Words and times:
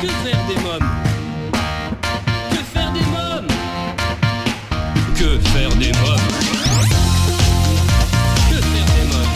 Que 0.00 0.08
faire 0.08 0.44
des 0.46 0.56
mômes 0.62 0.90
Que 2.50 2.56
faire 2.56 2.92
des 2.92 3.00
mômes 3.00 3.48
Que 5.16 5.38
faire 5.48 5.70
des 5.70 5.92
mômes 5.92 6.26
Que 8.50 8.56
faire 8.60 8.88
des 8.92 9.04
mômes 9.08 9.32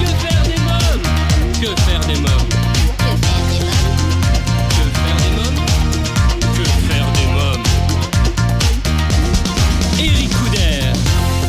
Que 0.00 0.06
faire 0.06 0.42
des 0.44 0.58
mômes 0.64 1.02
Que 1.60 1.66
faire 1.76 2.00
des 2.06 2.20
mômes 2.20 2.48
Que 4.70 4.84
faire 4.96 5.18
des 5.18 5.32
mômes 5.36 5.60
Que 6.56 6.64
faire 6.88 7.08
des 7.12 7.28
mômes 7.34 7.64
Eric 9.98 10.30
Couder 10.30 10.80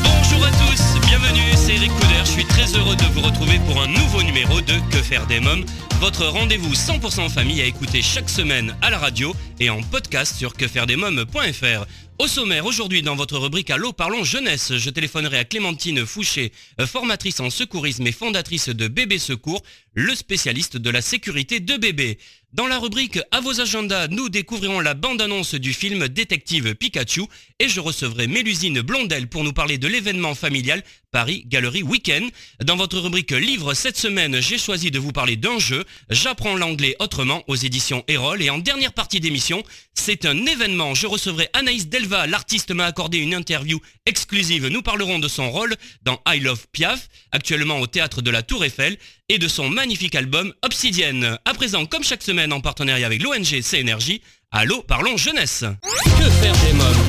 Bonjour 0.04 0.42
à 0.46 0.52
tous, 0.52 0.82
bienvenue, 1.08 1.50
c'est 1.56 1.76
Eric 1.76 1.92
Couder. 1.94 2.24
Je 2.26 2.32
suis 2.32 2.46
très 2.46 2.66
heureux 2.76 2.98
de 2.98 3.06
vous 3.14 3.22
retrouver 3.22 3.60
pour 3.60 3.82
un 3.82 3.88
nouveau 3.88 4.22
numéro 4.22 4.60
de 4.60 4.74
Que 5.10 5.16
faire 5.16 5.26
des 5.26 5.40
mômes, 5.40 5.66
votre 6.02 6.28
rendez-vous 6.28 6.74
100% 6.74 7.30
famille 7.30 7.62
à 7.62 7.66
écouter 7.66 8.02
chaque 8.02 8.30
semaine 8.30 8.76
à 8.84 8.92
la 8.92 9.00
radio 9.00 9.36
et 9.60 9.72
en 9.72 9.82
podcast 9.82 10.36
sur 10.36 10.54
quefairedesmômes.fr. 10.54 11.86
Au 12.20 12.28
sommaire, 12.28 12.66
aujourd'hui 12.66 13.02
dans 13.02 13.16
votre 13.16 13.38
rubrique 13.38 13.70
Allô 13.70 13.94
parlons 13.94 14.26
jeunesse, 14.26 14.76
je 14.76 14.90
téléphonerai 14.90 15.40
à 15.40 15.46
Clémentine 15.46 16.06
Fouché, 16.06 16.52
formatrice 16.86 17.40
en 17.40 17.50
secourisme 17.50 18.06
et 18.06 18.12
fondatrice 18.12 18.68
de 18.68 18.90
Bébé 18.90 19.18
Secours, 19.18 19.64
le 19.94 20.14
spécialiste 20.14 20.78
de 20.78 20.90
la 20.90 21.02
sécurité 21.02 21.60
de 21.62 21.78
bébés. 21.78 22.20
Dans 22.52 22.68
la 22.68 22.80
rubrique 22.80 23.20
À 23.32 23.42
vos 23.42 23.62
agendas, 23.62 24.08
nous 24.08 24.28
découvrirons 24.28 24.80
la 24.80 24.96
bande-annonce 24.96 25.56
du 25.56 25.72
film 25.72 26.08
Détective 26.08 26.76
Pikachu 26.76 27.22
et 27.60 27.70
je 27.70 27.80
recevrai 27.80 28.28
Mélusine 28.28 28.82
Blondel 28.82 29.28
pour 29.28 29.44
nous 29.44 29.54
parler 29.54 29.78
de 29.78 29.88
l'événement 29.88 30.36
familial 30.36 30.84
Paris 31.12 31.44
Galerie 31.48 31.84
Weekend. 31.84 32.30
Dans 32.64 32.76
votre 32.76 33.00
rubrique 33.00 33.32
Livre 33.32 33.74
cette 33.74 33.98
semaine, 33.98 34.42
j'ai 34.42 34.58
choisi 34.58 34.92
de 34.92 34.99
vous 35.00 35.12
parler 35.12 35.36
d'un 35.36 35.60
jeu, 35.60 35.86
J'apprends 36.10 36.56
l'anglais 36.56 36.96
autrement 37.00 37.44
aux 37.48 37.56
éditions 37.56 38.04
Erol 38.08 38.42
et 38.42 38.50
en 38.50 38.58
dernière 38.58 38.94
partie 38.94 39.20
d'émission, 39.20 39.64
c'est 39.94 40.26
un 40.26 40.46
événement. 40.46 40.96
Je 40.96 41.08
recevrai 41.08 41.50
Anaïs 41.54 41.88
Delva, 41.88 42.28
l'artiste 42.28 42.72
m'a 42.72 42.86
accordé 42.86 43.18
une 43.18 43.34
interview 43.34 43.80
exclusive. 44.06 44.68
Nous 44.68 44.82
parlerons 44.82 45.20
de 45.20 45.28
son 45.28 45.52
rôle 45.52 45.76
dans 46.04 46.22
I 46.28 46.40
Love 46.40 46.68
Piaf, 46.72 47.10
actuellement 47.32 47.80
au 47.80 47.88
théâtre 47.88 48.22
de 48.22 48.32
la 48.32 48.44
Tour 48.44 48.66
Eiffel 48.66 48.98
et 49.30 49.38
de 49.38 49.48
son 49.48 49.70
magnifique 49.70 50.16
album 50.16 50.54
Obsidienne. 50.64 51.38
À 51.46 51.54
présent, 51.54 51.86
comme 51.86 52.04
chaque 52.04 52.24
semaine 52.24 52.54
en 52.54 52.62
partenariat 52.62 53.06
avec 53.06 53.22
l'ONG 53.22 53.62
CNRJ, 53.62 54.20
Allô, 54.52 54.82
parlons 54.82 55.16
jeunesse. 55.16 55.64
Que 55.84 56.30
faire 56.42 56.54
des 56.66 56.74
mômes? 56.74 57.09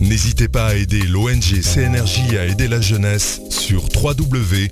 N'hésitez 0.00 0.48
pas 0.48 0.66
à 0.68 0.74
aider 0.74 1.02
l'ONG 1.02 1.62
CNRJ 1.62 2.34
à 2.36 2.46
aider 2.46 2.66
la 2.68 2.80
jeunesse 2.80 3.40
sur 3.48 3.84
www.cnrj.org. 3.94 4.66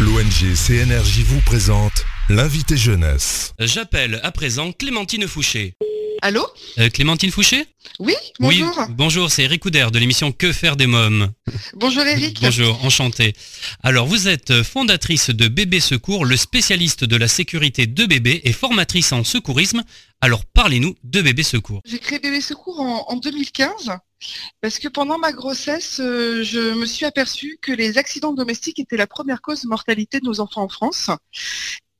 L'ONG 0.00 0.54
CNRJ 0.54 1.20
vous 1.24 1.40
présente 1.40 2.04
l'invité 2.28 2.76
jeunesse. 2.76 3.52
J'appelle 3.58 4.20
à 4.22 4.32
présent 4.32 4.72
Clémentine 4.72 5.26
Fouché. 5.28 5.74
Allô 6.22 6.44
Euh, 6.78 6.88
Clémentine 6.90 7.30
Fouché 7.30 7.64
Oui, 8.00 8.14
bonjour. 8.40 8.74
Oui, 8.76 8.84
bonjour, 8.90 9.30
c'est 9.30 9.44
Eric 9.44 9.62
Couder 9.62 9.86
de 9.92 9.98
l'émission 9.98 10.32
Que 10.32 10.52
faire 10.52 10.76
des 10.76 10.86
mômes. 10.86 11.30
Bonjour 11.74 12.02
Eric. 12.04 12.40
Bonjour, 12.40 12.84
enchanté. 12.84 13.34
Alors, 13.82 14.06
vous 14.06 14.26
êtes 14.26 14.62
fondatrice 14.62 15.30
de 15.30 15.46
Bébé 15.48 15.78
Secours, 15.80 16.24
le 16.24 16.36
spécialiste 16.36 17.04
de 17.04 17.16
la 17.16 17.28
sécurité 17.28 17.86
de 17.86 18.04
bébés 18.06 18.40
et 18.44 18.52
formatrice 18.52 19.12
en 19.12 19.22
secourisme. 19.22 19.82
Alors, 20.20 20.44
parlez-nous 20.44 20.96
de 21.04 21.22
Bébé 21.22 21.42
Secours. 21.44 21.80
J'ai 21.84 21.98
créé 22.00 22.18
Bébé 22.18 22.40
Secours 22.40 22.80
en, 22.80 23.04
en 23.08 23.16
2015 23.16 23.90
parce 24.60 24.80
que 24.80 24.88
pendant 24.88 25.16
ma 25.18 25.30
grossesse, 25.30 26.00
euh, 26.00 26.42
je 26.42 26.74
me 26.74 26.86
suis 26.86 27.06
aperçue 27.06 27.56
que 27.62 27.70
les 27.70 27.98
accidents 27.98 28.32
domestiques 28.32 28.80
étaient 28.80 28.96
la 28.96 29.06
première 29.06 29.40
cause 29.40 29.62
de 29.62 29.68
mortalité 29.68 30.18
de 30.18 30.24
nos 30.24 30.40
enfants 30.40 30.62
en 30.64 30.68
France. 30.68 31.10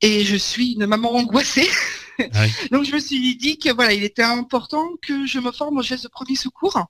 Et 0.01 0.25
je 0.25 0.37
suis 0.37 0.73
une 0.73 0.87
maman 0.87 1.15
angoissée. 1.15 1.69
Ah 2.19 2.43
oui. 2.43 2.53
Donc 2.71 2.85
je 2.85 2.93
me 2.93 3.01
suis 3.01 3.37
dit 3.37 3.59
que 3.59 3.73
voilà, 3.73 3.93
il 3.93 4.05
était 4.05 4.23
important 4.23 4.89
que 5.03 5.27
je 5.27 5.39
me 5.39 5.53
forme 5.53 5.79
aux 5.79 5.83
gestes 5.83 6.05
de 6.05 6.09
premier 6.09 6.37
secours. 6.37 6.87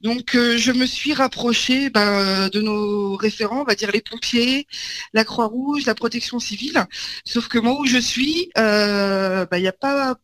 Donc 0.00 0.34
euh, 0.34 0.58
je 0.58 0.72
me 0.72 0.86
suis 0.86 1.14
rapprochée 1.14 1.90
ben, 1.90 2.48
de 2.48 2.60
nos 2.60 3.16
référents, 3.16 3.62
on 3.62 3.64
va 3.64 3.74
dire 3.74 3.90
les 3.90 4.02
pompiers, 4.02 4.66
la 5.12 5.24
Croix-Rouge, 5.24 5.86
la 5.86 5.94
protection 5.94 6.38
civile. 6.38 6.86
Sauf 7.24 7.48
que 7.48 7.58
moi 7.58 7.78
où 7.80 7.86
je 7.86 7.98
suis, 7.98 8.50
euh, 8.58 9.46
ben, 9.46 9.58
il 9.58 9.62
n'y 9.62 9.68
a 9.68 9.72
pas, 9.72 10.16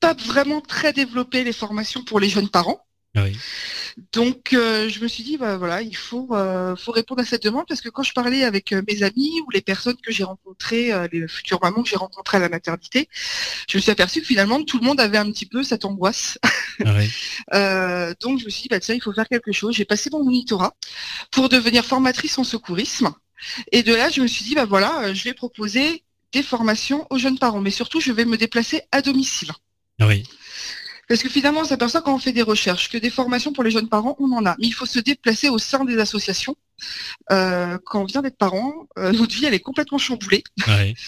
pas 0.00 0.14
vraiment 0.14 0.60
très 0.60 0.92
développé 0.92 1.44
les 1.44 1.52
formations 1.52 2.04
pour 2.04 2.20
les 2.20 2.28
jeunes 2.28 2.48
parents. 2.48 2.80
Oui. 3.16 3.36
Donc 4.12 4.52
euh, 4.54 4.88
je 4.88 4.98
me 5.00 5.06
suis 5.06 5.22
dit 5.22 5.36
bah 5.36 5.56
voilà 5.56 5.82
il 5.82 5.96
faut 5.96 6.28
euh, 6.32 6.74
faut 6.74 6.90
répondre 6.90 7.20
à 7.20 7.24
cette 7.24 7.44
demande 7.44 7.64
parce 7.68 7.80
que 7.80 7.88
quand 7.88 8.02
je 8.02 8.12
parlais 8.12 8.42
avec 8.42 8.72
euh, 8.72 8.82
mes 8.88 9.04
amis 9.04 9.40
ou 9.46 9.50
les 9.50 9.60
personnes 9.60 9.96
que 10.02 10.10
j'ai 10.10 10.24
rencontrées 10.24 10.90
les 11.12 11.28
futures 11.28 11.60
mamans 11.62 11.84
que 11.84 11.88
j'ai 11.88 11.96
rencontrées 11.96 12.38
à 12.38 12.40
la 12.40 12.48
maternité 12.48 13.08
je 13.68 13.78
me 13.78 13.82
suis 13.82 13.92
aperçue 13.92 14.20
que 14.20 14.26
finalement 14.26 14.62
tout 14.64 14.80
le 14.80 14.84
monde 14.84 14.98
avait 14.98 15.18
un 15.18 15.30
petit 15.30 15.46
peu 15.46 15.62
cette 15.62 15.84
angoisse 15.84 16.38
Ah 16.84 16.96
oui. 16.96 17.08
Donc 18.20 18.40
je 18.40 18.46
me 18.46 18.50
suis 18.50 18.62
dit 18.62 18.68
bah 18.68 18.80
tiens 18.80 18.96
il 18.96 19.02
faut 19.02 19.12
faire 19.12 19.28
quelque 19.28 19.52
chose 19.52 19.76
j'ai 19.76 19.84
passé 19.84 20.10
mon 20.10 20.24
monitorat 20.24 20.74
pour 21.30 21.48
devenir 21.48 21.84
formatrice 21.84 22.36
en 22.38 22.44
secourisme 22.44 23.12
et 23.70 23.84
de 23.84 23.94
là 23.94 24.10
je 24.10 24.22
me 24.22 24.26
suis 24.26 24.44
dit 24.44 24.56
bah 24.56 24.64
voilà 24.64 25.14
je 25.14 25.22
vais 25.22 25.34
proposer 25.34 26.02
des 26.32 26.42
formations 26.42 27.06
aux 27.10 27.18
jeunes 27.18 27.38
parents 27.38 27.60
mais 27.60 27.70
surtout 27.70 28.00
je 28.00 28.10
vais 28.10 28.24
me 28.24 28.36
déplacer 28.36 28.82
à 28.90 29.02
domicile 29.02 29.52
Ah 30.00 30.08
oui. 30.08 30.24
Parce 31.08 31.22
que 31.22 31.28
finalement, 31.28 31.60
on 31.60 31.64
s'aperçoit 31.64 32.02
quand 32.02 32.14
on 32.14 32.18
fait 32.18 32.32
des 32.32 32.42
recherches 32.42 32.88
que 32.90 32.98
des 32.98 33.10
formations 33.10 33.52
pour 33.52 33.64
les 33.64 33.70
jeunes 33.70 33.88
parents, 33.88 34.16
on 34.18 34.32
en 34.32 34.46
a. 34.46 34.56
Mais 34.58 34.66
il 34.66 34.72
faut 34.72 34.86
se 34.86 34.98
déplacer 34.98 35.48
au 35.48 35.58
sein 35.58 35.84
des 35.84 35.98
associations. 35.98 36.56
Euh, 37.30 37.78
quand 37.84 38.02
on 38.02 38.04
vient 38.04 38.22
d'être 38.22 38.36
parent, 38.36 38.72
euh, 38.98 39.12
notre 39.12 39.34
vie, 39.34 39.44
elle 39.44 39.54
est 39.54 39.60
complètement 39.60 39.98
chamboulée. 39.98 40.44
Oui. 40.66 40.94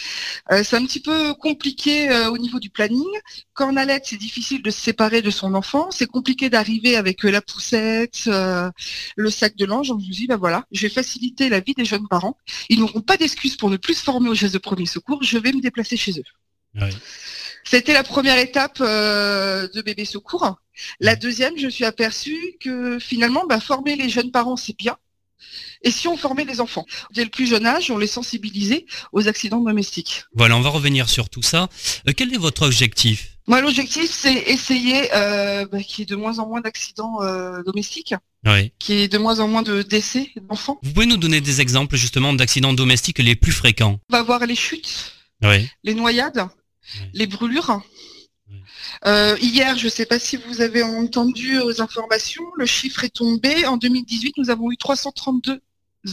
Euh, 0.53 0.63
c'est 0.63 0.77
un 0.77 0.85
petit 0.87 1.01
peu 1.01 1.35
compliqué 1.35 2.09
euh, 2.09 2.31
au 2.31 2.39
niveau 2.39 2.61
du 2.61 2.71
planning. 2.71 3.05
Quand 3.53 3.73
on 3.73 3.77
allait, 3.77 4.01
c'est 4.05 4.17
difficile 4.17 4.63
de 4.63 4.71
se 4.71 4.81
séparer 4.81 5.21
de 5.21 5.31
son 5.31 5.55
enfant. 5.55 5.91
C'est 5.91 6.07
compliqué 6.07 6.51
d'arriver 6.51 6.95
avec 6.95 7.25
euh, 7.25 7.31
la 7.31 7.43
poussette, 7.43 8.23
euh, 8.29 8.71
le 9.17 9.31
sac 9.31 9.57
de 9.57 9.67
linge. 9.67 9.91
Me 9.91 10.01
suis 10.01 10.13
dit, 10.13 10.27
bah 10.29 10.37
voilà, 10.37 10.65
je 10.71 10.83
vais 10.83 10.89
faciliter 10.89 11.49
la 11.49 11.59
vie 11.59 11.75
des 11.75 11.85
jeunes 11.85 12.07
parents. 12.07 12.37
Ils 12.69 12.79
n'auront 12.79 13.01
pas 13.01 13.17
d'excuses 13.17 13.57
pour 13.57 13.71
ne 13.71 13.77
plus 13.77 13.95
se 13.95 14.05
former 14.05 14.29
aux 14.29 14.35
gestes 14.35 14.55
de 14.55 14.59
premier 14.59 14.87
secours. 14.87 15.23
Je 15.25 15.39
vais 15.39 15.53
me 15.53 15.61
déplacer 15.61 15.97
chez 15.97 16.13
eux. 16.13 16.25
Oui. 16.77 16.91
C'était 17.69 17.93
la 17.93 18.05
première 18.05 18.39
étape 18.39 18.79
euh, 18.81 19.69
de 19.75 19.83
bébé 19.83 20.05
secours. 20.05 20.57
La 21.01 21.17
deuxième, 21.17 21.59
je 21.59 21.69
suis 21.69 21.85
aperçue 21.85 22.39
que 22.61 22.99
finalement, 22.99 23.45
bah, 23.49 23.61
former 23.61 23.97
les 23.97 24.09
jeunes 24.09 24.31
parents, 24.31 24.57
c'est 24.57 24.77
bien. 24.77 24.97
Et 25.83 25.91
si 25.91 26.09
on 26.09 26.17
formait 26.17 26.45
les 26.45 26.61
enfants? 26.61 26.87
Dès 27.13 27.25
le 27.25 27.31
plus 27.31 27.47
jeune 27.47 27.67
âge, 27.67 27.91
on 27.91 27.99
les 27.99 28.07
sensibilisait 28.07 28.87
aux 29.13 29.29
accidents 29.29 29.61
domestiques. 29.61 30.25
Voilà, 30.35 30.57
on 30.57 30.61
va 30.61 30.71
revenir 30.71 31.09
sur 31.09 31.29
tout 31.29 31.43
ça. 31.43 31.69
Euh, 32.09 32.13
quel 32.17 32.33
est 32.33 32.39
votre 32.39 32.63
objectif? 32.67 33.33
Moi, 33.47 33.61
l'objectif, 33.61 34.11
c'est 34.11 34.33
essayer 34.35 35.09
euh, 35.15 35.67
bah, 35.67 35.81
qu'il 35.83 36.01
y 36.01 36.03
ait 36.03 36.07
de 36.07 36.17
moins 36.17 36.39
en 36.39 36.49
moins 36.49 36.61
d'accidents 36.61 37.23
euh, 37.23 37.63
domestiques, 37.63 38.15
Oui. 38.45 38.73
qu'il 38.79 38.97
y 38.97 39.03
ait 39.03 39.09
de 39.09 39.19
moins 39.19 39.39
en 39.41 39.49
moins 39.49 39.63
de 39.63 39.83
décès 39.83 40.31
d'enfants. 40.49 40.79
Vous 40.83 40.93
pouvez 40.93 41.07
nous 41.07 41.17
donner 41.17 41.41
des 41.41 41.61
exemples 41.61 41.97
justement 41.97 42.33
d'accidents 42.33 42.73
domestiques 42.73 43.19
les 43.19 43.37
plus 43.37 43.53
fréquents? 43.53 44.01
On 44.11 44.17
va 44.17 44.23
voir 44.23 44.45
les 44.47 44.57
chutes, 44.57 45.13
Oui. 45.43 45.69
les 45.85 45.95
noyades, 45.95 46.49
Les 47.13 47.27
brûlures. 47.27 47.83
Euh, 49.05 49.37
hier, 49.41 49.77
je 49.77 49.87
ne 49.87 49.91
sais 49.91 50.07
pas 50.07 50.19
si 50.19 50.37
vous 50.37 50.61
avez 50.61 50.83
entendu 50.83 51.59
aux 51.59 51.81
informations, 51.83 52.45
le 52.57 52.67
chiffre 52.67 53.05
est 53.05 53.15
tombé. 53.15 53.67
En 53.67 53.77
2018, 53.77 54.35
nous 54.39 54.51
avons 54.51 54.71
eu 54.71 54.77
332 54.77 55.61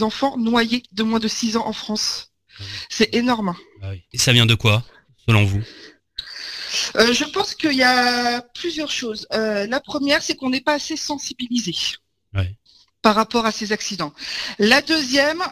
enfants 0.00 0.36
noyés 0.36 0.82
de 0.92 1.02
moins 1.02 1.20
de 1.20 1.28
6 1.28 1.56
ans 1.56 1.66
en 1.66 1.72
France. 1.72 2.32
Ouais. 2.58 2.66
C'est 2.88 3.14
énorme. 3.14 3.54
Ah. 3.82 3.92
Et 4.12 4.18
ça 4.18 4.32
vient 4.32 4.46
de 4.46 4.54
quoi, 4.54 4.84
selon 5.26 5.44
vous? 5.44 5.62
Euh, 6.96 7.12
je 7.12 7.24
pense 7.24 7.54
qu'il 7.54 7.74
y 7.74 7.84
a 7.84 8.42
plusieurs 8.54 8.90
choses. 8.90 9.26
Euh, 9.32 9.66
la 9.66 9.80
première, 9.80 10.22
c'est 10.22 10.34
qu'on 10.34 10.50
n'est 10.50 10.60
pas 10.60 10.74
assez 10.74 10.96
sensibilisé. 10.96 11.74
Par 13.00 13.14
rapport 13.14 13.44
à 13.44 13.52
ces 13.52 13.72
accidents. 13.72 14.14
La 14.58 14.80
deuxième, 14.80 15.42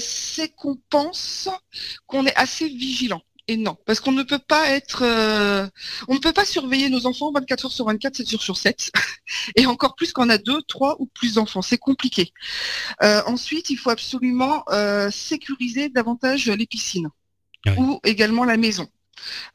c'est 0.00 0.54
qu'on 0.54 0.76
pense 0.88 1.48
qu'on 2.06 2.24
est 2.24 2.36
assez 2.36 2.68
vigilant. 2.68 3.20
Et 3.50 3.56
non, 3.56 3.78
parce 3.86 4.00
qu'on 4.00 4.12
ne 4.12 4.22
peut 4.22 4.38
pas 4.38 4.68
être, 4.68 5.02
euh, 5.02 5.66
on 6.06 6.14
ne 6.14 6.18
peut 6.18 6.34
pas 6.34 6.44
surveiller 6.44 6.90
nos 6.90 7.06
enfants 7.06 7.32
24 7.32 7.64
heures 7.64 7.72
sur 7.72 7.86
24, 7.86 8.16
7 8.16 8.30
jours 8.30 8.42
sur 8.42 8.58
7, 8.58 8.92
et 9.56 9.64
encore 9.64 9.94
plus 9.94 10.12
quand 10.12 10.26
on 10.26 10.28
a 10.28 10.36
deux, 10.36 10.60
trois 10.62 10.96
ou 10.98 11.06
plus 11.06 11.34
d'enfants, 11.34 11.62
c'est 11.62 11.78
compliqué. 11.78 12.32
Euh, 13.02 13.22
ensuite, 13.26 13.70
il 13.70 13.76
faut 13.76 13.88
absolument 13.88 14.64
euh, 14.68 15.10
sécuriser 15.10 15.88
davantage 15.88 16.48
les 16.48 16.66
piscines 16.66 17.08
ou 17.76 18.00
également 18.04 18.44
la 18.44 18.56
maison. 18.56 18.88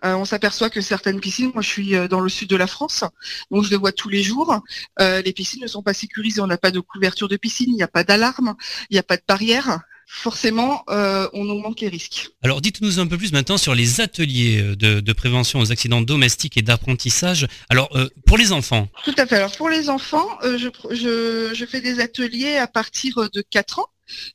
Euh, 0.06 0.16
on 0.16 0.26
s'aperçoit 0.26 0.70
que 0.70 0.82
certaines 0.82 1.20
piscines, 1.20 1.52
moi 1.54 1.62
je 1.62 1.70
suis 1.70 1.96
euh, 1.96 2.08
dans 2.08 2.20
le 2.20 2.30
sud 2.30 2.50
de 2.50 2.56
la 2.56 2.68
France, 2.68 3.04
donc 3.52 3.64
je 3.64 3.72
le 3.72 3.78
vois 3.78 3.92
tous 3.92 4.10
les 4.10 4.22
jours, 4.22 4.60
euh, 5.00 5.22
les 5.22 5.34
piscines 5.34 5.62
ne 5.62 5.68
sont 5.68 5.84
pas 5.84 5.94
sécurisées, 5.94 6.42
on 6.42 6.48
n'a 6.48 6.58
pas 6.58 6.72
de 6.72 6.80
couverture 6.80 7.28
de 7.28 7.38
piscine, 7.38 7.70
il 7.70 7.76
n'y 7.76 7.84
a 7.84 7.88
pas 7.88 8.04
d'alarme, 8.04 8.56
il 8.90 8.94
n'y 8.96 9.00
a 9.00 9.04
pas 9.04 9.18
de 9.18 9.24
barrière. 9.28 9.80
Forcément, 10.08 10.84
euh, 10.90 11.28
on 11.34 11.50
augmente 11.50 11.82
les 11.82 11.88
risques. 11.88 12.30
Alors 12.44 12.62
dites-nous 12.62 13.00
un 13.00 13.08
peu 13.08 13.18
plus 13.18 13.32
maintenant 13.34 13.58
sur 13.58 13.74
les 13.74 14.02
ateliers 14.02 14.62
euh, 14.62 14.76
de, 14.76 15.00
de 15.00 15.14
prévention 15.14 15.60
aux 15.60 15.72
accidents 15.72 16.02
domestiques 16.02 16.58
et 16.58 16.62
d'apprentissage. 16.62 17.48
Alors 17.70 17.90
euh, 17.96 18.10
pour 18.26 18.38
les 18.38 18.52
enfants, 18.52 18.88
Tout 19.04 19.16
à 19.18 19.26
fait. 19.26 19.38
Alors 19.38 19.56
pour 19.56 19.70
les 19.70 19.90
enfants, 19.90 20.28
euh, 20.44 20.58
je, 20.58 20.70
je, 20.92 21.54
je 21.54 21.66
fais 21.66 21.82
des 21.82 22.00
ateliers 22.00 22.58
à 22.58 22.68
partir 22.68 23.30
de 23.34 23.44
4 23.50 23.80
ans. 23.80 23.88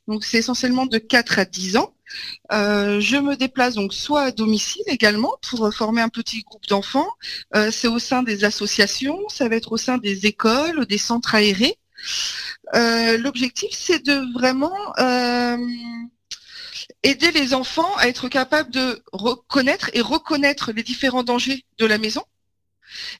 Donc 0.07 0.25
c'est 0.25 0.37
essentiellement 0.37 0.85
de 0.85 0.97
4 0.97 1.39
à 1.39 1.45
10 1.45 1.77
ans. 1.77 1.93
Je 2.51 3.21
me 3.21 3.35
déplace 3.35 3.75
donc 3.75 3.93
soit 3.93 4.23
à 4.23 4.31
domicile 4.31 4.83
également 4.87 5.35
pour 5.47 5.71
former 5.73 6.01
un 6.01 6.09
petit 6.09 6.41
groupe 6.41 6.67
d'enfants. 6.67 7.07
C'est 7.71 7.87
au 7.87 7.99
sein 7.99 8.23
des 8.23 8.43
associations, 8.43 9.19
ça 9.29 9.47
va 9.47 9.55
être 9.55 9.71
au 9.71 9.77
sein 9.77 9.99
des 9.99 10.25
écoles, 10.25 10.87
des 10.87 10.97
centres 10.97 11.35
aérés. 11.35 11.77
Euh, 12.75 13.17
L'objectif 13.17 13.69
c'est 13.71 14.05
de 14.05 14.33
vraiment 14.33 14.75
euh, 14.99 15.57
aider 17.03 17.31
les 17.31 17.53
enfants 17.53 17.95
à 17.97 18.07
être 18.07 18.27
capables 18.29 18.71
de 18.71 19.01
reconnaître 19.11 19.89
et 19.93 20.01
reconnaître 20.01 20.71
les 20.71 20.83
différents 20.83 21.23
dangers 21.23 21.65
de 21.77 21.85
la 21.85 21.97
maison 21.97 22.23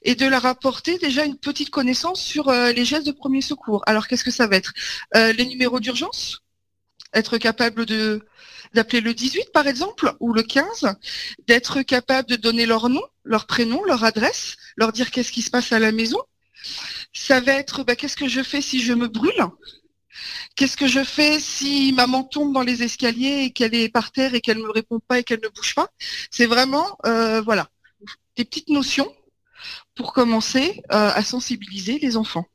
et 0.02 0.14
de 0.14 0.26
leur 0.26 0.46
apporter 0.46 0.98
déjà 0.98 1.24
une 1.24 1.36
petite 1.36 1.70
connaissance 1.70 2.20
sur 2.20 2.48
euh, 2.48 2.72
les 2.72 2.84
gestes 2.84 3.06
de 3.06 3.12
premier 3.12 3.40
secours. 3.40 3.82
Alors 3.86 4.08
qu'est-ce 4.08 4.24
que 4.24 4.30
ça 4.30 4.46
va 4.46 4.56
être? 4.56 4.72
Les 5.14 5.46
numéros 5.46 5.80
d'urgence 5.80 6.42
Être 7.12 7.38
capable 7.38 7.86
d'appeler 8.74 9.00
le 9.00 9.14
18 9.14 9.52
par 9.52 9.66
exemple 9.66 10.12
ou 10.20 10.32
le 10.32 10.42
15, 10.42 10.94
d'être 11.46 11.82
capable 11.82 12.28
de 12.28 12.36
donner 12.36 12.66
leur 12.66 12.88
nom, 12.88 13.02
leur 13.24 13.46
prénom, 13.46 13.84
leur 13.84 14.04
adresse, 14.04 14.56
leur 14.76 14.92
dire 14.92 15.10
qu'est-ce 15.10 15.32
qui 15.32 15.42
se 15.42 15.50
passe 15.50 15.72
à 15.72 15.78
la 15.78 15.92
maison. 15.92 16.20
Ça 17.12 17.40
va 17.40 17.52
être 17.52 17.84
bah, 17.84 17.96
qu'est-ce 17.96 18.16
que 18.16 18.28
je 18.28 18.42
fais 18.42 18.60
si 18.60 18.82
je 18.82 18.92
me 18.92 19.08
brûle? 19.08 19.44
Qu'est-ce 20.56 20.76
que 20.76 20.86
je 20.86 21.02
fais 21.04 21.40
si 21.40 21.92
maman 21.92 22.24
tombe 22.24 22.52
dans 22.52 22.62
les 22.62 22.82
escaliers 22.82 23.44
et 23.44 23.50
qu'elle 23.50 23.74
est 23.74 23.88
par 23.88 24.12
terre 24.12 24.34
et 24.34 24.40
qu'elle 24.40 24.58
ne 24.58 24.64
me 24.64 24.70
répond 24.70 25.00
pas 25.00 25.18
et 25.18 25.24
qu'elle 25.24 25.40
ne 25.42 25.48
bouge 25.48 25.74
pas? 25.74 25.88
C'est 26.30 26.46
vraiment 26.46 26.98
euh, 27.06 27.40
voilà 27.40 27.68
des 28.36 28.44
petites 28.44 28.68
notions 28.68 29.12
pour 29.94 30.12
commencer 30.12 30.82
euh, 30.92 31.10
à 31.14 31.22
sensibiliser 31.22 31.98
les 31.98 32.16
enfants. 32.16 32.46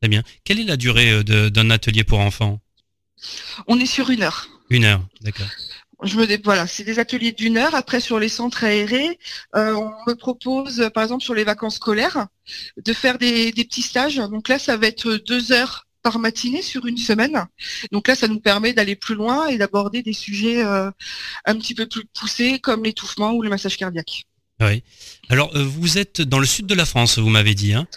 très 0.00 0.08
bien. 0.08 0.22
Quelle 0.44 0.60
est 0.60 0.64
la 0.64 0.76
durée 0.76 1.10
euh, 1.10 1.50
d'un 1.50 1.70
atelier 1.70 2.04
pour 2.04 2.20
enfants? 2.20 2.60
On 3.66 3.80
est 3.80 3.86
sur 3.86 4.10
une 4.10 4.22
heure. 4.22 4.48
Une 4.70 4.84
heure, 4.84 5.02
d'accord. 5.20 5.46
Je 6.04 6.16
me 6.16 6.42
voilà, 6.42 6.66
c'est 6.66 6.84
des 6.84 6.98
ateliers 6.98 7.32
d'une 7.32 7.56
heure. 7.56 7.74
Après, 7.74 8.00
sur 8.00 8.18
les 8.18 8.28
centres 8.28 8.64
aérés, 8.64 9.18
euh, 9.56 9.74
on 9.74 9.90
me 10.10 10.14
propose, 10.14 10.80
euh, 10.80 10.90
par 10.90 11.02
exemple, 11.02 11.24
sur 11.24 11.34
les 11.34 11.44
vacances 11.44 11.76
scolaires, 11.76 12.26
de 12.76 12.92
faire 12.92 13.18
des, 13.18 13.52
petits 13.52 13.82
stages. 13.82 14.16
Donc 14.16 14.48
là, 14.48 14.58
ça 14.58 14.76
va 14.76 14.86
être 14.86 15.14
deux 15.26 15.52
heures 15.52 15.86
par 16.02 16.18
matinée 16.18 16.60
sur 16.60 16.86
une 16.86 16.98
semaine. 16.98 17.46
Donc 17.90 18.08
là, 18.08 18.14
ça 18.14 18.28
nous 18.28 18.40
permet 18.40 18.74
d'aller 18.74 18.96
plus 18.96 19.14
loin 19.14 19.46
et 19.46 19.56
d'aborder 19.56 20.02
des 20.02 20.12
sujets 20.12 20.62
euh, 20.62 20.90
un 21.46 21.56
petit 21.56 21.74
peu 21.74 21.86
plus 21.86 22.04
poussés, 22.12 22.58
comme 22.58 22.84
l'étouffement 22.84 23.32
ou 23.32 23.42
le 23.42 23.48
massage 23.48 23.78
cardiaque. 23.78 24.24
Oui. 24.60 24.82
Alors 25.30 25.50
vous 25.56 25.98
êtes 25.98 26.20
dans 26.20 26.38
le 26.38 26.46
sud 26.46 26.66
de 26.66 26.74
la 26.74 26.84
France, 26.84 27.18
vous 27.18 27.28
m'avez 27.28 27.56
dit. 27.56 27.72
Hein? 27.72 27.88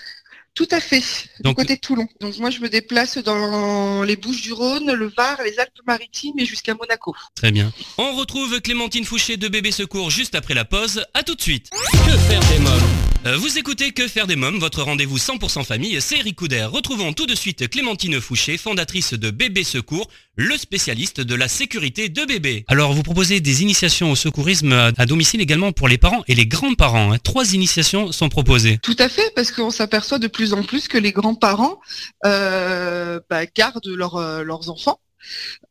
Tout 0.58 0.68
à 0.72 0.80
fait, 0.82 1.04
Donc- 1.42 1.56
du 1.56 1.62
côté 1.64 1.76
de 1.76 1.80
Toulon. 1.82 2.08
Donc 2.20 2.36
moi, 2.40 2.50
je 2.50 2.60
me 2.62 2.68
déplace 2.68 3.20
dans 3.20 4.02
les 4.02 4.16
Bouches-du-Rhône, 4.16 4.92
le 4.92 5.08
Var, 5.16 5.38
les 5.44 5.60
Alpes-Maritimes 5.60 6.40
et 6.40 6.48
jusqu'à 6.48 6.74
Monaco. 6.74 7.16
très 7.36 7.52
bien. 7.52 7.72
On 8.00 8.16
retrouve 8.16 8.60
Clémentine 8.62 9.06
Fouché 9.06 9.38
de 9.38 9.48
Bébé 9.50 9.72
Secours 9.72 10.10
juste 10.10 10.34
après 10.34 10.56
la 10.56 10.66
pause. 10.66 11.06
À 11.14 11.22
tout 11.22 11.36
de 11.36 11.42
suite. 11.44 11.70
Que 11.70 12.18
faire 12.18 12.40
des 12.50 12.58
mômes? 12.60 12.82
Euh, 13.28 13.38
vous 13.38 13.60
écoutez 13.60 13.92
Que 13.92 14.08
faire 14.08 14.26
des 14.26 14.36
mômes, 14.36 14.58
votre 14.58 14.82
rendez-vous 14.82 15.20
100% 15.20 15.64
famille, 15.64 16.02
c'est 16.02 16.18
Eric 16.18 16.36
Couder. 16.36 16.64
Retrouvons 16.72 17.14
tout 17.14 17.28
de 17.28 17.36
suite 17.36 17.70
Clémentine 17.70 18.20
Fouché, 18.20 18.58
fondatrice 18.58 19.14
de 19.14 19.30
Bébé 19.30 19.64
Secours, 19.64 20.10
le 20.38 20.56
spécialiste 20.56 21.20
de 21.20 21.36
la 21.36 21.48
sécurité 21.48 22.10
de 22.10 22.24
bébé. 22.24 22.64
Alors, 22.68 22.94
vous 22.94 23.04
proposez 23.04 23.42
des 23.42 23.64
initiations 23.64 24.12
au 24.12 24.16
secourisme 24.16 24.72
à, 24.72 25.06
domicile 25.06 25.42
également 25.42 25.72
pour 25.72 25.88
les 25.88 25.98
parents 25.98 26.24
et 26.28 26.36
les 26.36 26.46
grands-parents. 26.46 27.14
hein. 27.14 27.18
Trois 27.24 27.54
initiations 27.54 28.12
sont 28.12 28.30
proposées. 28.30 28.78
Tout 28.84 28.96
à 29.00 29.10
fait, 29.10 29.34
parce 29.36 29.52
qu'on 29.52 29.72
s'aperçoit 29.72 30.20
de 30.20 30.28
plus 30.28 30.54
en 30.54 30.62
plus 30.64 30.88
que 30.88 30.98
les 31.00 31.12
grands-parents 31.12 31.80
euh, 32.26 33.20
bah, 33.30 33.46
gardent 33.48 33.88
leurs, 33.88 34.18
euh, 34.18 34.44
leurs 34.44 34.70
enfants, 34.70 35.00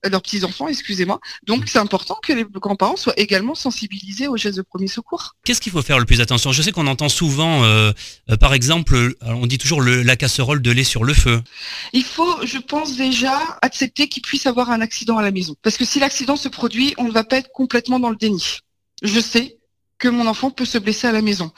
leurs 0.05 0.23
petits-enfants, 0.23 0.69
excusez-moi. 0.69 1.21
Donc 1.47 1.65
c'est 1.67 1.79
important 1.79 2.19
que 2.23 2.33
les 2.33 2.45
grands-parents 2.45 2.97
soient 2.97 3.19
également 3.19 3.55
sensibilisés 3.55 4.29
aux 4.29 4.37
gestes 4.37 4.57
de 4.57 4.63
premier 4.63 4.89
secours. 4.89 5.35
Qu'est-ce 5.45 5.61
qu'il 5.61 5.73
faut 5.73 5.83
faire 5.83 5.99
le 5.99 6.05
plus 6.05 6.21
attention? 6.21 6.53
Je 6.53 6.63
sais 6.63 6.73
qu'on 6.73 6.87
entend 6.87 7.09
souvent, 7.09 7.65
euh, 7.65 7.93
euh, 8.31 8.37
par 8.37 8.55
exemple, 8.55 8.95
euh, 8.95 9.15
on 9.23 9.47
dit 9.47 9.59
toujours 9.59 9.81
le- 9.81 10.03
la 10.03 10.17
casserole 10.17 10.63
de 10.63 10.71
lait 10.71 10.85
sur 10.85 11.05
le 11.05 11.15
feu. 11.15 11.43
Il 11.93 12.05
faut, 12.05 12.45
je 12.47 12.59
pense 12.59 12.97
déjà, 12.97 13.41
accepter 13.63 14.09
qu'il 14.09 14.23
puisse 14.23 14.47
avoir 14.47 14.71
un 14.71 14.81
accident 14.81 15.19
à 15.19 15.23
la 15.23 15.31
maison. 15.31 15.55
Parce 15.63 15.77
que 15.77 15.85
si 15.85 15.99
l'accident 16.01 16.37
se 16.37 16.49
produit, 16.49 16.95
on 16.99 17.05
ne 17.05 17.13
va 17.13 17.25
pas 17.25 17.39
être 17.39 17.51
complètement 17.53 17.99
dans 17.99 18.11
le 18.11 18.17
déni. 18.17 18.59
Je 19.03 19.21
sais 19.21 19.59
que 19.99 20.09
mon 20.09 20.27
enfant 20.27 20.51
peut 20.51 20.65
se 20.65 20.79
blesser 20.79 21.07
à 21.07 21.13
la 21.13 21.23
maison. 21.23 21.53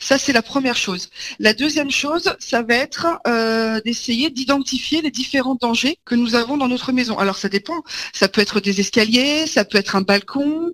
Ça, 0.00 0.18
c'est 0.18 0.32
la 0.32 0.42
première 0.42 0.76
chose. 0.76 1.10
La 1.38 1.52
deuxième 1.52 1.90
chose, 1.90 2.34
ça 2.38 2.62
va 2.62 2.74
être 2.74 3.06
euh, 3.26 3.80
d'essayer 3.84 4.30
d'identifier 4.30 5.02
les 5.02 5.10
différents 5.10 5.54
dangers 5.54 5.98
que 6.04 6.14
nous 6.14 6.34
avons 6.34 6.56
dans 6.56 6.68
notre 6.68 6.92
maison. 6.92 7.18
Alors, 7.18 7.36
ça 7.36 7.48
dépend. 7.48 7.82
Ça 8.12 8.28
peut 8.28 8.40
être 8.40 8.60
des 8.60 8.80
escaliers, 8.80 9.46
ça 9.46 9.64
peut 9.64 9.78
être 9.78 9.96
un 9.96 10.02
balcon, 10.02 10.72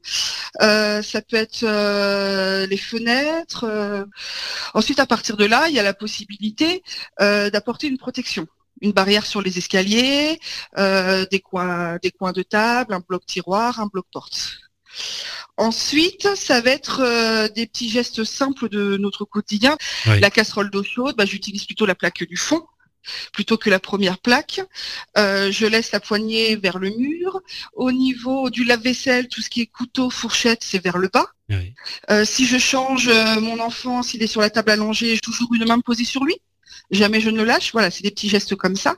euh, 0.62 1.02
ça 1.02 1.20
peut 1.22 1.36
être 1.36 1.64
euh, 1.64 2.66
les 2.66 2.76
fenêtres. 2.76 4.06
Ensuite, 4.74 5.00
à 5.00 5.06
partir 5.06 5.36
de 5.36 5.44
là, 5.44 5.68
il 5.68 5.74
y 5.74 5.78
a 5.78 5.82
la 5.82 5.94
possibilité 5.94 6.82
d'apporter 7.18 7.88
une 7.88 7.98
protection 7.98 8.46
une 8.82 8.92
barrière 8.92 9.26
sur 9.26 9.42
les 9.42 9.58
escaliers, 9.58 10.40
des 10.78 11.40
coins, 11.40 11.98
des 12.02 12.10
coins 12.10 12.32
de 12.32 12.42
table, 12.42 12.94
un 12.94 13.02
bloc 13.06 13.26
tiroir, 13.26 13.78
un 13.78 13.88
bloc 13.88 14.06
porte. 14.10 14.69
Ensuite, 15.56 16.34
ça 16.36 16.60
va 16.60 16.70
être 16.70 17.00
euh, 17.02 17.48
des 17.48 17.66
petits 17.66 17.90
gestes 17.90 18.24
simples 18.24 18.68
de 18.68 18.96
notre 18.96 19.24
quotidien. 19.24 19.76
Oui. 20.06 20.20
La 20.20 20.30
casserole 20.30 20.70
d'eau 20.70 20.82
chaude, 20.82 21.16
bah, 21.16 21.26
j'utilise 21.26 21.64
plutôt 21.64 21.86
la 21.86 21.94
plaque 21.94 22.24
du 22.24 22.36
fond 22.36 22.62
plutôt 23.32 23.56
que 23.56 23.70
la 23.70 23.80
première 23.80 24.18
plaque. 24.18 24.60
Euh, 25.16 25.50
je 25.50 25.66
laisse 25.66 25.92
la 25.92 26.00
poignée 26.00 26.56
vers 26.56 26.78
le 26.78 26.90
mur. 26.90 27.40
Au 27.74 27.92
niveau 27.92 28.50
du 28.50 28.64
lave-vaisselle, 28.64 29.28
tout 29.28 29.40
ce 29.40 29.50
qui 29.50 29.62
est 29.62 29.66
couteau, 29.66 30.10
fourchette, 30.10 30.62
c'est 30.62 30.82
vers 30.82 30.98
le 30.98 31.08
bas. 31.08 31.26
Oui. 31.48 31.74
Euh, 32.10 32.24
si 32.24 32.46
je 32.46 32.58
change 32.58 33.08
euh, 33.08 33.40
mon 33.40 33.58
enfant, 33.58 34.02
s'il 34.02 34.22
est 34.22 34.28
sur 34.28 34.40
la 34.40 34.50
table 34.50 34.70
allongée, 34.70 35.14
j'ai 35.14 35.20
toujours 35.20 35.52
une 35.54 35.66
main 35.66 35.80
posée 35.80 36.04
sur 36.04 36.24
lui. 36.24 36.36
Jamais 36.90 37.20
je 37.20 37.30
ne 37.30 37.38
le 37.38 37.44
lâche. 37.44 37.72
Voilà, 37.72 37.90
c'est 37.90 38.02
des 38.02 38.10
petits 38.10 38.28
gestes 38.28 38.54
comme 38.56 38.76
ça. 38.76 38.96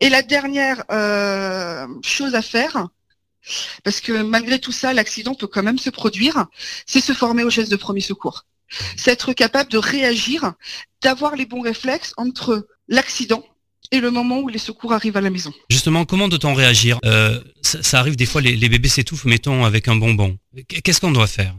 Et 0.00 0.08
la 0.08 0.22
dernière 0.22 0.84
euh, 0.90 1.86
chose 2.02 2.34
à 2.34 2.42
faire, 2.42 2.88
parce 3.84 4.00
que 4.00 4.22
malgré 4.22 4.58
tout 4.58 4.72
ça, 4.72 4.92
l'accident 4.92 5.34
peut 5.34 5.46
quand 5.46 5.62
même 5.62 5.78
se 5.78 5.90
produire, 5.90 6.46
c'est 6.86 7.00
se 7.00 7.12
former 7.12 7.44
aux 7.44 7.50
gestes 7.50 7.70
de 7.70 7.76
premier 7.76 8.00
secours. 8.00 8.44
C'est 8.96 9.12
être 9.12 9.32
capable 9.32 9.70
de 9.70 9.78
réagir, 9.78 10.54
d'avoir 11.02 11.36
les 11.36 11.46
bons 11.46 11.60
réflexes 11.60 12.12
entre 12.16 12.66
l'accident 12.88 13.44
et 13.92 14.00
le 14.00 14.10
moment 14.10 14.40
où 14.40 14.48
les 14.48 14.58
secours 14.58 14.92
arrivent 14.92 15.16
à 15.16 15.20
la 15.20 15.30
maison. 15.30 15.52
Justement, 15.70 16.04
comment 16.04 16.28
doit-on 16.28 16.54
réagir? 16.54 16.98
Euh, 17.04 17.40
ça, 17.62 18.00
arrive 18.00 18.16
des 18.16 18.26
fois, 18.26 18.40
les, 18.40 18.56
les 18.56 18.68
bébés 18.68 18.88
s'étouffent, 18.88 19.26
mettons, 19.26 19.64
avec 19.64 19.86
un 19.86 19.94
bonbon. 19.96 20.36
Qu'est-ce 20.82 21.00
qu'on 21.00 21.12
doit 21.12 21.28
faire? 21.28 21.54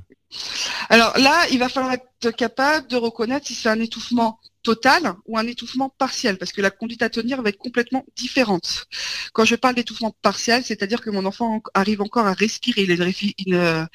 Alors 0.90 1.18
là, 1.18 1.46
il 1.52 1.60
va 1.60 1.70
falloir 1.70 1.94
être 1.94 2.32
capable 2.32 2.88
de 2.88 2.96
reconnaître 2.98 3.48
si 3.48 3.56
c'est 3.56 3.70
un 3.70 3.80
étouffement 3.80 4.40
total 4.64 5.16
ou 5.26 5.38
un 5.38 5.48
étouffement 5.48 5.90
partiel, 5.90 6.38
parce 6.38 6.52
que 6.52 6.62
la 6.62 6.72
conduite 6.72 7.02
à 7.02 7.10
tenir 7.10 7.42
va 7.42 7.50
être 7.50 7.58
complètement 7.58 8.06
différente. 8.16 8.86
Quand 9.34 9.46
je 9.46 9.56
parle 9.56 9.76
d'étouffement 9.76 10.14
partiel, 10.22 10.64
c'est-à-dire 10.64 11.02
que 11.02 11.10
mon 11.10 11.26
enfant 11.26 11.62
arrive 11.74 12.02
encore 12.02 12.28
à 12.28 12.34
respirer, 12.34 12.84
il 12.84 12.92
a 13.02 13.06
une, 13.46 13.54
euh, 13.54 13.86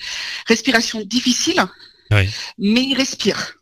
respiration 0.46 1.00
difficile, 1.02 1.62
Oui. 2.10 2.28
mais 2.58 2.82
il 2.82 2.94
respire. 2.94 3.54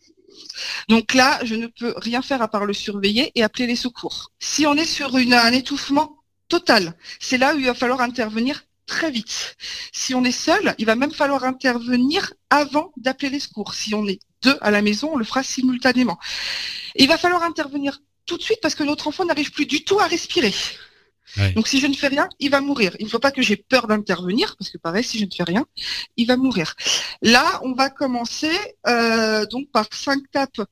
Donc 0.89 1.15
là, 1.15 1.41
je 1.45 1.55
ne 1.55 1.67
peux 1.67 1.95
rien 1.97 2.23
faire 2.23 2.43
à 2.43 2.49
part 2.49 2.67
le 2.67 2.75
surveiller 2.75 3.33
et 3.35 3.43
appeler 3.43 3.67
les 3.67 3.77
secours. 3.77 4.31
Si 4.39 4.67
on 4.67 4.75
est 4.75 4.85
sur 4.85 5.17
une- 5.17 5.35
un 5.35 5.53
étouffement 5.53 6.19
total, 6.49 6.95
c'est 7.19 7.39
là 7.39 7.55
où 7.55 7.59
il 7.59 7.67
va 7.67 7.75
falloir 7.75 8.01
intervenir 8.01 8.63
très 8.91 9.11
vite. 9.11 9.57
Si 9.93 10.15
on 10.15 10.25
est 10.25 10.39
seul, 10.49 10.75
il 10.79 10.85
va 10.85 10.97
même 10.97 11.13
falloir 11.13 11.45
intervenir 11.45 12.35
avant 12.51 12.93
d'appeler 12.97 13.31
les 13.31 13.41
secours. 13.41 13.73
Si 13.73 13.95
on 13.95 14.07
est 14.07 14.19
deux 14.43 14.59
à 14.61 14.71
la 14.71 14.83
maison, 14.83 15.11
on 15.15 15.17
le 15.17 15.25
fera 15.25 15.43
simultanément. 15.43 16.19
Et 16.97 17.05
il 17.05 17.09
va 17.09 17.17
falloir 17.17 17.43
intervenir 17.45 18.03
tout 18.27 18.37
de 18.37 18.43
suite 18.43 18.59
parce 18.61 18.75
que 18.75 18.83
notre 18.83 19.07
enfant 19.07 19.25
n'arrive 19.25 19.53
plus 19.53 19.67
du 19.67 19.85
tout 19.85 20.01
à 20.01 20.07
respirer. 20.07 20.53
Ouais. 21.37 21.53
Donc 21.53 21.69
si 21.69 21.79
je 21.79 21.87
ne 21.87 21.95
fais 21.95 22.09
rien, 22.09 22.29
il 22.41 22.51
va 22.51 22.61
mourir. 22.61 22.97
Il 22.99 23.05
ne 23.05 23.11
faut 23.11 23.21
pas 23.21 23.31
que 23.31 23.43
j'ai 23.43 23.57
peur 23.57 23.87
d'intervenir 23.87 24.57
parce 24.59 24.71
que 24.71 24.79
pareil, 24.79 25.05
si 25.05 25.19
je 25.21 25.25
ne 25.25 25.31
fais 25.31 25.45
rien, 25.45 25.65
il 26.17 26.27
va 26.27 26.37
mourir. 26.37 26.75
Là, 27.23 27.61
on 27.63 27.73
va 27.73 27.89
commencer 27.91 28.57
euh, 28.89 29.47
donc 29.47 29.71
par 29.71 29.87
cinq 29.93 30.21
tapes 30.33 30.63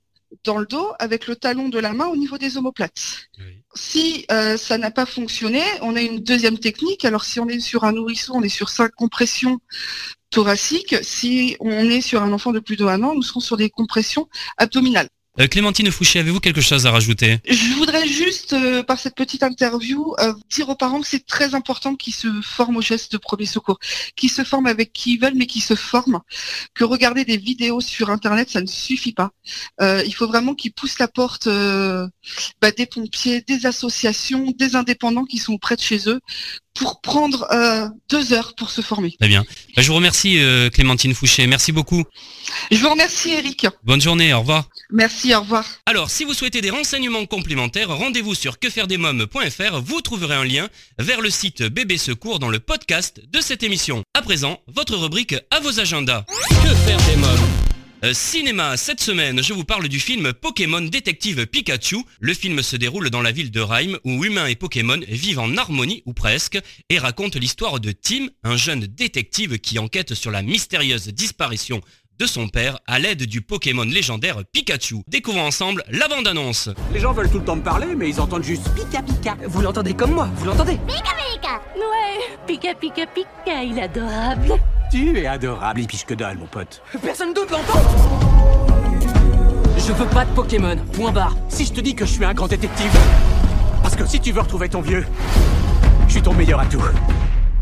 dans 0.45 0.59
le 0.59 0.67
dos 0.67 0.93
avec 0.99 1.27
le 1.27 1.37
talon 1.37 1.69
de 1.69 1.79
la 1.79 1.93
main 1.93 2.07
au 2.07 2.17
niveau 2.17 2.39
des 2.39 2.57
omoplates. 2.57 3.29
Oui. 3.39 3.63
Si 3.75 4.27
euh, 4.31 4.57
ça 4.57 4.79
n'a 4.79 4.91
pas 4.91 5.07
fonctionné, 5.07 5.63
on 5.83 5.97
a 5.97 6.01
une 6.01 6.21
deuxième 6.21 6.59
technique. 6.59 7.05
Alors 7.05 7.25
si 7.25 7.41
on 7.41 7.49
est 7.49 7.61
sur 7.61 7.85
un 7.85 7.93
nourrisson, 7.93 8.35
on 8.37 8.43
est 8.43 8.49
sur 8.49 8.69
cinq 8.69 8.93
compressions 8.93 9.59
thoraciques. 10.31 10.97
Si 11.03 11.57
on 11.61 11.89
est 11.89 12.01
sur 12.01 12.23
un 12.23 12.33
enfant 12.33 12.53
de 12.53 12.61
plus 12.61 12.77
de 12.77 12.85
un 12.85 13.03
an, 13.03 13.15
nous 13.15 13.23
serons 13.23 13.41
sur 13.41 13.57
des 13.57 13.71
compressions 13.71 14.29
abdominales. 14.57 15.09
Euh, 15.41 15.47
Clémentine 15.47 15.91
Fouché, 15.93 16.19
avez-vous 16.19 16.41
quelque 16.41 16.61
chose 16.61 16.87
à 16.87 16.91
rajouter? 16.91 17.39
Je 17.49 17.75
voudrais 17.77 18.07
juste, 18.09 18.55
euh, 18.55 18.83
par 18.83 18.99
cette 18.99 19.15
petite 19.15 19.45
interview, 19.45 20.15
euh, 20.19 20.33
dire 20.51 20.69
aux 20.69 20.75
parents 20.75 21.01
que 21.01 21.07
c'est 21.07 21.25
très 21.25 21.55
important 21.55 21.95
qu'ils 21.95 22.15
se 22.15 22.29
forment 22.43 22.79
au 22.79 22.83
geste 22.83 23.13
de 23.13 23.19
premier 23.19 23.47
secours, 23.47 23.79
qu'ils 24.17 24.31
se 24.31 24.43
forment 24.43 24.67
avec 24.67 24.93
qui 24.93 25.15
ils 25.15 25.21
veulent, 25.21 25.37
mais 25.37 25.47
qu'ils 25.47 25.63
se 25.63 25.77
forment, 25.77 26.21
que 26.75 26.83
regarder 26.83 27.25
des 27.25 27.37
vidéos 27.37 27.81
sur 27.81 28.11
Internet, 28.11 28.51
ça 28.51 28.61
ne 28.61 28.67
suffit 28.67 29.13
pas. 29.13 29.31
Il 29.81 30.13
faut 30.13 30.27
vraiment 30.27 30.55
qu'ils 30.55 30.73
poussent 30.73 30.99
la 30.99 31.09
porte 31.09 31.47
bah, 31.47 32.71
des 32.77 32.87
pompiers, 32.87 33.43
des 33.43 33.67
associations, 33.67 34.53
des 34.59 34.75
indépendants 34.77 35.25
qui 35.25 35.39
sont 35.39 35.59
près 35.59 35.77
de 35.77 35.81
chez 35.81 36.09
eux, 36.09 36.21
pour 36.79 37.01
prendre 37.01 37.47
euh, 37.53 37.89
deux 38.09 38.33
heures 38.33 38.55
pour 38.55 38.71
se 38.71 38.81
former. 38.81 39.15
Très 39.19 39.29
bien. 39.29 39.45
Bah, 39.77 39.83
je 39.83 39.89
vous 39.89 39.95
remercie 39.95 40.39
euh, 40.39 40.71
Clémentine 40.71 41.15
Fouché, 41.15 41.47
merci 41.47 41.73
beaucoup. 41.73 42.05
Je 42.71 42.79
vous 42.79 42.91
remercie 42.91 43.31
Eric. 43.31 43.67
Bonne 43.85 44.01
journée, 44.01 44.33
au 44.33 44.41
revoir. 44.41 44.65
Merci, 44.91 45.35
au 45.35 45.41
revoir. 45.41 45.65
Alors, 45.87 46.11
si 46.11 46.25
vous 46.25 46.35
souhaitez 46.35 46.61
des 46.61 46.71
renseignements 46.71 47.27
complémentaires, 47.27 47.91
rendez-vous 47.91 48.35
sur 48.35 48.59
quefairedesmoms.fr, 48.59 49.81
vous 49.83 50.01
trouverez 50.01 50.37
un 50.37 50.45
lien 50.45 50.69
vers 50.99 51.21
le 51.21 51.31
site 51.31 51.63
Bébé 51.63 51.99
Secours 51.99 52.39
dans 52.39 52.49
le 52.49 52.61
podcast 52.61 53.21
de 53.31 53.41
cette 53.41 53.63
émission. 53.63 54.03
À 54.15 54.23
présent, 54.23 54.59
votre 54.67 54.97
rubrique 54.97 55.35
à 55.51 55.61
vos 55.61 55.81
agendas. 55.81 56.25
Que 56.49 56.75
faire 56.75 56.99
des 57.07 57.17
mômes? 57.17 57.48
Euh, 58.05 58.13
cinéma, 58.15 58.77
cette 58.77 59.01
semaine, 59.01 59.43
je 59.43 59.53
vous 59.53 59.65
parle 59.65 59.89
du 59.89 59.99
film 59.99 60.33
Pokémon 60.33 60.81
Détective 60.81 61.47
Pikachu. 61.47 62.05
Le 62.21 62.33
film 62.33 62.63
se 62.63 62.77
déroule 62.77 63.11
dans 63.11 63.23
la 63.23 63.33
ville 63.33 63.51
de 63.51 63.61
Rhyme 63.61 63.99
où 64.05 64.25
humains 64.25 64.47
et 64.47 64.55
Pokémon 64.55 65.01
vivent 65.09 65.41
en 65.41 65.57
harmonie 65.57 66.05
ou 66.07 66.13
presque 66.13 66.61
et 66.91 66.99
raconte 66.99 67.35
l'histoire 67.35 67.81
de 67.81 67.91
Tim, 67.91 68.29
un 68.45 68.57
jeune 68.57 68.87
détective 68.87 69.59
qui 69.59 69.81
enquête 69.81 70.15
sur 70.15 70.31
la 70.31 70.43
mystérieuse 70.43 71.09
disparition 71.09 71.81
de 72.21 72.27
son 72.27 72.47
père 72.47 72.79
à 72.87 73.01
l'aide 73.01 73.25
du 73.27 73.41
Pokémon 73.41 73.83
légendaire 73.83 74.45
Pikachu. 74.53 75.03
Découvrons 75.09 75.47
ensemble 75.47 75.83
la 75.91 76.07
bande-annonce. 76.07 76.71
Les 76.93 77.01
gens 77.01 77.13
veulent 77.13 77.31
tout 77.31 77.41
le 77.41 77.45
temps 77.45 77.57
me 77.57 77.63
parler, 77.63 77.97
mais 77.97 78.09
ils 78.11 78.21
entendent 78.21 78.45
juste 78.45 78.69
pika 78.77 79.03
pika. 79.03 79.37
Vous 79.47 79.61
l'entendez 79.61 79.95
comme 79.95 80.13
moi, 80.13 80.29
vous 80.37 80.45
l'entendez? 80.45 80.75
Ouais, 80.75 82.37
Pika 82.47 82.75
Pika 82.75 83.07
Pika, 83.07 83.63
il 83.65 83.77
est 83.79 83.83
adorable. 83.83 84.55
Tu 84.91 85.19
es 85.19 85.27
adorable, 85.27 85.81
il 85.81 85.87
piche 85.87 86.07
que 86.07 86.15
dalle, 86.15 86.39
mon 86.39 86.47
pote. 86.47 86.83
Personne 87.03 87.35
d'autre 87.35 87.53
l'entend 87.53 87.79
Je 89.77 89.93
veux 89.93 90.07
pas 90.07 90.25
de 90.25 90.31
Pokémon, 90.31 90.77
point 90.95 91.13
barre. 91.13 91.37
Si 91.51 91.67
je 91.67 91.73
te 91.75 91.81
dis 91.81 91.95
que 91.95 92.07
je 92.07 92.13
suis 92.13 92.25
un 92.25 92.33
grand 92.33 92.49
détective, 92.49 92.91
parce 93.83 93.97
que 93.97 94.07
si 94.07 94.19
tu 94.19 94.33
veux 94.33 94.41
retrouver 94.41 94.71
ton 94.71 94.81
vieux, 94.81 95.05
je 96.07 96.13
suis 96.13 96.23
ton 96.23 96.33
meilleur 96.33 96.61
atout. 96.61 96.83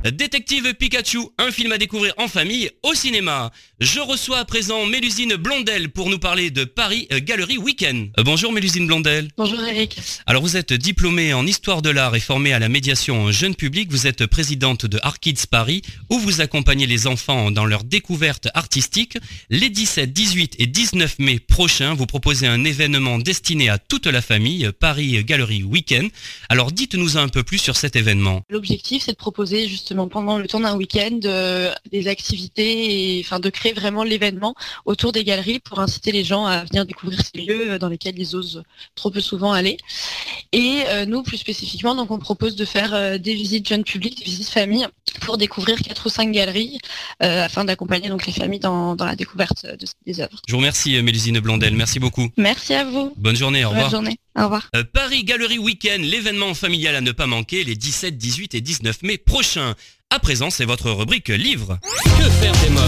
Détective 0.04 0.72
Pikachu, 0.74 1.18
un 1.38 1.50
film 1.50 1.72
à 1.72 1.78
découvrir 1.78 2.14
en 2.16 2.28
famille 2.28 2.70
au 2.84 2.94
cinéma. 2.94 3.50
Je 3.78 4.00
reçois 4.00 4.38
à 4.38 4.46
présent 4.46 4.86
Mélusine 4.86 5.36
Blondel 5.36 5.90
pour 5.90 6.08
nous 6.08 6.18
parler 6.18 6.50
de 6.50 6.64
Paris 6.64 7.06
euh, 7.12 7.20
Galerie 7.22 7.58
Weekend. 7.58 8.08
Euh, 8.18 8.22
bonjour 8.22 8.50
Mélusine 8.50 8.86
Blondel. 8.86 9.28
Bonjour 9.36 9.62
Eric. 9.62 9.98
Alors 10.24 10.40
vous 10.40 10.56
êtes 10.56 10.72
diplômée 10.72 11.34
en 11.34 11.46
histoire 11.46 11.82
de 11.82 11.90
l'art 11.90 12.16
et 12.16 12.20
formée 12.20 12.54
à 12.54 12.58
la 12.58 12.70
médiation 12.70 13.30
jeune 13.30 13.54
public. 13.54 13.90
Vous 13.90 14.06
êtes 14.06 14.24
présidente 14.24 14.86
de 14.86 14.98
Arkids 15.02 15.46
Paris 15.50 15.82
où 16.08 16.18
vous 16.18 16.40
accompagnez 16.40 16.86
les 16.86 17.06
enfants 17.06 17.50
dans 17.50 17.66
leur 17.66 17.84
découverte 17.84 18.48
artistique. 18.54 19.18
Les 19.50 19.68
17, 19.68 20.10
18 20.10 20.54
et 20.58 20.66
19 20.66 21.18
mai 21.18 21.38
prochains, 21.38 21.92
vous 21.92 22.06
proposez 22.06 22.46
un 22.46 22.64
événement 22.64 23.18
destiné 23.18 23.68
à 23.68 23.76
toute 23.76 24.06
la 24.06 24.22
famille, 24.22 24.70
Paris 24.80 25.22
Galerie 25.22 25.64
Weekend. 25.64 26.08
Alors 26.48 26.72
dites-nous 26.72 27.18
un 27.18 27.28
peu 27.28 27.42
plus 27.42 27.58
sur 27.58 27.76
cet 27.76 27.94
événement. 27.94 28.40
L'objectif, 28.48 29.02
c'est 29.04 29.12
de 29.12 29.18
proposer 29.18 29.68
justement 29.68 30.08
pendant 30.08 30.38
le 30.38 30.48
temps 30.48 30.60
d'un 30.60 30.76
week-end 30.76 31.20
euh, 31.26 31.74
des 31.92 32.08
activités 32.08 33.18
et 33.18 33.20
enfin 33.20 33.38
de 33.38 33.50
créer 33.50 33.65
vraiment 33.72 34.04
l'événement 34.04 34.54
autour 34.84 35.12
des 35.12 35.24
galeries 35.24 35.58
pour 35.60 35.80
inciter 35.80 36.12
les 36.12 36.24
gens 36.24 36.46
à 36.46 36.64
venir 36.64 36.86
découvrir 36.86 37.20
ces 37.20 37.40
lieux 37.40 37.78
dans 37.78 37.88
lesquels 37.88 38.18
ils 38.18 38.34
osent 38.36 38.62
trop 38.94 39.10
peu 39.10 39.20
souvent 39.20 39.52
aller. 39.52 39.76
Et 40.52 40.82
euh, 40.88 41.06
nous, 41.06 41.22
plus 41.22 41.36
spécifiquement, 41.38 41.94
donc 41.94 42.10
on 42.10 42.18
propose 42.18 42.56
de 42.56 42.64
faire 42.64 42.94
euh, 42.94 43.18
des 43.18 43.34
visites 43.34 43.68
jeunes 43.68 43.84
publics, 43.84 44.18
des 44.18 44.24
visites 44.24 44.48
familles 44.48 44.86
pour 45.20 45.38
découvrir 45.38 45.78
quatre 45.80 46.06
ou 46.06 46.08
cinq 46.08 46.30
galeries 46.32 46.78
euh, 47.22 47.44
afin 47.44 47.64
d'accompagner 47.64 48.08
donc 48.08 48.26
les 48.26 48.32
familles 48.32 48.60
dans, 48.60 48.94
dans 48.96 49.04
la 49.06 49.16
découverte 49.16 49.66
de, 49.66 49.86
des 50.06 50.20
œuvres. 50.20 50.40
Je 50.46 50.52
vous 50.52 50.58
remercie 50.58 51.00
Mélusine 51.02 51.40
Blondel, 51.40 51.74
merci 51.74 51.98
beaucoup. 51.98 52.28
Merci 52.36 52.74
à 52.74 52.84
vous. 52.84 53.12
Bonne 53.16 53.36
journée, 53.36 53.64
au 53.64 53.68
Bonne 53.68 53.76
revoir. 53.76 53.90
journée. 53.90 54.18
Au 54.38 54.44
revoir. 54.44 54.68
Euh, 54.76 54.84
Paris 54.92 55.24
Galerie 55.24 55.58
Weekend, 55.58 56.02
l'événement 56.04 56.52
familial 56.54 56.94
à 56.94 57.00
ne 57.00 57.12
pas 57.12 57.26
manquer 57.26 57.64
les 57.64 57.74
17, 57.74 58.16
18 58.18 58.54
et 58.54 58.60
19 58.60 59.02
mai 59.02 59.18
prochains. 59.18 59.74
À 60.10 60.18
présent, 60.18 60.50
c'est 60.50 60.64
votre 60.64 60.90
rubrique 60.90 61.28
livre. 61.28 61.78
Que 62.18 62.30
faire 62.30 62.52
des 62.62 62.70
mômes 62.70 62.82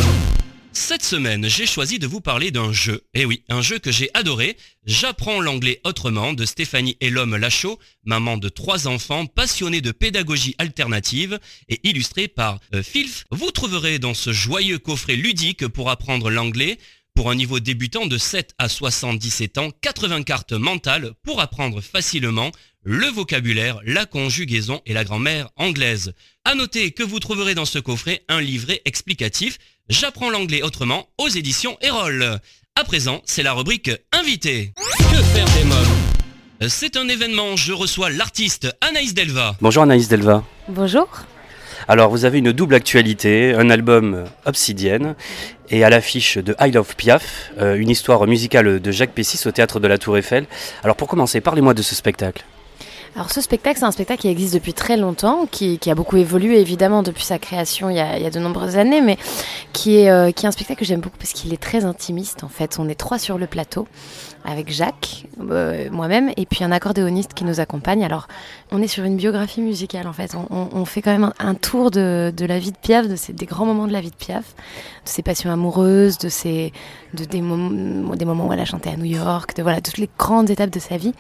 Cette 0.80 1.02
semaine, 1.04 1.49
j'ai 1.49 1.66
choisi 1.66 1.99
de 1.99 2.06
vous 2.06 2.20
parler 2.20 2.52
d'un 2.52 2.73
jeu. 2.73 3.02
Eh 3.12 3.25
oui, 3.25 3.42
un 3.49 3.62
jeu 3.62 3.80
que 3.80 3.90
j'ai 3.90 4.11
adoré. 4.14 4.56
J'apprends 4.87 5.40
l'anglais 5.40 5.80
autrement 5.85 6.35
de 6.35 6.47
Stéphanie 6.47 6.97
Elhomme 7.00 7.37
Lachaud, 7.37 7.80
maman 8.04 8.37
de 8.38 8.49
trois 8.49 8.87
enfants, 8.87 9.26
passionnée 9.26 9.80
de 9.80 9.90
pédagogie 9.90 10.54
alternative 10.56 11.40
et 11.68 11.80
illustrée 11.82 12.28
par 12.28 12.61
euh, 12.75 12.85
Filf. 12.85 13.25
Vous 13.32 13.50
trouverez 13.50 13.99
dans 13.99 14.14
ce 14.14 14.32
joyeux 14.32 14.78
coffret 14.78 15.16
ludique 15.16 15.66
pour 15.66 15.90
apprendre 15.90 16.30
l'anglais 16.30 16.78
pour 17.12 17.32
un 17.32 17.35
niveau 17.35 17.58
débutant 17.58 18.06
de 18.06 18.16
7 18.16 18.54
à 18.58 18.68
77 18.68 19.58
ans, 19.58 19.70
80 19.82 20.23
cartes 20.23 20.52
mentales 20.52 21.11
pour 21.25 21.40
apprendre 21.40 21.80
facilement 21.80 22.52
le 22.85 23.08
vocabulaire, 23.08 23.80
la 23.85 24.06
conjugaison 24.06 24.80
et 24.87 24.94
la 24.94 25.02
grammaire 25.02 25.50
anglaise. 25.56 26.14
À 26.44 26.54
noter 26.54 26.92
que 26.92 27.02
vous 27.02 27.18
trouverez 27.18 27.56
dans 27.56 27.64
ce 27.64 27.80
coffret 27.80 28.23
un 28.28 28.40
livret 28.40 28.80
explicatif 28.85 29.58
J'apprends 29.88 30.28
l'anglais 30.28 30.61
autrement 30.61 31.07
aux 31.16 31.28
éditions 31.28 31.78
Erol. 31.80 32.40
À 32.78 32.85
présent, 32.85 33.23
c'est 33.25 33.42
la 33.42 33.54
rubrique 33.54 33.90
Invité. 34.12 34.75
Que 34.99 35.16
faire 35.16 35.47
des 35.47 35.64
mômes 35.64 36.68
C'est 36.68 36.99
un 36.99 37.09
événement, 37.09 37.57
je 37.57 37.73
reçois 37.73 38.11
l'artiste 38.11 38.68
Anaïs 38.83 39.14
Delva. 39.14 39.57
Bonjour 39.62 39.85
Anaïs 39.85 40.09
Delva. 40.09 40.45
Bonjour. 40.68 41.09
Alors 41.88 42.11
vous 42.11 42.26
avez 42.26 42.38
une 42.38 42.52
double 42.52 42.75
actualité, 42.75 43.54
un 43.54 43.71
album 43.71 44.12
euh, 44.12 44.25
Obsidienne 44.45 45.14
et 45.71 45.85
à 45.85 45.88
l'affiche 45.88 46.37
de 46.37 46.54
I 46.61 46.71
Love 46.71 46.95
Piaf, 46.95 47.52
euh, 47.57 47.76
une 47.76 47.88
histoire 47.88 48.26
musicale 48.26 48.80
de 48.80 48.90
Jacques 48.90 49.14
Pessis 49.14 49.47
au 49.47 49.52
théâtre 49.52 49.80
de 49.80 49.88
la 49.88 49.97
Tour 49.97 50.18
Eiffel. 50.18 50.45
Alors 50.85 50.97
pour 50.97 51.09
commencer, 51.09 51.40
parlez-moi 51.40 51.73
de 51.73 51.80
ce 51.80 51.95
spectacle. 51.95 52.45
Alors 53.15 53.31
ce 53.31 53.41
spectacle, 53.41 53.79
c'est 53.79 53.85
un 53.85 53.91
spectacle 53.91 54.23
qui 54.23 54.29
existe 54.29 54.55
depuis 54.55 54.75
très 54.75 54.97
longtemps, 54.97 55.47
qui, 55.50 55.79
qui 55.79 55.91
a 55.91 55.95
beaucoup 55.95 56.17
évolué 56.17 56.61
évidemment 56.61 57.03
depuis 57.03 57.25
sa 57.25 57.38
création 57.38 57.91
il 57.91 57.97
y 57.97 58.00
a, 58.00 58.17
il 58.17 58.23
y 58.23 58.27
a 58.27 58.31
de 58.31 58.38
nombreuses 58.38 58.77
années, 58.77 59.00
mais 59.00 59.17
qui 59.73 59.97
est, 59.97 60.11
euh, 60.11 60.31
qui 60.31 60.45
est 60.45 60.49
un 60.49 60.53
spectacle 60.53 60.81
que 60.81 60.85
j'aime 60.85 61.00
beaucoup 61.00 61.17
parce 61.19 61.33
qu'il 61.33 61.53
est 61.53 61.62
très 61.62 61.85
intimiste 61.85 62.45
en 62.45 62.49
fait. 62.49 62.79
On 62.79 62.88
est 62.88 62.95
trois 62.95 63.19
sur 63.19 63.38
le 63.38 63.47
plateau 63.47 63.88
avec 64.45 64.71
Jacques, 64.71 65.27
euh, 65.41 65.88
moi-même, 65.91 66.31
et 66.37 66.47
puis 66.47 66.65
un 66.65 66.71
accordéoniste 66.71 67.35
qui 67.35 67.45
nous 67.45 67.61
accompagne. 67.61 68.05
Alors 68.05 68.29
on 68.71 68.81
est 68.83 68.88
sur 68.88 69.05
une 69.05 69.17
biographie 69.17 69.62
musicale 69.62 70.07
en 70.07 70.12
fait. 70.12 70.37
On, 70.50 70.85
fait 70.85 71.03
quand 71.03 71.12
même 71.12 71.33
un, 71.38 71.55
tour 71.55 71.91
de, 71.91 72.33
de 72.35 72.47
la 72.47 72.59
vie 72.59 72.73
de 72.73 72.79
Piaf, 72.79 73.09
de 73.09 73.17
ces, 73.17 73.33
des 73.33 73.47
grands 73.47 73.67
moments 73.67 73.87
de 73.87 73.93
la 73.93 74.00
vie 74.00 74.11
de 74.11 74.17
Piaf, 74.17 74.55
de 75.05 75.09
ses 75.09 75.23
passions 75.23 75.50
amoureuses, 75.50 76.19
de, 76.19 76.29
ses, 76.29 76.73
de 77.15 77.25
des, 77.25 77.41
des 77.41 78.25
moments 78.25 78.47
où 78.47 78.53
elle 78.53 78.61
a 78.61 78.65
chanté 78.65 78.91
à 78.91 78.97
New 78.97 79.05
York, 79.05 79.57
de 79.57 79.62
voilà, 79.62 79.81
toutes 79.81 79.99
les 79.99 80.09
grandes 80.19 80.50
étapes 80.50 80.71
de 80.71 80.79
sa 80.79 80.97
vie, 80.97 81.15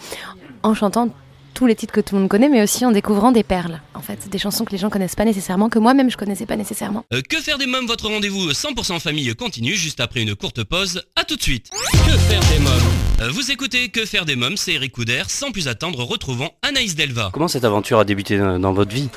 en 0.62 0.74
chantant 0.74 1.08
tous 1.54 1.66
les 1.66 1.74
titres 1.74 1.92
que 1.92 2.00
tout 2.00 2.14
le 2.14 2.20
monde 2.20 2.30
connaît, 2.30 2.48
mais 2.48 2.62
aussi 2.62 2.84
en 2.86 2.90
découvrant 2.92 3.32
des 3.32 3.42
perles. 3.42 3.80
En 3.94 4.00
fait, 4.00 4.28
des 4.28 4.38
chansons 4.38 4.64
que 4.64 4.72
les 4.72 4.78
gens 4.78 4.90
connaissent 4.90 5.16
pas 5.16 5.24
nécessairement, 5.24 5.68
que 5.68 5.78
moi-même 5.78 6.10
je 6.10 6.16
connaissais 6.16 6.46
pas 6.46 6.56
nécessairement. 6.56 7.04
Euh, 7.12 7.20
que 7.22 7.38
faire 7.40 7.58
des 7.58 7.66
mômes? 7.66 7.86
Votre 7.86 8.08
rendez-vous 8.08 8.50
100% 8.50 9.00
famille 9.00 9.34
continue 9.34 9.74
juste 9.74 10.00
après 10.00 10.22
une 10.22 10.34
courte 10.34 10.62
pause. 10.64 11.02
À 11.16 11.24
tout 11.24 11.36
de 11.36 11.42
suite. 11.42 11.70
Que 11.92 12.16
faire 12.16 12.40
des 12.52 12.58
mômes? 12.60 12.72
Euh, 13.20 13.30
Vous 13.30 13.50
écoutez 13.50 13.88
Que 13.88 14.04
faire 14.04 14.24
des 14.24 14.36
mômes, 14.36 14.56
c'est 14.56 14.72
Eric 14.74 14.92
Couder. 14.92 15.22
Sans 15.28 15.50
plus 15.50 15.68
attendre, 15.68 16.02
retrouvons 16.04 16.50
Anaïs 16.62 16.94
Delva. 16.94 17.30
Comment 17.32 17.48
cette 17.48 17.64
aventure 17.64 17.98
a 17.98 18.04
débuté 18.04 18.38
dans, 18.38 18.58
dans 18.58 18.72
votre 18.72 18.92
vie? 18.94 19.08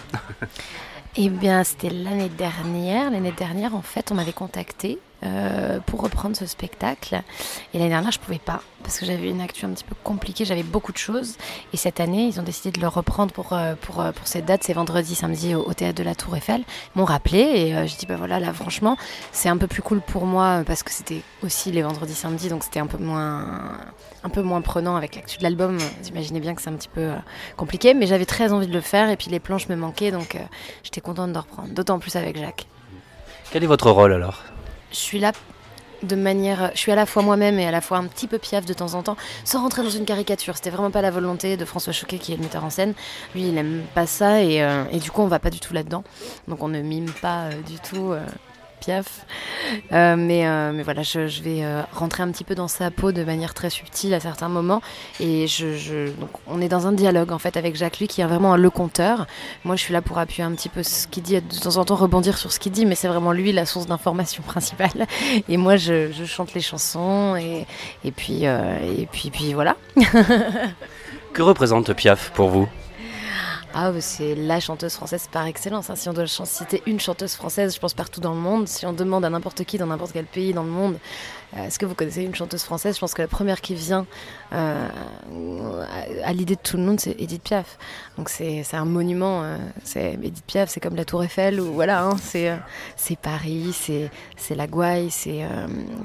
Eh 1.17 1.29
bien, 1.29 1.63
c'était 1.63 1.89
l'année 1.89 2.29
dernière. 2.29 3.11
L'année 3.11 3.33
dernière, 3.37 3.75
en 3.75 3.81
fait, 3.81 4.11
on 4.11 4.15
m'avait 4.15 4.31
contacté 4.33 4.97
euh, 5.23 5.79
pour 5.85 6.01
reprendre 6.01 6.35
ce 6.35 6.45
spectacle. 6.45 7.21
Et 7.73 7.77
l'année 7.77 7.89
dernière, 7.89 8.11
je 8.11 8.19
pouvais 8.19 8.39
pas 8.39 8.61
parce 8.81 8.99
que 8.99 9.05
j'avais 9.05 9.29
une 9.29 9.41
actu 9.41 9.65
un 9.65 9.69
petit 9.69 9.83
peu 9.83 9.95
compliquée. 10.03 10.45
J'avais 10.45 10.63
beaucoup 10.63 10.91
de 10.91 10.97
choses. 10.97 11.35
Et 11.73 11.77
cette 11.77 11.99
année, 11.99 12.25
ils 12.25 12.39
ont 12.39 12.43
décidé 12.43 12.71
de 12.71 12.81
le 12.81 12.87
reprendre 12.87 13.33
pour 13.33 13.53
euh, 13.53 13.75
pour 13.79 14.01
euh, 14.01 14.11
pour 14.11 14.27
cette 14.27 14.45
date. 14.45 14.63
C'est 14.63 14.73
vendredi, 14.73 15.15
samedi 15.15 15.55
au, 15.55 15.73
théâtre 15.73 15.97
de 15.97 16.03
la 16.03 16.15
Tour 16.15 16.35
Eiffel. 16.35 16.61
Ils 16.61 16.99
m'ont 16.99 17.05
rappelé 17.05 17.39
et 17.39 17.75
euh, 17.75 17.87
j'ai 17.87 17.95
dit 17.97 18.05
bah 18.05 18.15
voilà, 18.17 18.39
là, 18.39 18.53
franchement, 18.53 18.97
c'est 19.31 19.49
un 19.49 19.57
peu 19.57 19.67
plus 19.67 19.81
cool 19.81 20.01
pour 20.01 20.25
moi 20.25 20.63
parce 20.65 20.83
que 20.83 20.91
c'était 20.91 21.21
aussi 21.43 21.71
les 21.71 21.81
vendredis, 21.81 22.13
samedis, 22.13 22.49
donc 22.49 22.63
c'était 22.63 22.79
un 22.79 22.87
peu 22.87 22.97
moins 22.97 23.77
un 24.23 24.29
peu 24.29 24.41
moins 24.41 24.61
prenant 24.61 24.95
avec 24.95 25.15
l'actu 25.15 25.37
de 25.37 25.43
l'album. 25.43 25.77
Vous 25.77 26.07
imaginez 26.09 26.39
bien 26.39 26.53
que 26.53 26.61
c'est 26.61 26.69
un 26.69 26.75
petit 26.75 26.89
peu 26.89 27.11
compliqué, 27.57 27.93
mais 27.93 28.07
j'avais 28.07 28.25
très 28.25 28.51
envie 28.53 28.67
de 28.67 28.73
le 28.73 28.81
faire 28.81 29.09
et 29.09 29.17
puis 29.17 29.29
les 29.29 29.39
planches 29.39 29.67
me 29.69 29.75
manquaient, 29.75 30.11
donc 30.11 30.37
j'étais 30.83 31.01
contente 31.01 31.33
de 31.33 31.37
reprendre. 31.37 31.69
D'autant 31.69 31.99
plus 31.99 32.15
avec 32.15 32.37
Jacques. 32.37 32.67
Quel 33.51 33.63
est 33.63 33.67
votre 33.67 33.89
rôle 33.89 34.13
alors? 34.13 34.43
Je 34.91 34.97
suis 34.97 35.19
là 35.19 35.31
de 36.03 36.15
manière. 36.15 36.71
Je 36.73 36.79
suis 36.79 36.91
à 36.91 36.95
la 36.95 37.05
fois 37.05 37.21
moi-même 37.21 37.59
et 37.59 37.67
à 37.67 37.71
la 37.71 37.81
fois 37.81 37.97
un 37.97 38.05
petit 38.05 38.27
peu 38.27 38.37
piaf 38.39 38.65
de 38.65 38.73
temps 38.73 38.93
en 38.95 39.03
temps, 39.03 39.17
sans 39.45 39.61
rentrer 39.61 39.83
dans 39.83 39.89
une 39.89 40.05
caricature. 40.05 40.55
C'était 40.55 40.69
vraiment 40.71 40.91
pas 40.91 41.01
la 41.01 41.11
volonté 41.11 41.57
de 41.57 41.65
François 41.65 41.93
Choquet, 41.93 42.17
qui 42.17 42.33
est 42.33 42.37
le 42.37 42.43
metteur 42.43 42.63
en 42.65 42.69
scène. 42.69 42.93
Lui, 43.35 43.47
il 43.47 43.57
aime 43.57 43.83
pas 43.93 44.07
ça 44.07 44.41
et, 44.41 44.63
euh, 44.63 44.83
du 44.85 45.11
coup, 45.11 45.21
on 45.21 45.27
va 45.27 45.39
pas 45.39 45.49
du 45.49 45.59
tout 45.59 45.73
là-dedans. 45.73 46.03
Donc, 46.47 46.63
on 46.63 46.67
ne 46.69 46.81
mime 46.81 47.11
pas 47.21 47.45
euh, 47.45 47.61
du 47.61 47.79
tout. 47.79 48.11
euh, 48.11 48.25
Piaf. 48.81 49.25
Euh, 49.93 50.15
mais, 50.17 50.45
euh, 50.45 50.71
mais 50.73 50.83
voilà, 50.83 51.03
je, 51.03 51.19
vais 51.41 51.63
euh, 51.63 51.81
rentrer 51.93 52.23
un 52.23 52.31
petit 52.31 52.43
peu 52.43 52.55
dans 52.55 52.67
sa 52.67 52.91
peau 52.91 53.11
de 53.11 53.23
manière 53.23 53.53
très 53.53 53.69
subtile 53.69 54.13
à 54.13 54.19
certains 54.19 54.49
moments. 54.49 54.81
Et 55.19 55.47
je, 55.47 56.07
donc 56.19 56.29
on 56.47 56.59
est 56.59 56.67
dans 56.67 56.87
un 56.87 56.91
dialogue 56.91 57.31
en 57.31 57.39
fait 57.39 57.55
avec 57.55 57.75
Jacques, 57.75 57.99
lui 57.99 58.07
qui 58.07 58.21
est 58.21 58.25
vraiment 58.25 58.57
le 58.57 58.69
conteur. 58.69 59.27
Moi, 59.63 59.75
je 59.75 59.81
suis 59.81 59.93
là 59.93 60.01
pour 60.01 60.17
appuyer 60.17 60.43
un 60.43 60.51
petit 60.51 60.69
peu 60.69 60.83
ce 60.83 61.07
qu'il 61.07 61.23
dit, 61.23 61.35
et 61.35 61.41
de 61.41 61.59
temps 61.59 61.77
en 61.77 61.85
temps 61.85 61.95
rebondir 61.95 62.37
sur 62.37 62.51
ce 62.51 62.59
qu'il 62.59 62.71
dit, 62.71 62.85
mais 62.85 62.95
c'est 62.95 63.07
vraiment 63.07 63.31
lui 63.31 63.51
la 63.51 63.65
source 63.65 63.85
d'information 63.85 64.43
principale. 64.45 65.07
Et 65.47 65.57
moi, 65.57 65.77
je, 65.77 66.11
je 66.11 66.25
chante 66.25 66.53
les 66.53 66.61
chansons 66.61 67.35
et, 67.35 67.65
et 68.03 68.11
puis 68.11 68.43
et 68.43 69.07
puis 69.11 69.29
puis 69.29 69.53
voilà. 69.53 69.77
Que 71.33 71.41
représente 71.41 71.93
Piaf 71.93 72.31
pour 72.31 72.49
vous? 72.49 72.67
Ah, 73.73 73.91
c'est 74.01 74.35
la 74.35 74.59
chanteuse 74.59 74.93
française 74.95 75.29
par 75.31 75.45
excellence. 75.45 75.89
hein. 75.89 75.95
Si 75.95 76.09
on 76.09 76.13
doit 76.13 76.27
citer 76.27 76.83
une 76.85 76.99
chanteuse 76.99 77.35
française, 77.35 77.73
je 77.73 77.79
pense 77.79 77.93
partout 77.93 78.19
dans 78.19 78.33
le 78.33 78.39
monde. 78.39 78.67
Si 78.67 78.85
on 78.85 78.91
demande 78.91 79.23
à 79.23 79.29
n'importe 79.29 79.63
qui 79.63 79.77
dans 79.77 79.85
n'importe 79.85 80.11
quel 80.11 80.25
pays 80.25 80.53
dans 80.53 80.63
le 80.63 80.69
monde, 80.69 80.97
euh, 81.55 81.63
est-ce 81.65 81.79
que 81.79 81.85
vous 81.85 81.95
connaissez 81.95 82.23
une 82.23 82.35
chanteuse 82.35 82.63
française? 82.63 82.95
Je 82.95 82.99
pense 82.99 83.13
que 83.13 83.21
la 83.21 83.29
première 83.29 83.61
qui 83.61 83.73
vient 83.73 84.05
euh, 84.51 84.87
à, 86.23 86.33
l'idée 86.33 86.55
de 86.55 86.61
tout 86.61 86.75
le 86.75 86.83
monde, 86.83 86.99
c'est 86.99 87.15
Edith 87.17 87.43
Piaf. 87.43 87.77
Donc 88.17 88.27
c'est 88.27 88.65
un 88.73 88.83
monument. 88.83 89.43
euh, 89.43 89.57
c'est 89.85 90.15
Edith 90.21 90.45
Piaf, 90.45 90.69
c'est 90.69 90.81
comme 90.81 90.97
la 90.97 91.05
Tour 91.05 91.23
Eiffel 91.23 91.61
ou 91.61 91.73
voilà. 91.73 92.03
hein, 92.03 92.17
c'est 92.17 92.59
Paris, 93.21 93.71
c'est 93.73 94.55
la 94.55 94.67
gouaille, 94.67 95.11
c'est 95.11 95.45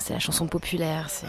la 0.09 0.19
chanson 0.21 0.47
populaire, 0.47 1.09
c'est 1.11 1.27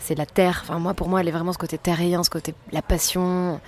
c'est 0.00 0.16
la 0.16 0.26
terre. 0.26 0.62
Enfin 0.64 0.80
moi, 0.80 0.94
pour 0.94 1.08
moi, 1.08 1.20
elle 1.20 1.28
est 1.28 1.32
vraiment 1.32 1.52
ce 1.52 1.58
côté 1.58 1.78
terrien, 1.78 2.24
ce 2.24 2.30
côté 2.30 2.52
la 2.72 2.82
passion. 2.82 3.60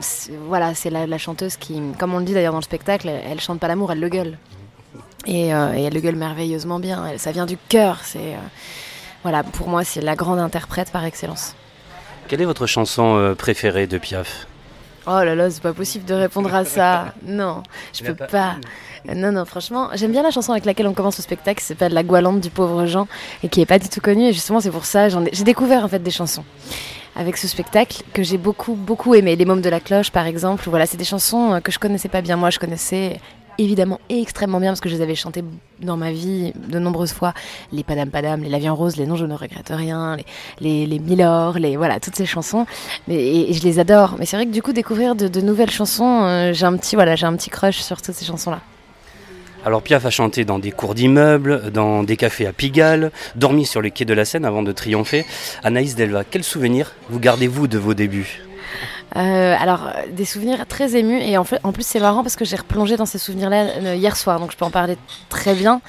C'est- 0.00 0.32
voilà, 0.48 0.74
c'est 0.74 0.90
la, 0.90 1.06
la 1.06 1.18
chanteuse 1.18 1.56
qui, 1.56 1.80
comme 1.98 2.14
on 2.14 2.18
le 2.18 2.24
dit 2.24 2.34
d'ailleurs 2.34 2.52
dans 2.52 2.58
le 2.58 2.64
spectacle, 2.64 3.08
elle, 3.08 3.22
elle 3.30 3.40
chante 3.40 3.60
pas 3.60 3.68
l'amour, 3.68 3.92
elle 3.92 4.00
le 4.00 4.08
gueule. 4.08 4.38
Et, 5.26 5.52
euh, 5.54 5.74
et 5.74 5.82
elle 5.82 5.94
le 5.94 6.00
gueule 6.00 6.16
merveilleusement 6.16 6.78
bien. 6.78 7.04
Elle- 7.06 7.18
ça 7.18 7.32
vient 7.32 7.46
du 7.46 7.56
cœur. 7.68 8.00
C'est 8.04 8.18
euh, 8.34 8.38
voilà, 9.22 9.42
pour 9.42 9.68
moi, 9.68 9.84
c'est 9.84 10.00
la 10.00 10.14
grande 10.16 10.38
interprète 10.38 10.90
par 10.92 11.04
excellence. 11.04 11.54
Quelle 12.28 12.40
est 12.40 12.44
votre 12.46 12.66
chanson 12.66 13.16
euh, 13.16 13.34
préférée 13.34 13.86
de 13.86 13.98
Piaf? 13.98 14.46
Oh 15.08 15.22
là 15.22 15.36
là, 15.36 15.48
c'est 15.50 15.62
pas 15.62 15.72
possible 15.72 16.04
de 16.04 16.14
répondre 16.14 16.52
à 16.54 16.64
ça. 16.64 17.14
Non, 17.24 17.62
je 17.92 18.02
peux 18.04 18.14
pas- 18.14 18.26
pas. 18.26 18.56
Non, 19.14 19.30
non, 19.30 19.44
franchement, 19.44 19.90
j'aime 19.94 20.10
bien 20.10 20.24
la 20.24 20.32
chanson 20.32 20.50
avec 20.50 20.64
laquelle 20.64 20.88
on 20.88 20.94
commence 20.94 21.16
le 21.18 21.22
spectacle, 21.22 21.60
qui 21.60 21.66
s'appelle 21.66 21.92
La 21.92 22.02
Goualante 22.02 22.40
du 22.40 22.50
pauvre 22.50 22.86
Jean, 22.86 23.06
et 23.44 23.48
qui 23.48 23.60
est 23.60 23.66
pas 23.66 23.78
du 23.78 23.88
tout 23.88 24.00
connue. 24.00 24.24
Et 24.24 24.32
justement, 24.32 24.58
c'est 24.60 24.72
pour 24.72 24.84
ça, 24.84 25.08
j'ai 25.08 25.44
découvert 25.44 25.84
en 25.84 25.88
fait 25.88 26.00
des 26.00 26.10
chansons 26.10 26.44
avec 27.16 27.36
ce 27.36 27.48
spectacle 27.48 28.02
que 28.12 28.22
j'ai 28.22 28.38
beaucoup, 28.38 28.74
beaucoup 28.74 29.14
aimé. 29.14 29.36
Les 29.36 29.44
Mômes 29.44 29.62
de 29.62 29.70
la 29.70 29.80
Cloche, 29.80 30.10
par 30.10 30.26
exemple. 30.26 30.64
Voilà, 30.68 30.86
c'est 30.86 30.96
des 30.96 31.04
chansons 31.04 31.54
euh, 31.54 31.60
que 31.60 31.72
je 31.72 31.78
connaissais 31.78 32.08
pas 32.08 32.20
bien. 32.20 32.36
Moi, 32.36 32.50
je 32.50 32.58
connaissais 32.58 33.20
évidemment 33.58 34.00
extrêmement 34.10 34.60
bien 34.60 34.70
parce 34.70 34.80
que 34.80 34.90
je 34.90 34.96
les 34.96 35.00
avais 35.00 35.14
chantées 35.14 35.42
dans 35.80 35.96
ma 35.96 36.12
vie 36.12 36.52
de 36.54 36.78
nombreuses 36.78 37.12
fois. 37.12 37.32
Les 37.72 37.84
Padam 37.84 38.10
Padam, 38.10 38.42
les 38.42 38.50
La 38.50 38.58
Vie 38.58 38.68
en 38.68 38.74
Rose, 38.74 38.96
les 38.96 39.06
Non, 39.06 39.16
je 39.16 39.24
ne 39.24 39.34
regrette 39.34 39.70
rien, 39.70 40.16
les, 40.16 40.24
les, 40.60 40.86
les 40.86 40.98
Milord, 40.98 41.58
les, 41.58 41.76
voilà, 41.76 42.00
toutes 42.00 42.16
ces 42.16 42.26
chansons. 42.26 42.66
Et, 43.08 43.52
je 43.52 43.62
les 43.62 43.78
adore. 43.78 44.16
Mais 44.18 44.26
c'est 44.26 44.36
vrai 44.36 44.46
que 44.46 44.52
du 44.52 44.62
coup, 44.62 44.72
découvrir 44.72 45.14
de, 45.14 45.28
de 45.28 45.40
nouvelles 45.40 45.70
chansons, 45.70 46.24
euh, 46.24 46.52
j'ai 46.52 46.66
un 46.66 46.76
petit, 46.76 46.96
voilà, 46.96 47.16
j'ai 47.16 47.26
un 47.26 47.34
petit 47.34 47.50
crush 47.50 47.78
sur 47.78 48.02
toutes 48.02 48.14
ces 48.14 48.26
chansons-là. 48.26 48.60
Alors 49.66 49.82
Piaf 49.82 50.06
a 50.06 50.10
chanté 50.10 50.44
dans 50.44 50.60
des 50.60 50.70
cours 50.70 50.94
d'immeubles, 50.94 51.72
dans 51.72 52.04
des 52.04 52.16
cafés 52.16 52.46
à 52.46 52.52
Pigalle, 52.52 53.10
dormi 53.34 53.66
sur 53.66 53.82
les 53.82 53.90
quais 53.90 54.04
de 54.04 54.14
la 54.14 54.24
Seine 54.24 54.44
avant 54.44 54.62
de 54.62 54.70
triompher. 54.70 55.26
Anaïs 55.64 55.96
Delva, 55.96 56.22
quel 56.22 56.44
souvenir 56.44 56.94
vous 57.10 57.18
gardez-vous 57.18 57.66
de 57.66 57.76
vos 57.76 57.92
débuts? 57.92 58.42
Euh, 59.16 59.56
alors, 59.58 59.90
des 60.12 60.24
souvenirs 60.24 60.64
très 60.68 60.94
émus. 60.94 61.20
Et 61.20 61.36
en, 61.36 61.42
fait, 61.42 61.58
en 61.64 61.72
plus, 61.72 61.84
c'est 61.84 61.98
marrant 61.98 62.22
parce 62.22 62.36
que 62.36 62.44
j'ai 62.44 62.54
replongé 62.54 62.96
dans 62.96 63.06
ces 63.06 63.18
souvenirs-là 63.18 63.66
euh, 63.82 63.96
hier 63.96 64.16
soir. 64.16 64.38
Donc, 64.38 64.52
je 64.52 64.56
peux 64.56 64.64
en 64.64 64.70
parler 64.70 64.96
très 65.30 65.54
bien. 65.54 65.80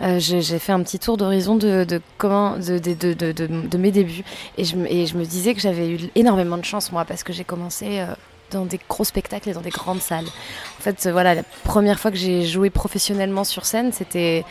Euh, 0.00 0.18
j'ai 0.18 0.58
fait 0.58 0.72
un 0.72 0.82
petit 0.82 0.98
tour 0.98 1.18
d'horizon 1.18 1.56
de, 1.56 1.84
de, 1.84 3.76
mes 3.76 3.90
débuts. 3.90 4.24
Et 4.56 4.64
je, 4.64 4.74
me- 4.74 5.24
disais 5.24 5.52
que 5.52 5.60
j'avais 5.60 5.90
eu 5.90 5.98
énormément 6.14 6.56
de 6.56 6.64
chance, 6.64 6.92
moi, 6.92 7.04
parce 7.04 7.24
que 7.24 7.34
j'ai 7.34 7.44
commencé 7.44 8.00
dans 8.50 8.64
des 8.64 8.80
gros 8.88 9.04
spectacles 9.04 9.50
et 9.50 9.52
dans 9.52 9.60
des 9.60 9.70
grandes 9.70 10.00
salles. 10.00 10.26
En 10.26 10.82
fait, 10.82 11.06
euh, 11.06 11.12
voilà, 11.12 11.34
la 11.34 11.42
première 11.64 11.98
fois 11.98 12.10
que 12.10 12.16
j'ai 12.16 12.44
joué 12.44 12.70
professionnellement 12.70 13.44
sur 13.44 13.64
scène, 13.64 13.92
c'était 13.92 14.44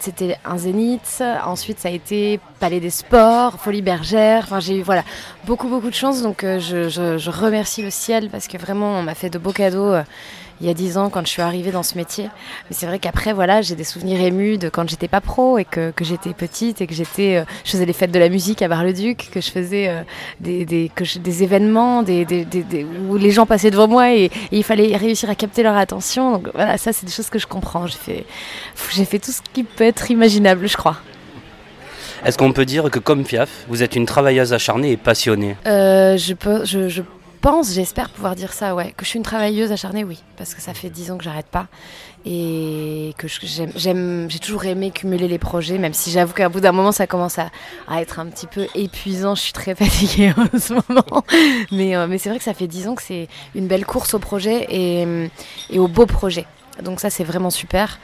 c'était 0.00 0.36
un 0.44 0.58
zénith, 0.58 1.22
ensuite 1.44 1.78
ça 1.78 1.88
a 1.88 1.92
été 1.92 2.40
Palais 2.60 2.78
des 2.78 2.90
Sports, 2.90 3.58
Folie 3.58 3.80
Bergère, 3.82 4.44
enfin 4.44 4.60
j'ai 4.60 4.76
eu 4.76 4.82
voilà, 4.82 5.02
beaucoup 5.46 5.68
beaucoup 5.68 5.88
de 5.88 5.94
chance. 5.94 6.22
Donc 6.22 6.44
euh, 6.44 6.60
je, 6.60 7.30
remercie 7.30 7.82
le 7.82 7.90
ciel 7.90 8.28
parce 8.28 8.48
que 8.48 8.58
vraiment 8.58 8.98
on 8.98 9.02
m'a 9.02 9.14
fait 9.14 9.30
de 9.30 9.38
beaux 9.38 9.52
cadeaux 9.52 9.92
euh, 9.92 10.02
il 10.60 10.66
y 10.66 10.70
a 10.70 10.74
dix 10.74 10.96
ans 10.98 11.08
quand 11.10 11.22
je 11.22 11.30
suis 11.30 11.42
arrivée 11.42 11.70
dans 11.70 11.82
ce 11.82 11.96
métier. 11.96 12.24
Mais 12.68 12.76
c'est 12.76 12.86
vrai 12.86 12.98
qu'après 12.98 13.32
voilà 13.32 13.62
j'ai 13.62 13.74
des 13.76 13.84
souvenirs 13.84 14.20
émus 14.20 14.58
de 14.58 14.68
quand 14.68 14.88
j'étais 14.88 15.08
pas 15.08 15.20
pro 15.20 15.58
et 15.58 15.64
que, 15.64 15.90
que 15.92 16.04
j'étais 16.04 16.32
petite 16.34 16.80
et 16.80 16.86
que 16.86 16.94
j'étais, 16.94 17.36
euh, 17.36 17.44
je 17.64 17.70
faisais 17.72 17.86
les 17.86 17.92
fêtes 17.92 18.10
de 18.10 18.18
la 18.18 18.28
musique 18.28 18.60
à 18.62 18.68
Bar-le-Duc, 18.68 19.30
que 19.32 19.40
je 19.40 19.50
faisais 19.50 19.88
euh, 19.88 20.02
des, 20.40 20.64
des, 20.64 20.90
que 20.94 21.04
je- 21.04 21.18
des 21.18 21.42
événements 21.42 22.02
des, 22.02 22.24
des- 22.24 22.44
des- 22.44 22.62
des- 22.62 22.84
où 23.08 23.16
les 23.16 23.30
gens 23.30 23.46
passaient 23.46 23.70
devant 23.70 23.88
moi 23.88 24.12
et, 24.12 24.24
et 24.24 24.30
il 24.50 24.64
fallait 24.64 24.96
réussir 24.96 25.30
à 25.30 25.34
capter 25.34 25.62
leur 25.62 25.76
attention. 25.76 26.32
Donc 26.32 26.48
voilà 26.54 26.76
ça 26.78 26.92
c'est 26.92 27.06
des 27.06 27.12
choses 27.12 27.30
que 27.30 27.38
je 27.38 27.46
comprends. 27.46 27.86
J'ai 27.86 27.98
fait, 27.98 28.24
j'ai 28.92 29.04
fait 29.04 29.18
tout 29.18 29.30
ce 29.32 29.40
qui 29.52 29.62
peut 29.64 29.84
être 29.84 30.10
imaginable 30.10 30.68
je 30.68 30.76
crois. 30.76 30.96
Est-ce 32.24 32.36
qu'on 32.36 32.52
peut 32.52 32.64
dire 32.64 32.90
que 32.90 32.98
comme 32.98 33.22
Piaf, 33.22 33.48
vous 33.68 33.84
êtes 33.84 33.94
une 33.94 34.04
travailleuse 34.04 34.52
acharnée 34.52 34.90
et 34.90 34.96
passionnée? 34.96 35.54
Euh, 35.68 36.16
je, 36.16 36.34
peux, 36.34 36.64
je, 36.64 36.88
je 36.88 37.02
pense, 37.40 37.72
j'espère 37.72 38.10
pouvoir 38.10 38.34
dire 38.36 38.52
ça, 38.52 38.74
ouais. 38.74 38.92
Que 38.96 39.04
je 39.04 39.10
suis 39.10 39.16
une 39.18 39.24
travailleuse 39.24 39.72
acharnée, 39.72 40.04
oui. 40.04 40.22
Parce 40.36 40.54
que 40.54 40.60
ça 40.60 40.74
fait 40.74 40.90
dix 40.90 41.10
ans 41.10 41.18
que 41.18 41.24
j'arrête 41.24 41.46
pas. 41.46 41.66
Et 42.26 43.14
que 43.16 43.28
je- 43.28 43.66
j'ai 43.76 44.38
toujours 44.38 44.64
aimé 44.64 44.90
cumuler 44.90 45.28
les 45.28 45.38
projets, 45.38 45.78
même 45.78 45.94
si 45.94 46.10
j'avoue 46.10 46.34
qu'à 46.34 46.48
bout 46.48 46.60
d'un 46.60 46.72
moment, 46.72 46.92
ça 46.92 47.06
commence 47.06 47.38
à, 47.38 47.50
être 47.96 48.18
un 48.18 48.26
petit 48.26 48.46
peu 48.46 48.66
épuisant. 48.74 49.34
Je 49.34 49.42
suis 49.42 49.52
très 49.52 49.74
fatiguée 49.74 50.32
en 50.54 50.58
ce 50.58 50.74
moment. 50.74 51.24
Mais, 51.72 51.96
euh, 51.96 52.06
mais 52.06 52.18
c'est 52.18 52.28
vrai 52.28 52.38
que 52.38 52.44
ça 52.44 52.54
fait 52.54 52.66
dix 52.66 52.88
ans 52.88 52.94
que 52.94 53.02
c'est 53.02 53.28
une 53.54 53.66
belle 53.66 53.86
course 53.86 54.14
au 54.14 54.18
projet 54.18 54.66
et, 54.70 55.06
et 55.70 55.78
au 55.78 55.88
beau 55.88 56.06
projet. 56.06 56.44
Donc 56.82 57.00
ça, 57.00 57.10
c'est 57.10 57.24
vraiment 57.24 57.50
super. 57.50 57.98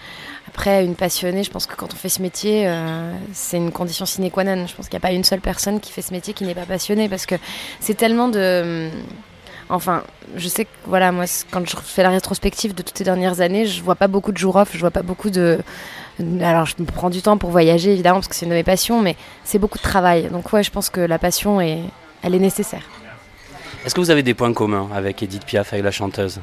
Après, 0.55 0.85
une 0.85 0.95
passionnée, 0.95 1.43
je 1.43 1.51
pense 1.51 1.67
que 1.67 1.75
quand 1.75 1.93
on 1.93 1.97
fait 1.97 2.09
ce 2.09 2.23
métier, 2.23 2.69
euh, 2.69 3.13
c'est 3.33 3.57
une 3.57 3.73
condition 3.73 4.07
sine 4.07 4.31
qua 4.31 4.45
non. 4.45 4.69
Je 4.69 4.75
pense 4.77 4.87
qu'il 4.89 4.97
n'y 4.97 5.05
a 5.05 5.09
pas 5.09 5.13
une 5.13 5.25
seule 5.25 5.41
personne 5.41 5.81
qui 5.81 5.91
fait 5.91 6.01
ce 6.01 6.13
métier 6.13 6.33
qui 6.33 6.45
n'est 6.45 6.55
pas 6.55 6.65
passionnée 6.65 7.09
parce 7.09 7.27
que 7.27 7.35
c'est 7.81 7.95
tellement 7.95 8.29
de. 8.29 8.89
Enfin, 9.69 10.05
je 10.37 10.47
sais 10.47 10.67
que 10.67 10.71
voilà, 10.87 11.11
moi, 11.11 11.25
quand 11.51 11.69
je 11.69 11.75
fais 11.77 12.05
la 12.05 12.11
rétrospective 12.11 12.73
de 12.73 12.83
toutes 12.83 12.97
ces 12.97 13.03
dernières 13.03 13.41
années, 13.41 13.67
je 13.67 13.83
vois 13.83 13.97
pas 13.97 14.07
beaucoup 14.07 14.31
de 14.31 14.39
jours 14.39 14.55
off, 14.55 14.71
je 14.75 14.79
vois 14.79 14.93
pas 14.93 15.03
beaucoup 15.03 15.29
de. 15.29 15.59
Alors, 16.41 16.67
je 16.67 16.77
me 16.79 16.85
prends 16.85 17.11
du 17.11 17.21
temps 17.21 17.37
pour 17.37 17.51
voyager, 17.51 17.93
évidemment, 17.93 18.19
parce 18.19 18.29
que 18.29 18.37
c'est 18.37 18.47
une 18.47 18.53
de 18.53 18.57
mes 18.57 18.63
passions, 18.63 19.03
mais 19.03 19.17
c'est 19.43 19.59
beaucoup 19.59 19.79
de 19.79 19.83
travail. 19.83 20.29
Donc, 20.31 20.53
ouais, 20.53 20.63
je 20.63 20.71
pense 20.71 20.89
que 20.89 21.01
la 21.01 21.19
passion, 21.19 21.61
est, 21.61 21.81
elle 22.23 22.33
est 22.33 22.39
nécessaire. 22.39 22.89
Est-ce 23.85 23.93
que 23.93 24.01
vous 24.01 24.11
avez 24.11 24.23
des 24.23 24.35
points 24.35 24.53
communs 24.53 24.89
avec 24.95 25.21
Edith 25.21 25.47
Piaf, 25.47 25.73
avec 25.73 25.85
la 25.85 25.91
chanteuse? 25.91 26.39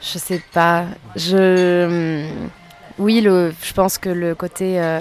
Je 0.00 0.18
sais 0.18 0.40
pas. 0.52 0.84
Je. 1.16 2.28
Oui, 2.98 3.22
je 3.22 3.72
pense 3.72 3.98
que 3.98 4.08
le 4.08 4.34
côté. 4.34 4.80
euh, 4.80 5.00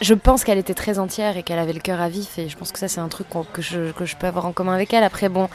Je 0.00 0.14
pense 0.14 0.44
qu'elle- 0.44 0.58
était 0.58 0.74
très 0.74 0.98
entière 0.98 1.36
et 1.36 1.42
qu'elle 1.42 1.58
avait 1.58 1.72
le 1.72 1.80
cœur 1.80 2.00
à 2.00 2.08
vif 2.08 2.38
et 2.38 2.48
je 2.48 2.56
pense 2.56 2.72
que 2.72 2.78
ça 2.78 2.88
c'est 2.88 3.00
un 3.00 3.08
truc 3.08 3.26
que, 3.52 3.60
je, 3.60 4.16
peux 4.18 4.26
avoir 4.26 4.46
en 4.46 4.52
commun 4.52 4.72
avec 4.72 4.94
elle. 4.94 5.04
Après 5.04 5.28
bon, 5.28 5.48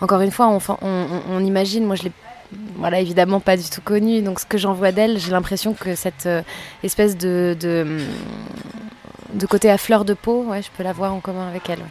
encore 0.00 0.20
une 0.22 0.30
fois, 0.30 0.58
on, 0.80 1.44
imagine, 1.44 1.84
moi 1.84 1.96
je 1.96 2.04
l'ai 2.04 3.00
évidemment 3.00 3.40
pas 3.40 3.56
du 3.56 3.68
tout 3.68 3.82
connue, 3.82 4.22
donc 4.22 4.40
ce 4.40 4.46
que 4.46 4.56
j'en 4.56 4.72
vois 4.72 4.92
d'elle, 4.92 5.18
j'ai 5.18 5.30
l'impression 5.30 5.74
que 5.74 5.94
cette 5.94 6.26
euh, 6.26 6.42
espèce 6.82 7.16
de, 7.18 7.56
de, 7.60 9.46
côté 9.46 9.68
à 9.70 9.76
fleur 9.76 10.04
de 10.04 10.14
peau, 10.14 10.46
je 10.54 10.68
peux 10.76 10.82
l'avoir 10.82 11.12
en 11.12 11.20
commun 11.20 11.48
avec 11.48 11.68
elle. 11.68 11.84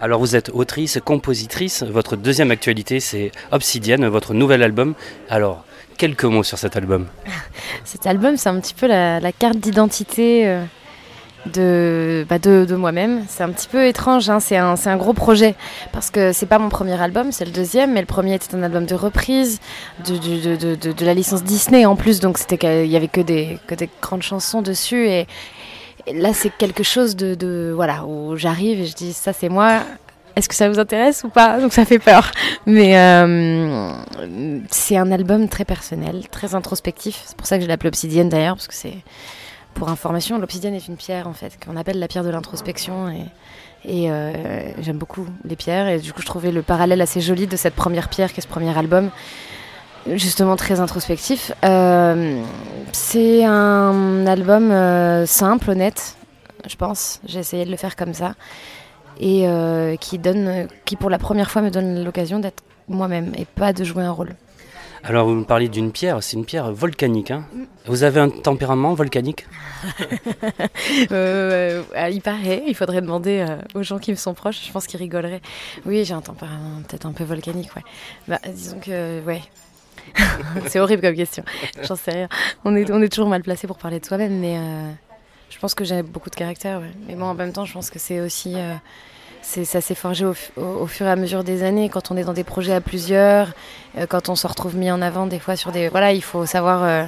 Alors 0.00 0.20
vous 0.20 0.36
êtes 0.36 0.50
autrice, 0.50 0.98
compositrice, 1.04 1.82
votre 1.82 2.16
deuxième 2.16 2.50
actualité 2.50 3.00
c'est 3.00 3.32
Obsidienne, 3.50 4.06
votre 4.06 4.32
nouvel 4.32 4.62
album. 4.62 4.94
Alors, 5.28 5.64
quelques 6.00 6.24
mots 6.24 6.42
sur 6.42 6.56
cet 6.56 6.76
album. 6.76 7.06
Cet 7.84 8.06
album, 8.06 8.38
c'est 8.38 8.48
un 8.48 8.58
petit 8.58 8.72
peu 8.72 8.86
la, 8.86 9.32
carte 9.32 9.58
d'identité 9.58 10.48
euh, 10.48 10.64
de, 11.44 12.24
bah, 12.26 12.38
de, 12.38 12.64
de 12.66 12.74
moi-même. 12.74 13.24
C'est 13.28 13.42
un 13.42 13.50
petit 13.50 13.68
peu 13.68 13.86
étrange, 13.86 14.30
hein, 14.30 14.40
c'est 14.40 14.56
un, 14.56 14.76
un 14.82 14.96
gros 14.96 15.12
projet. 15.12 15.54
Parce 15.92 16.10
que 16.10 16.32
c'est 16.32 16.46
pas 16.46 16.58
mon 16.58 16.70
premier 16.70 16.98
album, 16.98 17.32
c'est 17.32 17.44
le 17.44 17.50
deuxième, 17.50 17.92
mais 17.92 18.00
le 18.00 18.06
premier 18.06 18.34
était 18.34 18.54
un 18.54 18.62
album 18.62 18.86
de 18.86 18.94
reprise 18.94 19.60
de, 20.06 20.16
de, 20.16 20.74
de, 20.74 20.92
de- 20.92 21.04
la 21.04 21.12
licence 21.12 21.44
Disney 21.44 21.84
en 21.84 21.96
plus, 21.96 22.20
donc 22.20 22.38
c'était 22.38 22.56
qu'il 22.56 22.86
y 22.86 22.96
avait 22.96 23.08
que 23.08 23.20
des, 23.20 23.58
que 23.66 23.74
des 23.74 23.90
grandes 24.00 24.22
chansons 24.22 24.62
dessus. 24.62 25.06
Et, 25.06 25.26
là, 26.14 26.32
c'est 26.32 26.50
quelque 26.56 26.82
chose 26.82 27.14
de. 27.14 27.72
Voilà, 27.76 28.06
où 28.06 28.36
j'arrive 28.36 28.80
et 28.80 28.86
je 28.86 28.94
dis 28.94 29.12
ça, 29.12 29.34
c'est 29.34 29.50
moi. 29.50 29.82
Est-ce 30.36 30.48
que 30.48 30.54
ça 30.54 30.68
vous 30.68 30.78
intéresse 30.78 31.24
ou 31.24 31.28
pas? 31.28 31.60
Donc 31.60 31.72
ça 31.72 31.84
fait 31.84 31.98
peur. 31.98 32.30
Mais 32.66 32.96
euh, 32.98 33.92
c'est 34.70 34.96
un 34.96 35.10
album 35.12 35.48
très 35.48 35.64
personnel, 35.64 36.28
très 36.30 36.54
introspectif. 36.54 37.22
C'est 37.26 37.36
pour 37.36 37.46
ça 37.46 37.56
que 37.58 37.64
je 37.64 37.68
l'appelle 37.68 37.88
Obsidienne 37.88 38.28
d'ailleurs, 38.28 38.54
parce 38.54 38.68
que 38.68 38.74
c'est 38.74 38.98
Pour 39.74 39.88
information, 39.88 40.38
l'obsidienne 40.38 40.74
est 40.74 40.88
une 40.88 40.96
pierre 40.96 41.28
en 41.28 41.32
fait, 41.32 41.58
qu'on 41.64 41.76
appelle 41.76 41.98
la 41.98 42.08
pierre 42.08 42.24
de 42.24 42.30
l'introspection. 42.30 43.08
Et, 43.84 44.10
euh, 44.10 44.72
j'aime 44.80 44.98
beaucoup 44.98 45.26
les 45.44 45.56
pierres. 45.56 45.88
Et 45.88 45.98
du 45.98 46.12
coup, 46.12 46.20
je 46.20 46.26
trouvais 46.26 46.52
le 46.52 46.62
parallèle 46.62 47.00
assez 47.00 47.20
joli 47.20 47.46
de 47.46 47.56
cette 47.56 47.74
première 47.74 48.08
pierre, 48.08 48.32
qui 48.32 48.40
est 48.40 48.42
ce 48.42 48.48
premier 48.48 48.76
album, 48.76 49.10
justement 50.12 50.56
très 50.56 50.80
introspectif. 50.80 51.52
Euh, 51.64 52.40
c'est 52.92 53.44
un 53.44 54.26
album 54.26 54.72
simple, 55.26 55.70
honnête, 55.70 56.16
je 56.68 56.76
pense. 56.76 57.20
J'ai 57.26 57.40
essayé 57.40 57.64
de 57.64 57.70
le 57.70 57.76
faire 57.76 57.96
comme 57.96 58.14
ça. 58.14 58.34
Et 59.20 59.46
euh, 59.46 59.96
qui, 59.96 60.18
donne, 60.18 60.66
qui, 60.84 60.96
pour 60.96 61.10
la 61.10 61.18
première 61.18 61.50
fois, 61.50 61.62
me 61.62 61.70
donne 61.70 62.02
l'occasion 62.02 62.40
d'être 62.40 62.64
moi-même 62.88 63.32
et 63.36 63.44
pas 63.44 63.72
de 63.72 63.84
jouer 63.84 64.02
un 64.02 64.10
rôle. 64.10 64.34
Alors, 65.02 65.26
vous 65.26 65.34
me 65.34 65.44
parliez 65.44 65.68
d'une 65.68 65.92
pierre, 65.92 66.22
c'est 66.22 66.36
une 66.36 66.44
pierre 66.44 66.72
volcanique. 66.72 67.30
Hein 67.30 67.44
vous 67.86 68.02
avez 68.02 68.20
un 68.20 68.28
tempérament 68.28 68.94
volcanique? 68.94 69.46
Euh, 71.12 71.82
Il 72.10 72.20
paraît, 72.20 72.64
il 72.66 72.74
faudrait 72.74 73.00
demander 73.00 73.44
euh, 73.48 73.56
aux 73.74 73.82
gens 73.82 73.98
qui 73.98 74.10
me 74.10 74.16
sont 74.16 74.34
proches, 74.34 74.66
je 74.66 74.72
pense 74.72 74.86
qu'ils 74.86 74.98
rigoleraient. 74.98 75.40
Oui, 75.86 76.04
j'ai 76.04 76.14
un 76.14 76.20
tempérament 76.20 76.82
peut-être 76.86 77.06
un 77.06 77.12
peu 77.12 77.24
volcanique, 77.24 77.74
ouais. 77.76 77.82
Bah, 78.28 78.38
disons 78.52 78.78
que, 78.80 79.22
ouais. 79.24 79.40
c'est 80.66 80.80
horrible 80.80 81.02
comme 81.02 81.14
question, 81.14 81.44
j'en 81.82 81.96
sais 81.96 82.10
rien. 82.10 82.28
On 82.64 82.74
est, 82.76 82.90
on 82.90 83.00
est 83.00 83.08
toujours 83.08 83.28
mal 83.28 83.42
placé 83.42 83.66
pour 83.66 83.78
parler 83.78 84.00
de 84.00 84.06
soi-même, 84.06 84.38
mais 84.38 84.58
euh, 84.58 84.90
je 85.50 85.58
pense 85.58 85.74
que 85.74 85.84
j'ai 85.84 86.02
beaucoup 86.02 86.30
de 86.30 86.36
caractère. 86.36 86.80
Mais 87.06 87.14
moi, 87.14 87.28
en 87.28 87.34
même 87.34 87.52
temps, 87.52 87.64
je 87.64 87.72
pense 87.72 87.90
que 87.90 87.98
c'est 87.98 88.20
aussi 88.20 88.56
ça 89.42 89.80
s'est 89.80 89.94
forgé 89.94 90.24
au, 90.24 90.86
fur 90.86 91.06
et 91.06 91.10
à 91.10 91.16
mesure 91.16 91.44
des 91.44 91.62
années. 91.62 91.88
Quand 91.88 92.10
on 92.10 92.16
est 92.16 92.24
dans 92.24 92.32
des 92.32 92.44
projets 92.44 92.74
à 92.74 92.80
plusieurs, 92.80 93.52
euh, 93.98 94.06
quand 94.06 94.28
on 94.28 94.36
se 94.36 94.46
retrouve 94.46 94.76
mis 94.76 94.90
en 94.90 95.02
avant 95.02 95.26
des 95.26 95.38
fois 95.38 95.56
sur 95.56 95.72
des. 95.72 95.88
Voilà, 95.88 96.12
il 96.12 96.22
faut 96.22 96.46
savoir. 96.46 96.84
Euh, 96.84 97.04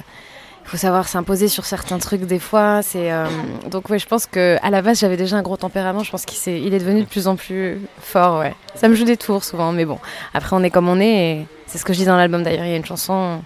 il 0.65 0.69
faut 0.69 0.77
savoir 0.77 1.09
s'imposer 1.09 1.49
sur 1.49 1.65
certains 1.65 1.97
trucs 1.97 2.21
des 2.21 2.39
fois. 2.39 2.79
Euh, 2.95 3.27
donc 3.69 3.89
ouais, 3.89 3.99
je 3.99 4.07
pense 4.07 4.25
que 4.25 4.55
à 4.61 4.69
la 4.69 4.81
base 4.81 5.01
j'avais 5.01 5.17
déjà 5.17 5.35
un 5.35 5.41
gros 5.41 5.57
tempérament. 5.57 6.03
Je 6.03 6.11
pense 6.11 6.23
qu'il 6.23 6.73
est, 6.73 6.79
devenu 6.79 7.01
de 7.01 7.05
plus 7.05 7.27
en 7.27 7.35
plus 7.35 7.81
fort. 7.99 8.39
Ouais, 8.39 8.55
ça 8.73 8.87
me 8.87 8.95
joue 8.95 9.03
des 9.03 9.17
tours 9.17 9.43
souvent, 9.43 9.73
mais 9.73 9.83
bon. 9.83 9.99
Après 10.33 10.55
on 10.55 10.63
est 10.63 10.69
comme 10.69 10.87
on 10.87 11.01
est. 11.01 11.45
C'est 11.67 11.77
ce 11.79 11.83
que 11.83 11.91
je 11.91 11.97
dis 11.97 12.05
dans 12.05 12.15
l'album 12.15 12.43
d'ailleurs. 12.43 12.63
Il 12.63 12.71
y 12.71 12.73
a 12.73 12.77
une 12.77 12.85
chanson 12.85 13.41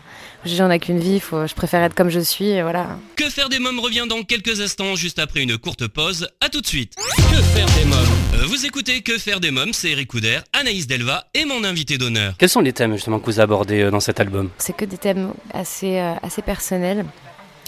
j'en 0.55 0.69
ai 0.71 0.79
qu'une 0.79 0.99
vie, 0.99 1.19
faut, 1.19 1.47
je 1.47 1.53
préfère 1.53 1.83
être 1.83 1.95
comme 1.95 2.09
je 2.09 2.19
suis, 2.19 2.49
et 2.49 2.61
voilà. 2.61 2.97
Que 3.15 3.29
faire 3.29 3.49
des 3.49 3.59
mômes 3.59 3.79
revient 3.79 4.05
dans 4.07 4.23
quelques 4.23 4.61
instants, 4.61 4.95
juste 4.95 5.19
après 5.19 5.41
une 5.41 5.57
courte 5.57 5.87
pause. 5.87 6.29
À 6.41 6.49
tout 6.49 6.61
de 6.61 6.67
suite. 6.67 6.93
Que 6.95 7.41
faire 7.41 7.67
des 7.77 7.85
mômes 7.85 7.97
euh, 8.35 8.45
Vous 8.47 8.65
écoutez 8.65 9.01
Que 9.01 9.17
faire 9.17 9.39
des 9.39 9.51
mômes, 9.51 9.73
c'est 9.73 9.89
Eric 9.89 10.07
Couder, 10.07 10.39
Anaïs 10.53 10.87
Delva 10.87 11.25
et 11.33 11.45
mon 11.45 11.63
invité 11.63 11.97
d'honneur. 11.97 12.33
Quels 12.37 12.49
sont 12.49 12.61
les 12.61 12.73
thèmes 12.73 12.93
justement 12.93 13.19
que 13.19 13.25
vous 13.25 13.39
abordez 13.39 13.81
euh, 13.81 13.91
dans 13.91 13.99
cet 13.99 14.19
album? 14.19 14.49
C'est 14.57 14.75
que 14.75 14.85
des 14.85 14.97
thèmes 14.97 15.33
assez, 15.53 15.99
euh, 15.99 16.13
assez 16.21 16.41
personnels. 16.41 17.05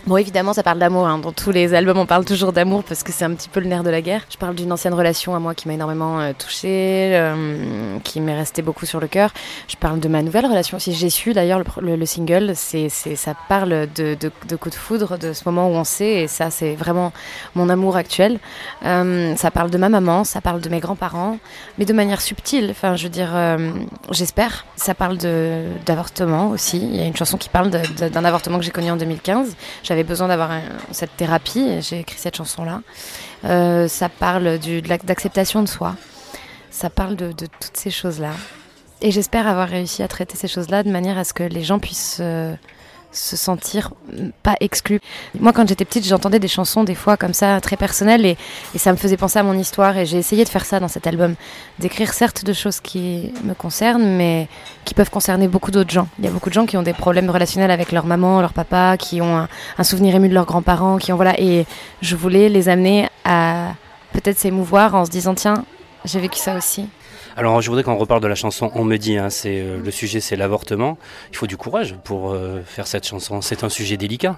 Bon, 0.07 0.17
évidemment, 0.17 0.53
ça 0.53 0.63
parle 0.63 0.79
d'amour. 0.79 1.07
Hein. 1.07 1.19
Dans 1.19 1.31
tous 1.31 1.51
les 1.51 1.73
albums, 1.73 1.97
on 1.97 2.05
parle 2.05 2.23
toujours 2.23 2.53
d'amour 2.53 2.83
parce 2.83 3.03
que 3.03 3.11
c'est 3.11 3.25
un 3.25 3.33
petit 3.33 3.49
peu 3.49 3.59
le 3.59 3.67
nerf 3.67 3.83
de 3.83 3.89
la 3.89 4.01
guerre. 4.01 4.21
Je 4.29 4.37
parle 4.37 4.55
d'une 4.55 4.71
ancienne 4.71 4.93
relation 4.93 5.35
à 5.35 5.39
moi 5.39 5.53
qui 5.53 5.67
m'a 5.67 5.73
énormément 5.73 6.19
euh, 6.19 6.31
touchée, 6.37 7.11
euh, 7.15 7.97
qui 8.03 8.21
m'est 8.21 8.35
restée 8.35 8.61
beaucoup 8.61 8.85
sur 8.85 8.99
le 8.99 9.07
cœur. 9.07 9.31
Je 9.67 9.75
parle 9.75 9.99
de 9.99 10.07
ma 10.07 10.21
nouvelle 10.21 10.45
relation 10.45 10.77
aussi. 10.77 10.93
J'ai 10.93 11.09
su 11.09 11.33
d'ailleurs 11.33 11.61
le, 11.81 11.95
le, 11.95 12.05
single, 12.05 12.53
c'est, 12.55 12.89
ça 12.89 13.35
parle 13.49 13.87
de, 13.93 14.15
de, 14.15 14.31
de, 14.47 14.55
coup 14.55 14.69
de 14.69 14.75
foudre, 14.75 15.17
de 15.17 15.33
ce 15.33 15.43
moment 15.45 15.67
où 15.67 15.73
on 15.73 15.83
sait, 15.83 16.21
et 16.21 16.27
ça, 16.27 16.49
c'est 16.49 16.75
vraiment 16.75 17.11
mon 17.55 17.67
amour 17.69 17.97
actuel. 17.97 18.39
Euh, 18.85 19.35
ça 19.35 19.51
parle 19.51 19.69
de 19.69 19.77
ma 19.77 19.89
maman, 19.89 20.23
ça 20.23 20.39
parle 20.39 20.61
de 20.61 20.69
mes 20.69 20.79
grands-parents, 20.79 21.37
mais 21.77 21.85
de 21.85 21.93
manière 21.93 22.21
subtile. 22.21 22.69
Enfin, 22.71 22.95
je 22.95 23.03
veux 23.03 23.09
dire, 23.09 23.31
j'espère. 24.11 24.65
Ça 24.75 24.95
parle 24.95 25.17
d'avortement 25.85 26.49
aussi. 26.51 26.77
Il 26.77 26.95
y 26.95 27.01
a 27.01 27.05
une 27.05 27.15
chanson 27.15 27.37
qui 27.37 27.49
parle 27.49 27.69
d'un 27.69 28.25
avortement 28.25 28.57
que 28.57 28.63
j'ai 28.63 28.71
connu 28.71 28.89
en 28.91 28.97
2015 28.97 29.55
j'avais 29.89 30.03
besoin 30.03 30.27
d'avoir 30.27 30.51
cette 30.91 31.17
thérapie 31.17 31.81
j'ai 31.81 32.01
écrit 32.01 32.19
cette 32.19 32.37
chanson-là. 32.37 32.83
Euh, 33.45 33.87
ça 33.87 34.07
parle 34.07 34.59
d'acceptation 35.03 35.63
de, 35.63 35.67
soi. 35.67 35.95
Ça 36.69 36.91
parle 36.91 37.15
de, 37.15 37.31
de 37.31 37.47
toutes 37.47 37.75
ces 37.75 37.89
choses-là. 37.89 38.33
Et 39.01 39.09
j'espère 39.09 39.47
avoir 39.47 39.67
réussi 39.67 40.03
à 40.03 40.07
traiter 40.07 40.37
ces 40.37 40.47
choses-là 40.47 40.83
de 40.83 40.91
manière 40.91 41.17
à 41.17 41.23
ce 41.23 41.33
que 41.33 41.41
les 41.41 41.63
gens 41.63 41.79
puissent 41.79 42.19
euh, 42.21 42.53
se 43.11 43.35
sentir 43.35 43.91
pas 44.43 44.55
exclu. 44.59 44.99
Moi, 45.39 45.53
quand 45.53 45.67
j'étais 45.67 45.85
petite, 45.85 46.05
j'entendais 46.05 46.39
des 46.39 46.47
chansons 46.47 46.83
des 46.83 46.95
fois 46.95 47.17
comme 47.17 47.33
ça, 47.33 47.59
très 47.61 47.75
personnelles, 47.75 48.25
et, 48.25 48.37
ça 48.77 48.91
me 48.91 48.97
faisait 48.97 49.17
penser 49.17 49.39
à 49.39 49.43
mon 49.43 49.53
histoire, 49.53 49.97
et 49.97 50.05
j'ai 50.05 50.17
essayé 50.17 50.43
de 50.43 50.49
faire 50.49 50.65
ça 50.65 50.79
dans 50.79 50.87
cet 50.87 51.07
album, 51.07 51.35
d'écrire 51.79 52.13
certes 52.13 52.45
de 52.45 52.53
choses 52.53 52.79
qui 52.79 53.31
me 53.43 53.53
concernent, 53.53 54.15
mais 54.15 54.47
qui 54.85 54.93
peuvent 54.93 55.09
concerner 55.09 55.47
beaucoup 55.47 55.71
d'autres 55.71 55.91
gens. 55.91 56.07
Il 56.19 56.25
y 56.25 56.27
a 56.27 56.31
beaucoup 56.31 56.49
de 56.49 56.53
gens 56.53 56.65
qui 56.65 56.77
ont 56.77 56.83
des 56.83 56.93
problèmes 56.93 57.29
relationnels 57.29 57.71
avec 57.71 57.91
leur 57.91 58.05
maman, 58.05 58.41
leur 58.41 58.53
papa, 58.53 58.95
qui 58.97 59.21
ont 59.21 59.37
un, 59.37 59.49
un 59.77 59.83
souvenir 59.83 60.15
ému 60.15 60.29
de 60.29 60.33
leurs 60.33 60.45
grands-parents, 60.45 60.97
qui 60.97 61.11
ont 61.11 61.15
voilà, 61.15 61.39
et 61.39 61.65
je 62.01 62.15
voulais 62.15 62.49
les 62.49 62.69
amener 62.69 63.09
à 63.25 63.73
peut-être 64.13 64.37
s'émouvoir 64.37 64.95
en 64.95 65.05
se 65.05 65.11
disant 65.11 65.33
tiens, 65.33 65.65
j'ai 66.05 66.19
vécu 66.19 66.39
ça 66.39 66.55
aussi. 66.55 66.87
Alors 67.39 67.61
je 67.61 67.69
voudrais 67.69 67.83
qu'on 67.83 67.95
reparle 67.95 68.21
de 68.21 68.27
la 68.27 68.35
chanson 68.35 68.69
On 68.75 68.83
me 68.83 68.97
dit, 68.97 69.17
hein, 69.17 69.29
c'est, 69.29 69.61
euh, 69.61 69.79
le 69.81 69.91
sujet 69.91 70.19
c'est 70.19 70.35
l'avortement. 70.35 70.97
Il 71.31 71.37
faut 71.37 71.47
du 71.47 71.55
courage 71.55 71.95
pour 72.03 72.31
euh, 72.31 72.59
faire 72.65 72.85
cette 72.85 73.07
chanson, 73.07 73.39
c'est 73.39 73.63
un 73.63 73.69
sujet 73.69 73.95
délicat. 73.95 74.37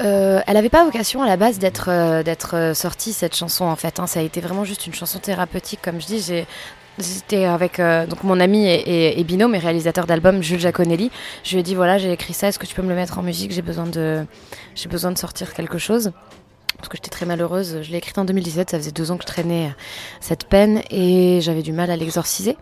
Euh, 0.00 0.40
elle 0.46 0.54
n'avait 0.54 0.68
pas 0.68 0.84
vocation 0.84 1.24
à 1.24 1.26
la 1.26 1.36
base 1.36 1.58
d'être, 1.58 2.72
sortie 2.76 3.12
cette 3.12 3.34
chanson 3.34 3.64
en 3.64 3.74
fait. 3.74 3.98
Hein. 3.98 4.06
Ça 4.06 4.20
a 4.20 4.22
été 4.22 4.40
vraiment 4.40 4.62
juste 4.62 4.86
une 4.86 4.94
chanson 4.94 5.18
thérapeutique 5.18 5.80
comme 5.82 6.00
je 6.00 6.06
dis. 6.06 6.20
J'ai, 6.20 6.46
J'étais 6.96 7.46
avec 7.46 7.80
donc 7.80 8.22
mon 8.22 8.38
ami 8.38 8.68
et, 8.68 9.18
et, 9.18 9.20
et, 9.20 9.58
réalisateur 9.58 10.06
d'album 10.06 10.40
Jules 10.40 10.60
Giaconelli. 10.60 11.10
Je 11.42 11.54
lui 11.54 11.58
ai 11.58 11.62
dit 11.64 11.74
voilà 11.74 11.98
j'ai 11.98 12.12
écrit 12.12 12.32
ça, 12.32 12.46
est-ce 12.46 12.60
que 12.60 12.66
tu 12.66 12.76
peux 12.76 12.82
me 12.82 12.88
le 12.88 12.94
mettre 12.94 13.18
en 13.18 13.22
musique? 13.22 13.50
J'ai 13.50 13.62
besoin 13.62 13.86
j'ai 14.76 14.88
besoin 14.88 15.10
de 15.10 15.18
sortir 15.18 15.52
quelque 15.52 15.78
chose 15.78 16.12
parce 16.84 16.90
que 16.90 16.98
j'étais 16.98 17.16
très 17.16 17.24
malheureuse. 17.24 17.80
Je 17.80 17.90
l'ai 17.90 17.96
écrite 17.96 18.18
en 18.18 18.26
2017, 18.26 18.70
ça 18.70 18.78
faisait 18.78 18.90
deux 18.90 19.10
ans 19.10 19.16
que 19.16 19.22
je 19.22 19.26
traînais 19.26 19.74
cette 20.20 20.44
peine 20.44 20.82
et 20.90 21.40
j'avais 21.40 21.62
du 21.62 21.72
mal 21.72 21.90
à 21.90 21.96
l'exorciser. 21.96 22.58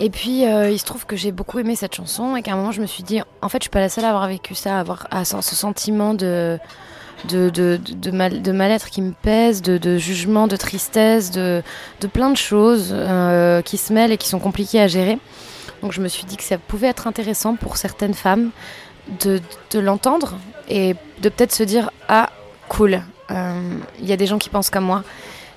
Et 0.00 0.10
puis 0.10 0.44
euh, 0.44 0.70
il 0.70 0.78
se 0.78 0.84
trouve 0.84 1.06
que 1.06 1.16
j'ai 1.16 1.32
beaucoup 1.32 1.58
aimé 1.58 1.74
cette 1.74 1.94
chanson 1.94 2.36
et 2.36 2.42
qu'à 2.42 2.52
un 2.52 2.56
moment 2.56 2.72
je 2.72 2.82
me 2.82 2.86
suis 2.86 3.02
dit 3.02 3.20
en 3.40 3.48
fait 3.48 3.58
je 3.58 3.64
suis 3.64 3.70
pas 3.70 3.80
la 3.80 3.88
seule 3.88 4.04
à 4.04 4.08
avoir 4.10 4.28
vécu 4.28 4.54
ça, 4.54 4.76
à 4.76 4.80
avoir 4.80 5.06
ce 5.24 5.54
sentiment 5.54 6.12
de 6.12 6.58
de, 7.28 7.50
de, 7.50 7.78
de, 7.78 8.10
mal, 8.10 8.42
de 8.42 8.52
mal-être 8.52 8.90
qui 8.90 9.00
me 9.00 9.12
pèse, 9.12 9.62
de, 9.62 9.96
jugement, 9.96 10.48
de 10.48 10.56
tristesse, 10.56 11.30
de, 11.30 11.62
plein 12.12 12.30
de 12.30 12.36
choses 12.36 12.88
euh, 12.92 13.62
qui 13.62 13.78
se 13.78 13.92
mêlent 13.92 14.10
et 14.10 14.16
qui 14.16 14.28
sont 14.28 14.40
compliquées 14.40 14.80
à 14.80 14.88
gérer. 14.88 15.18
Donc 15.82 15.92
je 15.92 16.00
me 16.00 16.08
suis 16.08 16.24
dit 16.24 16.36
que 16.36 16.42
ça 16.42 16.58
pouvait 16.58 16.88
être 16.88 17.06
intéressant 17.06 17.54
pour 17.54 17.76
certaines 17.76 18.14
femmes 18.14 18.50
de 19.20 19.40
l'entendre 19.78 20.36
et 20.68 20.96
de 21.22 21.28
peut-être 21.28 21.52
se 21.52 21.62
dire 21.62 21.92
ah 22.08 22.30
cool, 22.68 23.02
il 23.32 23.36
euh, 23.36 24.08
y 24.08 24.12
a 24.12 24.16
des 24.16 24.26
gens 24.26 24.38
qui 24.38 24.48
pensent 24.48 24.70
comme 24.70 24.84
moi. 24.84 25.02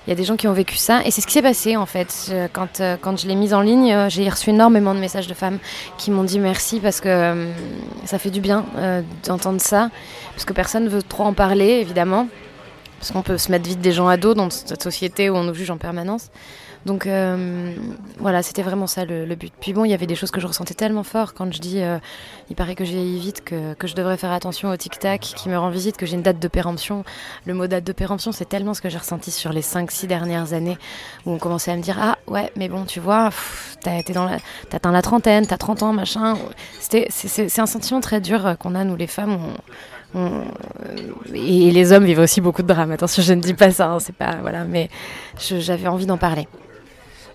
Il 0.06 0.10
y 0.10 0.12
a 0.12 0.16
des 0.16 0.24
gens 0.24 0.36
qui 0.36 0.46
ont 0.46 0.52
vécu 0.52 0.76
ça. 0.76 1.02
Et 1.04 1.10
c'est 1.10 1.20
ce 1.20 1.26
qui 1.26 1.32
s'est 1.32 1.42
passé, 1.42 1.76
en 1.76 1.86
fait. 1.86 2.28
Je, 2.28 2.46
quand, 2.52 2.80
euh, 2.80 2.96
quand 3.00 3.18
je 3.18 3.26
l'ai 3.26 3.34
mise 3.34 3.52
en 3.52 3.60
ligne, 3.60 3.92
euh, 3.92 4.08
j'ai 4.08 4.28
reçu 4.28 4.50
énormément 4.50 4.94
de 4.94 5.00
messages 5.00 5.26
de 5.26 5.34
femmes 5.34 5.58
qui 5.98 6.12
m'ont 6.12 6.22
dit 6.22 6.38
merci 6.38 6.78
parce 6.78 7.00
que 7.00 7.08
euh, 7.08 7.52
ça 8.04 8.18
fait 8.18 8.30
du 8.30 8.40
bien 8.40 8.64
euh, 8.76 9.02
d'entendre 9.26 9.60
ça. 9.60 9.90
Parce 10.32 10.44
que 10.44 10.52
personne 10.52 10.84
ne 10.84 10.88
veut 10.88 11.02
trop 11.02 11.24
en 11.24 11.32
parler, 11.32 11.80
évidemment. 11.80 12.28
Parce 13.00 13.10
qu'on 13.10 13.22
peut 13.22 13.36
se 13.36 13.50
mettre 13.50 13.68
vite 13.68 13.80
des 13.80 13.92
gens 13.92 14.06
à 14.06 14.16
dos 14.16 14.34
dans 14.34 14.48
cette 14.48 14.82
société 14.82 15.28
où 15.28 15.34
on 15.34 15.42
nous 15.42 15.54
juge 15.54 15.70
en 15.70 15.76
permanence. 15.76 16.30
Donc 16.86 17.08
euh, 17.08 17.74
voilà, 18.20 18.44
c'était 18.44 18.62
vraiment 18.62 18.86
ça 18.86 19.04
le, 19.04 19.34
but. 19.34 19.52
Puis 19.60 19.72
bon, 19.72 19.84
il 19.84 19.90
y 19.90 19.94
avait 19.94 20.06
des 20.06 20.14
choses 20.14 20.30
que 20.30 20.40
je 20.40 20.46
ressentais 20.46 20.74
tellement 20.74 21.02
fort 21.02 21.34
quand 21.34 21.52
je 21.52 21.58
dis, 21.58 21.82
euh, 21.82 21.98
il 22.48 22.54
paraît 22.54 22.76
que 22.76 22.84
je 22.84 22.92
vieillis 22.92 23.18
vite, 23.18 23.42
que, 23.42 23.74
que, 23.74 23.88
je 23.88 23.96
devrais 23.96 24.16
faire 24.16 24.30
attention 24.30 24.70
au 24.70 24.76
tic-tac 24.76 25.20
qui 25.20 25.48
me 25.48 25.58
rend 25.58 25.70
visite, 25.70 25.96
que 25.96 26.06
j'ai 26.06 26.14
une 26.14 26.22
date 26.22 26.38
de 26.38 26.46
péremption. 26.46 27.04
Le 27.44 27.54
mot 27.54 27.66
date 27.66 27.82
de 27.82 27.92
péremption, 27.92 28.30
c'est 28.30 28.48
tellement 28.48 28.72
ce 28.72 28.80
que 28.80 28.88
j'ai 28.88 28.98
ressenti 28.98 29.32
sur 29.32 29.52
les 29.52 29.62
5-6 29.62 30.06
dernières 30.06 30.52
années 30.52 30.78
où 31.26 31.32
on 31.32 31.38
commençait 31.38 31.72
à 31.72 31.76
me 31.76 31.82
dire, 31.82 31.98
ah 32.00 32.18
ouais, 32.28 32.52
mais 32.54 32.68
bon, 32.68 32.84
tu 32.84 33.00
vois, 33.00 33.30
t'as 33.80 33.96
atteint 33.98 34.92
la 34.92 35.02
trentaine, 35.02 35.44
t'as 35.44 35.58
30 35.58 35.82
ans, 35.82 35.92
machin. 35.92 36.38
C'est 36.78 37.58
un 37.58 37.66
sentiment 37.66 38.00
très 38.00 38.20
dur 38.20 38.54
qu'on 38.60 38.76
a, 38.76 38.84
nous 38.84 38.94
les 38.94 39.08
femmes. 39.08 39.40
Et 41.34 41.72
les 41.72 41.92
hommes 41.92 42.04
vivent 42.04 42.20
aussi 42.20 42.40
beaucoup 42.40 42.62
de 42.62 42.68
drames. 42.68 42.92
Attention, 42.92 43.24
je 43.24 43.32
ne 43.32 43.40
dis 43.40 43.54
pas 43.54 43.72
ça, 43.72 43.88
hein, 43.88 43.98
c'est 43.98 44.14
pas 44.14 44.36
voilà, 44.40 44.62
mais 44.64 44.88
j'avais 45.36 45.88
envie 45.88 46.06
d'en 46.06 46.16
parler. 46.16 46.46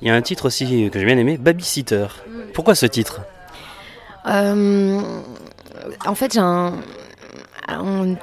Il 0.02 0.08
y 0.08 0.12
a 0.12 0.16
un 0.16 0.22
titre 0.22 0.46
aussi 0.46 0.90
que 0.92 1.00
j'ai 1.00 1.06
bien 1.06 1.18
aimé, 1.18 1.38
Babysitter. 1.38 2.08
Pourquoi 2.54 2.76
ce 2.76 2.86
titre? 2.86 3.22
Euh, 4.28 5.00
En 6.06 6.16
fait, 6.16 6.38
un... 6.38 6.74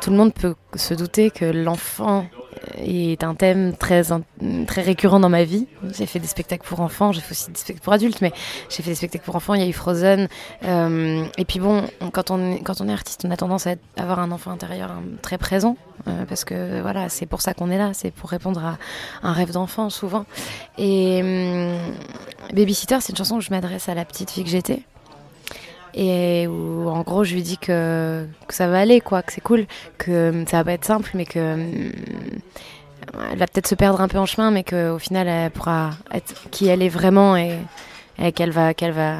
Tout 0.03 0.11
le 0.11 0.17
monde 0.17 0.35
peut 0.35 0.55
se 0.75 0.93
douter 0.95 1.31
que 1.31 1.45
l'enfant 1.47 2.27
est 2.85 3.25
un 3.25 3.35
thème 3.35 3.77
très, 3.77 4.03
très 4.67 4.83
récurrent 4.83 5.21
dans 5.21 5.29
ma 5.29 5.45
vie. 5.45 5.67
J'ai 5.97 6.07
fait 6.07 6.19
des 6.19 6.27
spectacles 6.27 6.67
pour 6.67 6.81
enfants, 6.81 7.13
j'ai 7.13 7.21
fait 7.21 7.33
aussi 7.33 7.51
des 7.51 7.59
spectacles 7.59 7.85
pour 7.85 7.93
adultes, 7.93 8.21
mais 8.21 8.33
j'ai 8.69 8.83
fait 8.83 8.91
des 8.91 8.97
spectacles 8.97 9.25
pour 9.25 9.37
enfants, 9.37 9.55
il 9.55 9.63
y 9.63 9.65
a 9.65 9.69
eu 9.69 9.73
Frozen. 9.73 10.29
Euh, 10.65 11.25
et 11.37 11.45
puis 11.45 11.61
bon, 11.61 11.85
quand 12.13 12.31
on, 12.31 12.53
est, 12.53 12.61
quand 12.61 12.81
on 12.81 12.89
est 12.89 12.93
artiste, 12.93 13.25
on 13.27 13.31
a 13.31 13.37
tendance 13.37 13.67
à 13.67 13.75
avoir 13.97 14.19
un 14.21 14.31
enfant 14.31 14.51
intérieur 14.51 14.91
hein, 14.91 15.03
très 15.23 15.39
présent, 15.39 15.77
euh, 16.07 16.25
parce 16.27 16.45
que 16.45 16.81
voilà, 16.81 17.09
c'est 17.09 17.27
pour 17.27 17.41
ça 17.41 17.55
qu'on 17.55 17.71
est 17.71 17.79
là, 17.79 17.91
c'est 17.95 18.11
pour 18.11 18.31
répondre 18.31 18.65
à 18.65 18.79
un 19.23 19.33
rêve 19.33 19.53
d'enfant 19.53 19.91
souvent. 19.91 20.25
Et 20.77 21.21
euh, 21.23 21.79
Babysitter, 22.53 22.99
c'est 23.01 23.11
une 23.11 23.17
chanson 23.17 23.37
où 23.37 23.41
je 23.41 23.51
m'adresse 23.51 23.89
à 23.89 23.95
la 23.95 24.05
petite 24.05 24.31
fille 24.31 24.45
que 24.45 24.51
j'étais. 24.51 24.83
Et 25.99 26.47
où 26.47 26.89
en 26.89 27.03
gros 27.03 27.25
je 27.25 27.35
lui 27.35 27.43
dis 27.43 27.59
que, 27.59 28.25
ça 28.49 28.69
va 28.69 28.79
aller, 28.79 29.01
quoi, 29.01 29.23
que 29.23 29.33
c'est 29.33 29.41
cool, 29.41 29.67
que 29.99 30.45
ça 30.47 30.59
va 30.59 30.65
pas 30.65 30.73
être 30.73 30.85
simple, 30.85 31.11
mais 31.15 31.27
que 31.27 31.55
hum, 31.55 31.93
elle 33.33 33.39
va 33.39 33.47
peut-être 33.47 33.67
se 33.67 33.75
perdre 33.75 34.01
un 34.01 34.07
peu 34.07 34.19
en 34.19 34.27
chemin, 34.27 34.51
mais 34.53 34.63
qu'au 34.63 34.99
final 34.99 35.27
elle 35.27 35.51
pourra 35.51 35.91
être 36.15 36.49
qui 36.51 36.69
elle 36.69 36.83
est 36.83 36.89
vraiment 36.89 37.37
et, 37.37 37.59
qu'elle 38.35 38.53
va, 38.53 38.75
qu'elle 38.75 38.93
va, 38.93 39.17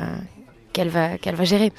qu'elle 0.73 0.89
va, 0.89 1.19
qu'elle 1.19 1.35
va 1.35 1.45
gérer. 1.45 1.73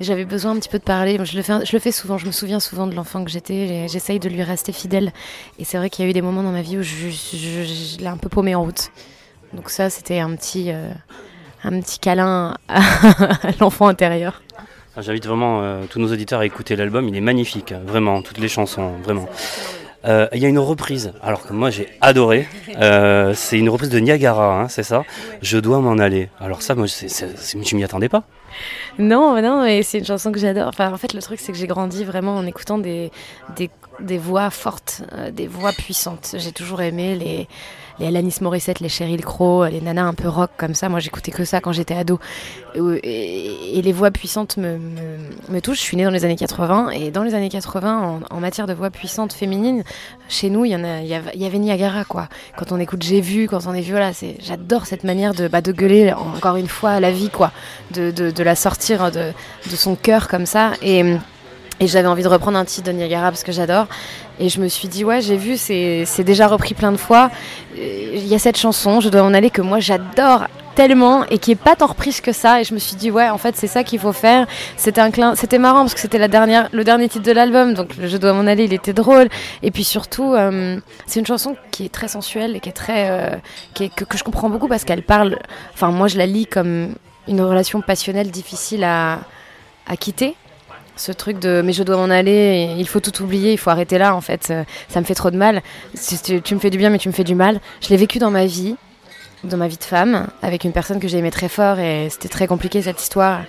J'avais 0.00 0.24
besoin 0.24 0.52
un 0.52 0.56
petit 0.56 0.68
peu 0.68 0.78
de 0.78 0.84
parler. 0.84 1.18
Je 1.24 1.36
le 1.36 1.42
fais, 1.42 1.64
je 1.64 1.72
le 1.72 1.78
fais 1.78 1.92
souvent. 1.92 2.18
Je 2.18 2.26
me 2.26 2.30
souviens 2.30 2.60
souvent 2.60 2.86
de 2.86 2.94
l'enfant 2.94 3.24
que 3.24 3.30
j'étais. 3.30 3.88
J'essaye 3.88 4.18
de 4.18 4.28
lui 4.28 4.42
rester 4.42 4.72
fidèle. 4.72 5.10
Et 5.58 5.64
c'est 5.64 5.78
vrai 5.78 5.88
qu'il 5.88 6.04
y 6.04 6.08
a 6.08 6.10
eu 6.10 6.12
des 6.12 6.20
moments 6.20 6.42
dans 6.42 6.52
ma 6.52 6.60
vie 6.60 6.76
où 6.76 6.82
je 6.82 7.98
l'ai 7.98 8.06
un 8.06 8.18
peu 8.18 8.28
paumé 8.28 8.54
en 8.54 8.62
route. 8.62 8.90
Donc 9.54 9.70
ça, 9.70 9.88
c'était 9.88 10.18
un 10.18 10.36
petit, 10.36 10.70
euh, 10.70 10.90
un 11.64 11.80
petit 11.80 11.98
câlin 11.98 12.56
à 12.68 12.80
l'enfant 13.60 13.88
intérieur. 13.88 14.42
Ah, 14.96 15.02
J'invite 15.02 15.26
vraiment 15.26 15.62
euh, 15.62 15.84
tous 15.90 15.98
nos 15.98 16.10
auditeurs 16.12 16.40
à 16.40 16.46
écouter 16.46 16.74
l'album, 16.76 17.06
il 17.08 17.16
est 17.16 17.20
magnifique, 17.20 17.72
hein, 17.72 17.80
vraiment, 17.84 18.22
toutes 18.22 18.38
les 18.38 18.48
chansons, 18.48 18.92
vraiment. 19.04 19.28
Euh, 20.06 20.28
Il 20.32 20.40
y 20.40 20.46
a 20.46 20.48
une 20.48 20.58
reprise, 20.58 21.12
alors 21.22 21.44
que 21.46 21.52
moi 21.52 21.70
j'ai 21.70 21.88
adoré, 22.00 22.46
Euh, 22.80 23.32
c'est 23.34 23.58
une 23.58 23.68
reprise 23.70 23.88
de 23.90 23.98
Niagara, 23.98 24.60
hein, 24.60 24.68
c'est 24.68 24.82
ça? 24.82 25.04
Je 25.42 25.58
dois 25.58 25.80
m'en 25.80 25.98
aller. 25.98 26.28
Alors 26.40 26.62
ça, 26.62 26.74
moi, 26.74 26.86
c'est- 26.88 27.08
c'est- 27.08 27.64
je 27.64 27.74
m'y 27.76 27.82
attendais 27.84 28.08
pas. 28.08 28.22
Non, 28.98 29.34
mais 29.34 29.42
non, 29.42 29.62
mais 29.64 29.82
c'est 29.82 29.98
une 29.98 30.04
chanson 30.06 30.30
que 30.32 30.38
j'adore. 30.38 30.68
Enfin, 30.68 30.92
en 30.92 30.96
fait, 30.96 31.12
le 31.12 31.20
truc, 31.20 31.40
c'est 31.40 31.52
que 31.52 31.58
j'ai 31.58 31.66
grandi 31.66 32.04
vraiment 32.04 32.36
en 32.36 32.46
écoutant 32.46 32.78
des, 32.78 33.10
des, 33.56 33.70
des 34.00 34.18
voix 34.18 34.50
fortes, 34.50 35.02
euh, 35.12 35.30
des 35.30 35.46
voix 35.46 35.72
puissantes. 35.72 36.34
J'ai 36.38 36.52
toujours 36.52 36.82
aimé 36.82 37.16
les, 37.16 37.48
les 37.98 38.06
Alanis 38.06 38.36
Morissette, 38.42 38.80
les 38.80 38.88
Sheryl 38.88 39.24
Crow, 39.24 39.64
les 39.66 39.80
nanas 39.80 40.04
un 40.04 40.14
peu 40.14 40.28
rock 40.28 40.50
comme 40.58 40.74
ça. 40.74 40.88
Moi, 40.88 41.00
j'écoutais 41.00 41.30
que 41.32 41.44
ça 41.44 41.60
quand 41.60 41.72
j'étais 41.72 41.94
ado. 41.94 42.18
Et, 42.74 42.80
et- 43.02 43.78
et 43.78 43.82
les 43.82 43.92
voix 43.92 44.10
puissantes 44.10 44.56
me, 44.58 44.78
me, 45.48 45.60
touchent. 45.60 45.78
Je 45.78 45.82
suis 45.82 45.96
née 45.96 46.04
dans 46.04 46.10
les 46.10 46.24
années 46.24 46.36
80. 46.36 46.90
Et 46.90 47.10
dans 47.10 47.22
les 47.22 47.34
années 47.34 47.48
80, 47.48 48.20
en, 48.30 48.36
en 48.36 48.40
matière 48.40 48.66
de 48.66 48.74
voix 48.74 48.90
puissantes 48.90 49.32
féminines, 49.32 49.82
chez 50.28 50.50
nous, 50.50 50.64
il 50.64 50.70
y, 50.72 51.08
y, 51.08 51.14
avait, 51.46 51.58
Niagara, 51.58 52.04
quoi. 52.04 52.28
Quand 52.58 52.72
on 52.72 52.78
écoute 52.80 53.02
J'ai 53.02 53.20
vu, 53.20 53.48
quand 53.48 53.66
on 53.66 53.72
est 53.74 53.80
vu, 53.80 53.92
voilà, 53.92 54.12
c'est, 54.12 54.36
j'adore 54.40 54.86
cette 54.86 55.04
manière 55.04 55.32
de, 55.34 55.48
bah, 55.48 55.60
de 55.62 55.72
gueuler, 55.72 56.12
encore 56.12 56.56
une 56.56 56.68
fois, 56.68 57.00
la 57.00 57.10
vie, 57.10 57.30
quoi. 57.30 57.52
De, 57.92 58.12
la 58.42 58.54
sortir 58.56 59.10
de, 59.10 59.32
de 59.70 59.76
son 59.76 59.96
cœur 59.96 60.28
comme 60.28 60.44
ça. 60.46 60.72
Et, 60.82 61.16
et 61.80 61.86
j'avais 61.86 62.08
envie 62.08 62.22
de 62.22 62.28
reprendre 62.28 62.58
un 62.58 62.64
titre 62.64 62.86
de 62.88 62.92
Niagara 62.92 63.30
parce 63.30 63.42
que 63.44 63.52
j'adore. 63.52 63.86
Et 64.38 64.48
je 64.48 64.60
me 64.60 64.68
suis 64.68 64.88
dit, 64.88 65.04
ouais, 65.04 65.20
j'ai 65.20 65.36
vu, 65.36 65.56
c'est 65.56 66.04
déjà 66.24 66.46
repris 66.46 66.74
plein 66.74 66.92
de 66.92 66.96
fois. 66.96 67.30
Euh, 67.78 68.10
Il 68.14 68.26
y 68.26 68.34
a 68.34 68.38
cette 68.38 68.56
chanson, 68.58 69.00
Je 69.00 69.08
dois 69.08 69.22
en 69.22 69.34
aller, 69.34 69.50
que 69.50 69.62
moi 69.62 69.80
j'adore 69.80 70.46
tellement 70.74 71.24
et 71.30 71.38
qui 71.38 71.52
est 71.52 71.54
pas 71.54 71.74
tant 71.74 71.86
reprise 71.86 72.20
que 72.20 72.32
ça. 72.32 72.60
Et 72.60 72.64
je 72.64 72.74
me 72.74 72.78
suis 72.78 72.96
dit, 72.96 73.10
ouais, 73.10 73.28
en 73.30 73.38
fait, 73.38 73.56
c'est 73.56 73.66
ça 73.66 73.82
qu'il 73.82 73.98
faut 73.98 74.12
faire. 74.12 74.46
C'était 74.76 75.58
marrant 75.58 75.80
parce 75.80 75.94
que 75.94 76.00
c'était 76.00 76.18
le 76.18 76.28
dernier 76.84 77.08
titre 77.08 77.24
de 77.24 77.32
l'album, 77.32 77.72
donc 77.74 77.88
Je 77.98 78.16
dois 78.18 78.32
m'en 78.34 78.46
aller, 78.46 78.64
il 78.64 78.72
était 78.74 78.92
drôle. 78.92 79.28
Et 79.62 79.70
puis 79.70 79.84
surtout, 79.84 80.34
euh, 80.34 80.78
c'est 81.06 81.20
une 81.20 81.26
chanson 81.26 81.56
qui 81.70 81.86
est 81.86 81.92
très 81.92 82.08
sensuelle 82.08 82.56
et 82.56 82.60
qui 82.60 82.68
est 82.68 82.72
très. 82.72 83.08
euh, 83.10 83.36
qui 83.74 83.84
est- 83.84 83.94
que, 83.94 84.04
que 84.04 84.18
je 84.18 84.24
comprends 84.24 84.50
beaucoup 84.50 84.68
parce 84.68 84.84
qu'elle 84.84 85.02
parle. 85.02 85.38
Enfin, 85.72 85.88
moi, 85.90 86.08
je 86.08 86.18
la 86.18 86.26
lis 86.26 86.46
comme 86.46 86.94
une 87.26 87.40
relation 87.40 87.80
passionnelle 87.80 88.30
difficile 88.30 88.84
à, 88.84 89.20
à 89.86 89.96
quitter. 89.96 90.36
Ce 90.96 91.12
truc 91.12 91.38
de 91.38 91.60
mais 91.62 91.72
je 91.74 91.82
dois 91.82 91.96
m'en 91.98 92.10
aller, 92.12 92.74
il 92.78 92.88
faut 92.88 93.00
tout 93.00 93.22
oublier, 93.22 93.52
il 93.52 93.58
faut 93.58 93.68
arrêter 93.70 93.98
là 93.98 94.14
en 94.16 94.20
fait, 94.22 94.48
euh, 94.50 94.64
ça 94.88 94.98
me 95.00 95.04
fait 95.04 95.14
trop 95.14 95.30
de 95.30 95.36
mal. 95.36 95.60
Tu, 96.42 96.54
me 96.54 96.58
fais 96.60 96.70
du 96.70 96.78
bien 96.78 96.88
mais 96.90 96.98
tu 96.98 97.08
me 97.08 97.12
fais 97.12 97.24
du 97.24 97.34
mal. 97.34 97.60
Je 97.82 97.88
l'ai 97.90 97.96
vécu 97.98 98.18
dans 98.18 98.30
ma 98.30 98.46
vie, 98.46 98.76
dans 99.44 99.58
ma 99.58 99.68
vie 99.68 99.76
de 99.76 99.84
femme, 99.84 100.26
avec 100.40 100.64
une 100.64 100.72
personne 100.72 100.98
que 100.98 101.06
j'aimais 101.06 101.30
très 101.30 101.48
fort 101.50 101.78
et 101.78 102.08
c'était 102.10 102.28
très 102.30 102.46
compliqué 102.46 102.80
cette 102.80 103.00
histoire. 103.02 103.40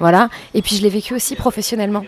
Voilà. 0.00 0.30
Et 0.54 0.62
puis 0.62 0.76
je 0.76 0.82
l'ai 0.82 0.88
vécu 0.88 1.14
aussi 1.14 1.36
professionnellement. 1.36 2.04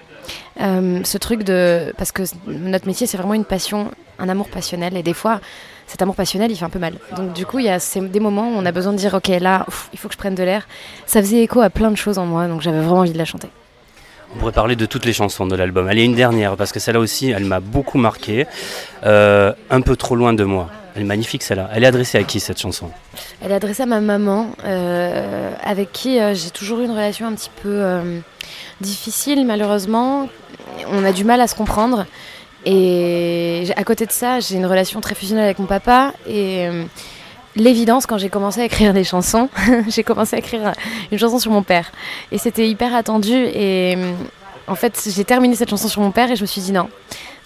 Euh, 0.62 1.00
ce 1.04 1.18
truc 1.18 1.42
de. 1.44 1.92
Parce 1.98 2.10
que 2.10 2.22
notre 2.46 2.86
métier 2.86 3.06
c'est 3.06 3.18
vraiment 3.18 3.34
une 3.34 3.44
passion, 3.44 3.90
un 4.18 4.28
amour 4.30 4.48
passionnel 4.48 4.96
et 4.96 5.02
des 5.02 5.14
fois 5.14 5.40
cet 5.86 6.00
amour 6.02 6.16
passionnel 6.16 6.50
il 6.50 6.56
fait 6.56 6.64
un 6.64 6.70
peu 6.70 6.78
mal. 6.78 6.94
Donc 7.16 7.34
du 7.34 7.44
coup 7.44 7.58
il 7.58 7.66
y 7.66 7.68
a 7.68 7.78
ces- 7.78 8.00
des 8.00 8.18
moments 8.18 8.48
où 8.48 8.54
on 8.56 8.64
a 8.64 8.72
besoin 8.72 8.92
de 8.92 8.98
dire 8.98 9.12
ok 9.12 9.28
là 9.40 9.66
il 9.92 9.98
faut 9.98 10.08
que 10.08 10.14
je 10.14 10.18
prenne 10.18 10.34
de 10.34 10.42
l'air. 10.42 10.66
Ça 11.04 11.20
faisait 11.20 11.42
écho 11.42 11.60
à 11.60 11.68
plein 11.68 11.90
de 11.90 11.96
choses 11.96 12.16
en 12.16 12.24
moi 12.24 12.48
donc 12.48 12.62
j'avais 12.62 12.78
vraiment 12.80 13.00
envie 13.00 13.12
de 13.12 13.18
la 13.18 13.26
chanter. 13.26 13.48
On 14.34 14.38
pourrait 14.38 14.52
parler 14.52 14.76
de 14.76 14.86
toutes 14.86 15.04
les 15.04 15.12
chansons 15.12 15.46
de 15.46 15.56
l'album. 15.56 15.88
Allez, 15.88 16.04
une 16.04 16.14
dernière, 16.14 16.56
parce 16.56 16.72
que 16.72 16.80
celle-là 16.80 17.00
aussi, 17.00 17.30
elle 17.30 17.44
m'a 17.44 17.60
beaucoup 17.60 17.98
marqué. 17.98 18.46
Euh, 19.04 19.52
un 19.70 19.80
peu 19.80 19.96
trop 19.96 20.16
loin 20.16 20.32
de 20.32 20.44
moi. 20.44 20.68
Elle 20.94 21.02
est 21.02 21.06
magnifique 21.06 21.42
celle-là. 21.42 21.70
Elle 21.72 21.84
est 21.84 21.86
adressée 21.86 22.18
à 22.18 22.22
qui 22.22 22.40
cette 22.40 22.60
chanson? 22.60 22.90
Elle 23.42 23.52
est 23.52 23.54
adressée 23.54 23.82
à 23.82 23.86
ma 23.86 24.00
maman, 24.00 24.50
euh, 24.64 25.52
avec 25.62 25.92
qui 25.92 26.18
euh, 26.18 26.34
j'ai 26.34 26.50
toujours 26.50 26.80
eu 26.80 26.84
une 26.84 26.90
relation 26.90 27.26
un 27.26 27.34
petit 27.34 27.50
peu 27.62 27.82
difficile, 28.80 29.46
malheureusement. 29.46 30.28
On 30.90 31.04
a 31.04 31.12
du 31.12 31.24
mal 31.24 31.40
à 31.40 31.46
se 31.46 31.54
comprendre. 31.54 32.06
Et 32.64 33.68
à 33.76 33.84
côté 33.84 34.06
de 34.06 34.12
ça, 34.12 34.40
j'ai 34.40 34.56
une 34.56 34.66
relation 34.66 35.00
très 35.00 35.14
fusionnelle 35.14 35.44
avec 35.44 35.58
mon 35.58 35.66
papa. 35.66 36.12
Et 36.28 36.68
l'évidence, 37.56 38.06
quand 38.06 38.18
j'ai 38.18 38.28
commencé 38.28 38.60
à 38.60 38.64
écrire 38.64 38.92
des 38.94 39.04
chansons, 39.04 39.48
j'ai 39.88 40.04
commencé 40.04 40.36
à 40.36 40.38
écrire 40.38 40.72
une 41.10 41.18
chanson 41.18 41.38
sur 41.38 41.50
mon 41.50 41.62
père. 41.62 41.90
Et 42.30 42.38
c'était 42.38 42.68
hyper 42.68 42.94
attendu. 42.94 43.32
Et 43.32 43.96
en 44.68 44.74
fait, 44.74 45.08
j'ai 45.14 45.24
terminé 45.24 45.56
cette 45.56 45.70
chanson 45.70 45.88
sur 45.88 46.02
mon 46.02 46.10
père 46.10 46.30
et 46.30 46.36
je 46.36 46.42
me 46.42 46.46
suis 46.46 46.60
dit 46.60 46.72
non, 46.72 46.88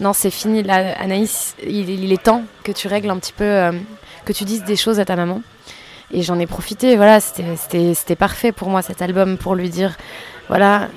non, 0.00 0.12
c'est 0.12 0.30
fini. 0.30 0.62
Là, 0.62 0.94
Anaïs, 0.98 1.54
il, 1.66 2.12
est 2.12 2.22
temps 2.22 2.42
que 2.64 2.72
tu 2.72 2.88
règles 2.88 3.10
un 3.10 3.18
petit 3.18 3.32
peu, 3.32 3.44
euh, 3.44 3.72
que 4.24 4.32
tu 4.32 4.44
dises 4.44 4.64
des 4.64 4.76
choses 4.76 5.00
à 5.00 5.04
ta 5.04 5.16
maman. 5.16 5.42
Et 6.12 6.22
j'en 6.22 6.38
ai 6.40 6.46
profité, 6.46 6.96
voilà, 6.96 7.20
c'était 7.20 8.16
parfait 8.16 8.50
pour 8.50 8.68
moi 8.68 8.82
cet 8.82 9.00
album 9.00 9.38
pour 9.38 9.54
lui 9.54 9.68
dire, 9.68 9.96
voilà, 10.48 10.88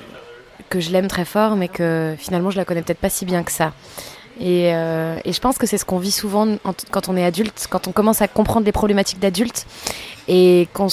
que 0.70 0.80
je 0.80 0.90
l'aime 0.90 1.06
très 1.06 1.24
fort, 1.24 1.54
mais 1.54 1.68
que 1.68 2.16
finalement 2.18 2.50
je 2.50 2.56
la 2.56 2.64
connais 2.64 2.82
peut-être 2.82 2.98
pas 2.98 3.10
si 3.10 3.24
bien 3.24 3.44
que 3.44 3.52
ça. 3.52 3.72
Et, 4.40 4.74
euh, 4.74 5.16
et 5.24 5.32
je 5.32 5.40
pense 5.40 5.58
que 5.58 5.66
c'est 5.66 5.78
ce 5.78 5.84
qu'on 5.84 5.98
vit 5.98 6.10
souvent 6.10 6.48
en- 6.64 6.74
quand 6.90 7.08
on 7.08 7.16
est 7.16 7.24
adulte, 7.24 7.66
quand 7.70 7.86
on 7.86 7.92
commence 7.92 8.20
à 8.20 8.28
comprendre 8.28 8.66
les 8.66 8.72
problématiques 8.72 9.20
d'adulte, 9.20 9.66
et 10.26 10.68
qu'on 10.72 10.88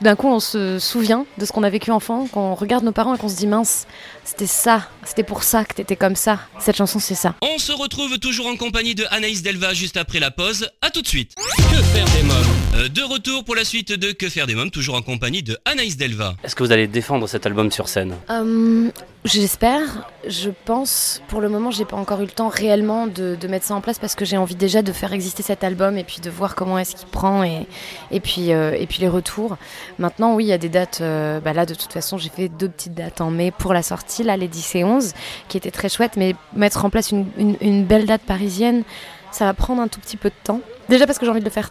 d'un 0.00 0.16
coup 0.16 0.26
on 0.28 0.40
se 0.40 0.78
souvient 0.80 1.24
de 1.38 1.44
ce 1.46 1.52
qu'on 1.52 1.62
a 1.62 1.70
vécu 1.70 1.90
enfant, 1.92 2.26
qu'on 2.26 2.54
regarde 2.54 2.82
nos 2.84 2.90
parents 2.92 3.14
et 3.14 3.18
qu'on 3.18 3.28
se 3.28 3.36
dit 3.36 3.46
mince, 3.46 3.86
c'était 4.24 4.48
ça, 4.48 4.88
c'était 5.04 5.22
pour 5.22 5.42
ça 5.44 5.64
que 5.64 5.74
t'étais 5.74 5.94
comme 5.96 6.16
ça. 6.16 6.40
Cette 6.58 6.76
chanson 6.76 6.98
c'est 6.98 7.14
ça. 7.14 7.34
On 7.42 7.58
se 7.58 7.72
retrouve 7.72 8.18
toujours 8.18 8.46
en 8.48 8.56
compagnie 8.56 8.94
de 8.96 9.04
Anaïs 9.10 9.42
Delva 9.42 9.72
juste 9.72 9.96
après 9.96 10.18
la 10.18 10.30
pause. 10.32 10.68
À 10.82 10.90
tout 10.90 11.00
de 11.00 11.06
suite. 11.06 11.34
Que 11.36 11.76
faire 11.82 12.04
des 12.06 12.22
mômes? 12.24 12.36
Euh, 12.74 12.88
De 12.88 13.02
retour 13.02 13.44
pour 13.44 13.54
la 13.54 13.64
suite 13.64 13.92
de 13.92 14.10
Que 14.12 14.28
faire 14.28 14.46
des 14.48 14.54
mômes, 14.56 14.70
toujours 14.70 14.96
en 14.96 15.02
compagnie 15.02 15.42
de 15.44 15.56
Anaïs 15.64 15.96
Delva. 15.96 16.34
Est-ce 16.42 16.56
que 16.56 16.64
vous 16.64 16.72
allez 16.72 16.88
défendre 16.88 17.26
cet 17.28 17.46
album 17.46 17.70
sur 17.70 17.88
scène? 17.88 18.16
Euh, 18.30 18.90
J'espère. 19.24 20.10
Je 20.26 20.50
pense. 20.64 21.22
Pour 21.28 21.40
le 21.40 21.48
moment, 21.48 21.70
j'ai 21.70 21.84
pas 21.84 21.96
encore 21.96 22.20
eu 22.22 22.24
le 22.24 22.30
temps 22.32 22.48
réellement 22.48 23.06
de, 23.06 23.36
de 23.36 23.48
mettre 23.48 23.64
ça 23.64 23.74
en 23.74 23.80
place 23.80 24.00
parce 24.00 24.16
que 24.16 24.24
j'ai 24.24 24.36
envie 24.36 24.56
déjà 24.56 24.82
de 24.82 24.90
faire 24.90 25.12
exister 25.12 25.44
cet 25.44 25.62
album 25.62 25.96
et 25.96 26.02
puis 26.02 26.18
de 26.20 26.28
voir 26.28 26.56
comment 26.56 26.76
est-ce 26.76 26.96
qu'il 26.96 27.06
prend 27.06 27.44
et, 27.44 27.68
et, 28.10 28.18
puis, 28.18 28.52
euh, 28.52 28.72
et 28.76 28.86
puis 28.88 28.98
les 29.00 29.06
retours. 29.08 29.58
Maintenant, 30.00 30.34
oui, 30.34 30.44
il 30.46 30.48
y 30.48 30.52
a 30.52 30.58
des 30.58 30.68
dates. 30.68 30.98
euh, 31.02 31.38
bah 31.38 31.52
là, 31.52 31.66
de 31.66 31.74
toute 31.74 31.92
façon, 31.92 32.18
j'ai 32.18 32.30
fait 32.30 32.48
deux 32.48 32.68
petites 32.68 32.94
dates 32.94 33.20
en 33.20 33.30
mai 33.30 33.52
pour 33.52 33.72
la 33.72 33.84
sortie, 33.84 34.24
là, 34.24 34.36
les 34.36 34.48
10 34.48 34.74
et 34.74 34.84
11, 34.84 35.12
qui 35.48 35.56
étaient 35.56 35.70
très 35.70 35.88
chouettes. 35.88 36.16
Mais 36.16 36.34
mettre 36.56 36.84
en 36.84 36.90
place 36.90 37.12
une, 37.12 37.26
une- 37.38 37.56
une 37.60 37.84
belle 37.84 38.06
date 38.06 38.22
parisienne, 38.22 38.82
ça 39.30 39.44
va 39.44 39.54
prendre 39.54 39.80
un 39.82 39.88
tout 39.88 40.00
petit 40.00 40.16
peu 40.16 40.30
de 40.30 40.34
temps. 40.42 40.60
Déjà 40.88 41.06
parce 41.06 41.18
que 41.20 41.26
j'ai 41.26 41.30
envie 41.30 41.40
de 41.40 41.44
le 41.44 41.50
faire 41.50 41.70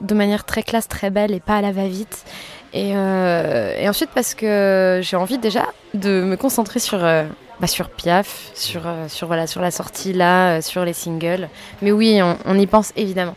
de 0.00 0.14
manière 0.14 0.44
très 0.44 0.62
classe, 0.62 0.88
très 0.88 1.10
belle 1.10 1.32
et 1.32 1.40
pas 1.40 1.56
à 1.56 1.60
la 1.60 1.72
va-vite. 1.72 2.24
Et, 2.72 2.92
euh, 2.94 3.74
et 3.78 3.88
ensuite 3.88 4.10
parce 4.14 4.34
que 4.34 5.00
j'ai 5.02 5.16
envie 5.16 5.38
déjà 5.38 5.66
de 5.94 6.22
me 6.22 6.36
concentrer 6.36 6.80
sur, 6.80 7.02
euh, 7.02 7.24
bah, 7.60 7.66
sur 7.66 7.88
Piaf, 7.90 8.50
sur, 8.54 8.86
euh, 8.86 9.08
sur, 9.08 9.26
voilà, 9.26 9.46
sur 9.46 9.60
la 9.60 9.70
sortie 9.70 10.12
là, 10.12 10.60
sur 10.60 10.84
les 10.84 10.92
singles. 10.92 11.48
Mais 11.82 11.92
oui, 11.92 12.20
on 12.44 12.58
y 12.58 12.66
pense 12.66 12.92
évidemment. 12.96 13.36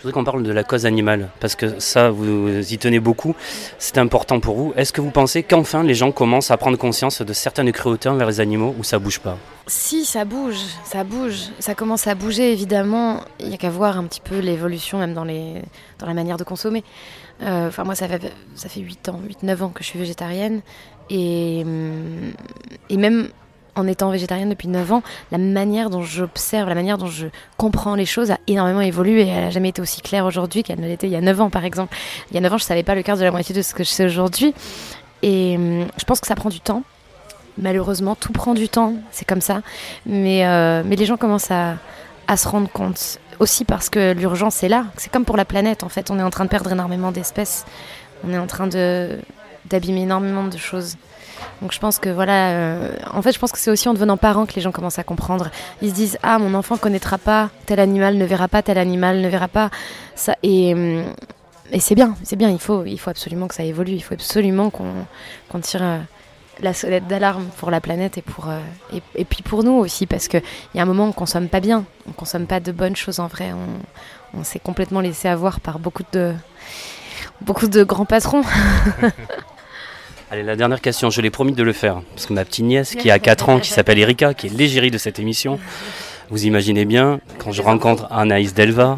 Je 0.00 0.04
voudrais 0.06 0.18
qu'on 0.18 0.24
parle 0.24 0.42
de 0.44 0.52
la 0.52 0.64
cause 0.64 0.86
animale, 0.86 1.28
parce 1.40 1.54
que 1.54 1.78
ça, 1.78 2.08
vous 2.08 2.72
y 2.72 2.78
tenez 2.78 3.00
beaucoup, 3.00 3.36
c'est 3.78 3.98
important 3.98 4.40
pour 4.40 4.56
vous. 4.56 4.72
Est-ce 4.74 4.94
que 4.94 5.02
vous 5.02 5.10
pensez 5.10 5.42
qu'enfin 5.42 5.82
les 5.82 5.92
gens 5.92 6.10
commencent 6.10 6.50
à 6.50 6.56
prendre 6.56 6.78
conscience 6.78 7.20
de 7.20 7.32
certaines 7.34 7.70
cruautés 7.70 8.08
envers 8.08 8.26
les 8.26 8.40
animaux 8.40 8.74
ou 8.78 8.82
ça 8.82 8.98
bouge 8.98 9.20
pas? 9.20 9.36
Si, 9.66 10.06
ça 10.06 10.24
bouge, 10.24 10.56
ça 10.84 11.04
bouge, 11.04 11.50
ça 11.58 11.74
commence 11.74 12.06
à 12.06 12.14
bouger 12.14 12.50
évidemment. 12.50 13.20
Il 13.40 13.50
y 13.50 13.52
a 13.52 13.58
qu'à 13.58 13.68
voir 13.68 13.98
un 13.98 14.04
petit 14.04 14.22
peu 14.22 14.38
l'évolution 14.38 14.96
même 14.96 15.12
dans, 15.12 15.24
les, 15.24 15.60
dans 15.98 16.06
la 16.06 16.14
manière 16.14 16.38
de 16.38 16.44
consommer. 16.44 16.82
Euh, 17.42 17.68
Enfin 17.68 17.84
moi 17.84 17.94
ça 17.94 18.08
fait, 18.08 18.32
ça 18.54 18.70
fait 18.70 18.80
8 18.80 19.10
ans, 19.10 19.20
8-9 19.44 19.62
ans 19.64 19.68
que 19.68 19.84
je 19.84 19.88
suis 19.88 19.98
végétarienne 19.98 20.62
et, 21.10 21.60
hum, 21.62 22.32
et 22.88 22.96
même 22.96 23.28
en 23.76 23.86
étant 23.86 24.10
végétarienne 24.10 24.48
depuis 24.48 24.68
9 24.68 24.92
ans, 24.92 25.02
la 25.30 25.38
manière 25.38 25.90
dont 25.90 26.02
j'observe, 26.02 26.68
la 26.68 26.74
manière 26.74 26.98
dont 26.98 27.06
je 27.06 27.26
comprends 27.56 27.94
les 27.94 28.06
choses 28.06 28.30
a 28.30 28.38
énormément 28.46 28.80
évolué. 28.80 29.26
Elle 29.26 29.44
n'a 29.44 29.50
jamais 29.50 29.70
été 29.70 29.80
aussi 29.80 30.00
claire 30.00 30.26
aujourd'hui 30.26 30.62
qu'elle 30.62 30.80
ne 30.80 30.86
l'était 30.86 31.06
il 31.06 31.12
y 31.12 31.16
a 31.16 31.20
9 31.20 31.40
ans 31.40 31.50
par 31.50 31.64
exemple. 31.64 31.96
Il 32.30 32.34
y 32.34 32.38
a 32.38 32.40
9 32.40 32.52
ans 32.52 32.58
je 32.58 32.64
ne 32.64 32.68
savais 32.68 32.82
pas 32.82 32.94
le 32.94 33.02
quart 33.02 33.16
de 33.16 33.24
la 33.24 33.30
moitié 33.30 33.54
de 33.54 33.62
ce 33.62 33.74
que 33.74 33.84
je 33.84 33.88
sais 33.88 34.04
aujourd'hui 34.04 34.54
et 35.22 35.56
hum, 35.56 35.86
je 35.98 36.04
pense 36.04 36.20
que 36.20 36.26
ça 36.26 36.34
prend 36.34 36.50
du 36.50 36.60
temps. 36.60 36.82
Malheureusement, 37.58 38.14
tout 38.14 38.32
prend 38.32 38.54
du 38.54 38.68
temps, 38.68 38.94
c'est 39.10 39.26
comme 39.26 39.40
ça. 39.40 39.62
Mais, 40.06 40.46
euh, 40.46 40.82
mais 40.84 40.96
les 40.96 41.04
gens 41.04 41.16
commencent 41.16 41.50
à, 41.50 41.76
se 42.36 42.48
rendre 42.48 42.70
compte. 42.70 43.18
Aussi 43.40 43.64
parce 43.64 43.90
que 43.90 44.12
l'urgence 44.12 44.62
est 44.62 44.68
là. 44.68 44.84
C'est 44.96 45.10
comme 45.10 45.24
pour 45.24 45.36
la 45.36 45.44
planète, 45.44 45.82
en 45.82 45.88
fait. 45.88 46.10
On 46.10 46.18
est 46.18 46.22
en 46.22 46.30
train 46.30 46.44
de 46.44 46.50
perdre 46.50 46.70
énormément 46.70 47.10
d'espèces. 47.10 47.64
On 48.24 48.32
est 48.32 48.38
en 48.38 48.46
train 48.46 48.68
d'abîmer 48.68 50.02
énormément 50.02 50.44
de 50.44 50.56
choses. 50.56 50.96
Donc 51.62 51.72
je 51.72 51.78
pense 51.78 51.98
que 51.98 52.08
voilà, 52.08 52.50
euh, 52.50 52.96
en 53.12 53.20
fait 53.22 53.32
je 53.32 53.38
pense 53.38 53.52
que 53.52 53.58
c'est 53.58 53.70
aussi 53.70 53.88
en 53.88 53.94
devenant 53.94 54.16
parent 54.16 54.46
que 54.46 54.54
les 54.54 54.62
gens 54.62 54.72
commencent 54.72 54.98
à 54.98 55.04
comprendre. 55.04 55.50
Ils 55.82 55.90
se 55.90 55.94
disent 55.94 56.18
ah 56.22 56.38
mon 56.38 56.54
enfant 56.54 56.76
connaîtra 56.76 57.18
pas 57.18 57.50
tel 57.66 57.80
animal, 57.80 58.16
ne 58.16 58.24
verra 58.24 58.48
pas 58.48 58.62
tel 58.62 58.78
animal, 58.78 59.20
ne 59.20 59.28
verra 59.28 59.48
pas 59.48 59.70
ça 60.14 60.36
et, 60.42 60.74
euh, 60.74 61.04
et 61.70 61.80
c'est 61.80 61.94
bien, 61.94 62.16
c'est 62.22 62.36
bien. 62.36 62.48
Il 62.50 62.58
faut 62.58 62.84
il 62.86 62.98
faut 62.98 63.10
absolument 63.10 63.46
que 63.46 63.54
ça 63.54 63.64
évolue. 63.64 63.92
Il 63.92 64.00
faut 64.00 64.14
absolument 64.14 64.70
qu'on 64.70 65.60
tire 65.60 65.82
euh, 65.82 65.98
la 66.60 66.72
sonnette 66.72 67.06
d'alarme 67.06 67.46
pour 67.58 67.70
la 67.70 67.80
planète 67.80 68.16
et 68.16 68.22
pour 68.22 68.48
et, 68.92 69.24
puis 69.24 69.42
pour 69.42 69.62
nous 69.62 69.72
aussi 69.72 70.06
parce 70.06 70.28
que 70.28 70.38
il 70.38 70.76
y 70.76 70.80
a 70.80 70.82
un 70.82 70.86
moment 70.86 71.04
on 71.06 71.12
consomme 71.12 71.48
pas 71.48 71.60
bien, 71.60 71.84
on 72.08 72.12
consomme 72.12 72.46
pas 72.46 72.60
de 72.60 72.72
bonnes 72.72 72.96
choses 72.96 73.20
en 73.20 73.26
vrai. 73.26 73.52
On, 73.52 74.38
on 74.40 74.44
s'est 74.44 74.58
complètement 74.58 75.00
laissé 75.00 75.28
avoir 75.28 75.60
par 75.60 75.78
beaucoup 75.78 76.04
de 76.12 76.34
beaucoup 77.42 77.66
de 77.66 77.82
grands 77.82 78.06
patrons. 78.06 78.42
Allez, 80.32 80.44
la 80.44 80.54
dernière 80.54 80.80
question, 80.80 81.10
je 81.10 81.20
l'ai 81.20 81.30
promis 81.30 81.54
de 81.54 81.62
le 81.64 81.72
faire. 81.72 82.02
Parce 82.14 82.26
que 82.26 82.32
ma 82.32 82.44
petite 82.44 82.64
nièce, 82.64 82.94
qui 82.94 83.10
a 83.10 83.18
4 83.18 83.48
ans, 83.48 83.58
qui 83.58 83.70
s'appelle 83.70 83.98
Erika, 83.98 84.32
qui 84.32 84.46
est 84.46 84.50
l'égérie 84.50 84.92
de 84.92 84.98
cette 84.98 85.18
émission, 85.18 85.58
vous 86.28 86.44
imaginez 86.46 86.84
bien, 86.84 87.18
quand 87.38 87.50
je 87.50 87.62
rencontre 87.62 88.06
Anaïs 88.12 88.54
Delva, 88.54 88.94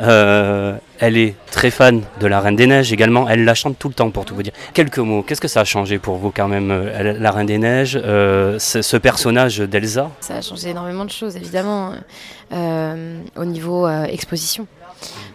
euh, 0.00 0.78
elle 0.98 1.18
est 1.18 1.34
très 1.50 1.70
fan 1.70 2.00
de 2.18 2.26
la 2.26 2.40
Reine 2.40 2.56
des 2.56 2.66
Neiges 2.66 2.94
également. 2.94 3.28
Elle 3.28 3.44
la 3.44 3.52
chante 3.52 3.78
tout 3.78 3.88
le 3.88 3.94
temps, 3.94 4.10
pour 4.10 4.24
tout 4.24 4.34
vous 4.34 4.42
dire. 4.42 4.54
Quelques 4.72 4.96
mots, 4.96 5.22
qu'est-ce 5.22 5.42
que 5.42 5.48
ça 5.48 5.60
a 5.60 5.64
changé 5.64 5.98
pour 5.98 6.16
vous 6.16 6.30
quand 6.30 6.48
même, 6.48 6.70
euh, 6.70 7.12
la 7.18 7.30
Reine 7.30 7.46
des 7.46 7.58
Neiges, 7.58 8.00
euh, 8.02 8.58
ce, 8.58 8.80
ce, 8.80 8.96
personnage 8.96 9.58
d'Elsa? 9.58 10.10
Ça 10.20 10.36
a 10.36 10.40
changé 10.40 10.70
énormément 10.70 11.04
de 11.04 11.10
choses, 11.10 11.36
évidemment, 11.36 11.92
au 12.50 13.44
niveau 13.44 13.86
exposition. 13.86 14.66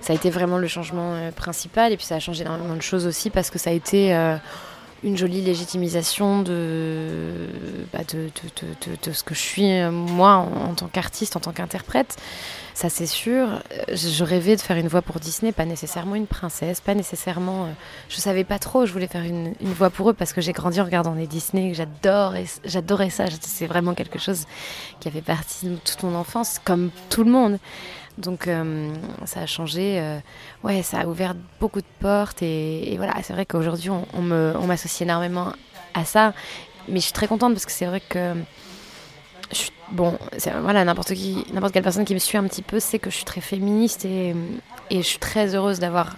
Ça 0.01 0.13
a 0.13 0.15
été 0.15 0.31
vraiment 0.31 0.57
le 0.57 0.67
changement 0.67 1.13
principal, 1.35 1.91
et 1.91 1.97
puis 1.97 2.05
ça 2.07 2.15
a 2.15 2.19
changé 2.19 2.41
énormément 2.41 2.75
de 2.75 2.81
choses 2.81 3.05
aussi, 3.05 3.29
parce 3.29 3.51
que 3.51 3.59
ça 3.59 3.69
a 3.69 3.73
été 3.73 4.11
une 5.03 5.17
jolie 5.17 5.41
légitimisation 5.41 6.41
de, 6.41 7.47
bah 7.93 7.99
de, 8.11 8.29
de, 8.81 9.09
de, 9.09 9.13
ce 9.13 9.23
que 9.23 9.35
je 9.35 9.39
suis 9.39 9.83
moi 9.91 10.33
en, 10.35 10.73
tant 10.73 10.87
qu'artiste, 10.87 11.35
en 11.35 11.39
tant 11.39 11.51
qu'interprète. 11.51 12.17
Ça 12.73 12.89
c'est 12.89 13.05
sûr. 13.05 13.61
Je 13.93 14.23
rêvais 14.23 14.55
de 14.55 14.61
faire 14.61 14.77
une 14.77 14.87
voix 14.87 15.01
pour 15.01 15.19
Disney, 15.19 15.51
pas 15.51 15.65
nécessairement 15.65 16.15
une 16.15 16.27
princesse, 16.27 16.81
pas 16.81 16.95
nécessairement. 16.95 17.69
Je 18.09 18.17
savais 18.17 18.43
pas 18.43 18.59
trop. 18.59 18.85
Je 18.85 18.91
voulais 18.91 19.07
faire 19.07 19.23
une, 19.23 19.53
une 19.61 19.73
voix 19.73 19.89
pour 19.89 20.09
eux 20.09 20.13
parce 20.13 20.33
que 20.33 20.41
j'ai 20.41 20.51
grandi 20.53 20.81
en 20.81 20.85
regardant 20.85 21.13
les 21.13 21.27
Disney. 21.27 21.73
J'adorais 21.73 23.09
ça. 23.09 23.25
C'est 23.41 23.67
vraiment 23.67 23.93
quelque 23.93 24.19
chose 24.19 24.45
qui 24.99 25.07
a 25.07 25.11
fait 25.11 25.21
partie 25.21 25.67
de 25.67 25.75
toute 25.75 26.03
mon 26.03 26.15
enfance, 26.15 26.59
comme 26.63 26.89
tout 27.09 27.23
le 27.23 27.31
monde. 27.31 27.59
Donc 28.17 28.47
euh, 28.47 28.93
ça 29.25 29.41
a 29.41 29.45
changé, 29.45 29.99
euh, 29.99 30.19
ouais, 30.63 30.83
ça 30.83 31.01
a 31.01 31.05
ouvert 31.05 31.35
beaucoup 31.59 31.81
de 31.81 31.85
portes 31.99 32.41
et, 32.41 32.93
voilà, 32.97 33.13
c'est 33.23 33.33
vrai 33.33 33.45
qu'aujourd'hui 33.45 33.89
on, 33.89 34.21
m'associe 34.21 35.01
énormément 35.01 35.51
à 35.93 36.05
ça, 36.05 36.33
mais 36.87 36.99
je 36.99 37.05
suis 37.05 37.13
très 37.13 37.27
contente 37.27 37.53
parce 37.53 37.65
que 37.65 37.73
c'est 37.73 37.85
vrai 37.85 37.99
que 37.99 38.33
je 39.51 39.69
bon, 39.91 40.17
voilà, 40.61 40.85
n'importe 40.85 41.13
quelle 41.13 41.83
personne 41.83 42.05
qui 42.05 42.13
me 42.13 42.19
suit 42.19 42.37
un 42.37 42.45
petit 42.45 42.61
peu 42.61 42.79
sait 42.79 42.99
que 42.99 43.09
je 43.09 43.17
suis 43.17 43.25
très 43.25 43.41
féministe 43.41 44.05
et, 44.05 44.33
je 44.91 45.01
suis 45.01 45.19
très 45.19 45.53
heureuse 45.53 45.79
d'avoir 45.79 46.15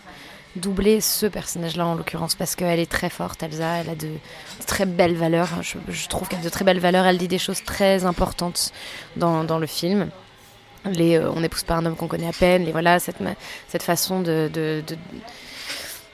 doublé 0.55 1.01
ce 1.01 1.25
personnage-là 1.25 1.85
en 1.85 1.95
l'occurrence 1.95 2.35
parce 2.35 2.55
qu'elle 2.55 2.79
est 2.79 2.91
très 2.91 3.09
forte, 3.09 3.41
Elsa, 3.41 3.77
elle 3.77 3.89
a 3.89 3.95
de, 3.95 4.09
très 4.67 4.85
belles 4.85 5.15
valeurs, 5.15 5.49
je, 5.61 6.07
trouve 6.07 6.27
qu'elle 6.27 6.39
a 6.39 6.43
de 6.43 6.49
très 6.49 6.63
belles 6.63 6.79
valeurs, 6.79 7.07
elle 7.07 7.17
dit 7.17 7.27
des 7.27 7.39
choses 7.39 7.63
très 7.63 8.05
importantes 8.05 8.71
dans 9.15 9.59
le 9.59 9.67
film 9.67 10.11
les 10.85 11.17
euh, 11.17 11.31
on 11.31 11.41
n'épouse 11.41 11.63
pas 11.63 11.75
un 11.75 11.85
homme 11.85 11.95
qu'on 11.95 12.07
connaît 12.07 12.27
à 12.27 12.33
peine, 12.33 12.65
les 12.65 12.71
voilà 12.71 12.99
cette 12.99 13.17
cette 13.67 13.83
façon 13.83 14.21
de 14.21 14.49
de, 14.53 14.83
de, 14.85 14.95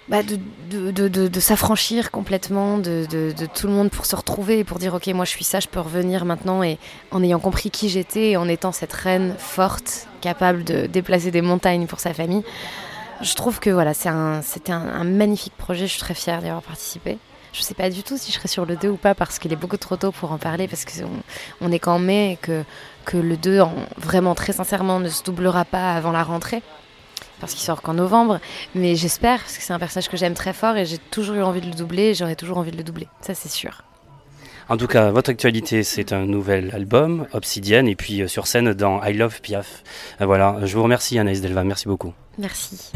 bah 0.09 0.21
de, 0.21 0.91
de, 0.91 1.07
de, 1.07 1.39
s'affranchir 1.39 2.11
complètement 2.11 2.77
de, 2.77 3.05
tout 3.53 3.67
le 3.67 3.73
monde 3.73 3.89
pour 3.89 4.05
se 4.05 4.15
retrouver 4.15 4.59
et 4.59 4.63
pour 4.65 4.77
dire 4.77 4.93
ok 4.93 5.07
moi 5.07 5.23
je 5.23 5.31
suis 5.31 5.45
ça, 5.45 5.59
je 5.59 5.67
peux 5.67 5.79
revenir 5.79 6.25
maintenant 6.25 6.61
et 6.61 6.77
en 7.11 7.23
ayant 7.23 7.39
compris 7.39 7.71
qui 7.71 7.87
j'étais 7.87 8.35
en 8.35 8.49
étant 8.49 8.71
cette 8.73 8.93
reine 8.93 9.35
forte, 9.37 10.07
capable 10.21 10.63
de 10.63 10.87
déplacer 10.87 11.31
des 11.31 11.41
montagnes 11.41 11.87
pour 11.87 11.99
sa 11.99 12.13
famille. 12.13 12.43
Je 13.21 13.33
trouve 13.35 13.61
que 13.61 13.69
voilà, 13.69 13.93
c'était 13.93 14.09
un, 14.09 14.41
un 14.73 15.03
magnifique 15.05 15.55
projet, 15.57 15.87
je 15.87 15.93
suis 15.93 16.01
très 16.01 16.13
fière 16.13 16.41
d'y 16.41 16.47
avoir 16.47 16.63
participé. 16.63 17.17
Je 17.53 17.61
sais 17.61 17.75
pas 17.75 17.89
du 17.89 18.03
tout 18.03 18.17
si 18.17 18.31
je 18.31 18.37
serai 18.37 18.47
sur 18.47 18.65
le 18.65 18.75
2 18.75 18.89
ou 18.89 18.97
pas 18.97 19.13
parce 19.13 19.37
qu'il 19.39 19.53
est 19.53 19.57
beaucoup 19.57 19.77
trop 19.77 19.95
tôt 19.95 20.11
pour 20.11 20.31
en 20.31 20.37
parler 20.37 20.67
parce 20.67 20.85
qu'on 20.85 21.09
on 21.61 21.71
est 21.71 21.79
qu'en 21.79 21.99
mai 21.99 22.33
et 22.33 22.35
que, 22.35 22.63
que 23.05 23.15
le 23.15 23.37
2, 23.37 23.61
en, 23.61 23.73
vraiment 23.97 24.33
très 24.33 24.53
sincèrement, 24.53 24.99
ne 24.99 25.09
se 25.09 25.23
doublera 25.23 25.63
pas 25.63 25.93
avant 25.93 26.11
la 26.11 26.23
rentrée 26.23 26.63
parce 27.39 27.53
qu'il 27.53 27.61
sort 27.61 27.81
qu'en 27.81 27.93
novembre. 27.93 28.39
Mais 28.73 28.95
j'espère 28.95 29.39
parce 29.39 29.57
que 29.57 29.63
c'est 29.63 29.73
un 29.73 29.79
personnage 29.79 30.09
que 30.09 30.17
j'aime 30.17 30.33
très 30.33 30.53
fort 30.53 30.77
et 30.77 30.85
j'ai 30.85 30.97
toujours 30.97 31.35
eu 31.35 31.43
envie 31.43 31.61
de 31.61 31.67
le 31.67 31.73
doubler 31.73 32.09
et 32.09 32.13
j'aurais 32.15 32.35
toujours 32.35 32.57
envie 32.57 32.71
de 32.71 32.77
le 32.77 32.83
doubler. 32.83 33.07
Ça, 33.21 33.35
c'est 33.35 33.49
sûr. 33.49 33.83
En 34.69 34.77
tout 34.77 34.87
cas, 34.87 35.11
votre 35.11 35.29
actualité, 35.29 35.83
c'est 35.83 36.13
un 36.13 36.25
nouvel 36.25 36.71
album, 36.73 37.27
Obsidienne, 37.33 37.87
et 37.87 37.95
puis 37.95 38.21
euh, 38.21 38.27
sur 38.27 38.47
scène 38.47 38.73
dans 38.73 39.03
I 39.03 39.13
Love 39.13 39.41
Piaf. 39.41 39.83
Euh, 40.21 40.25
voilà, 40.25 40.59
je 40.63 40.75
vous 40.75 40.83
remercie 40.83 41.19
Anaïs 41.19 41.41
Delva, 41.41 41.63
merci 41.63 41.87
beaucoup. 41.87 42.13
Merci. 42.37 42.93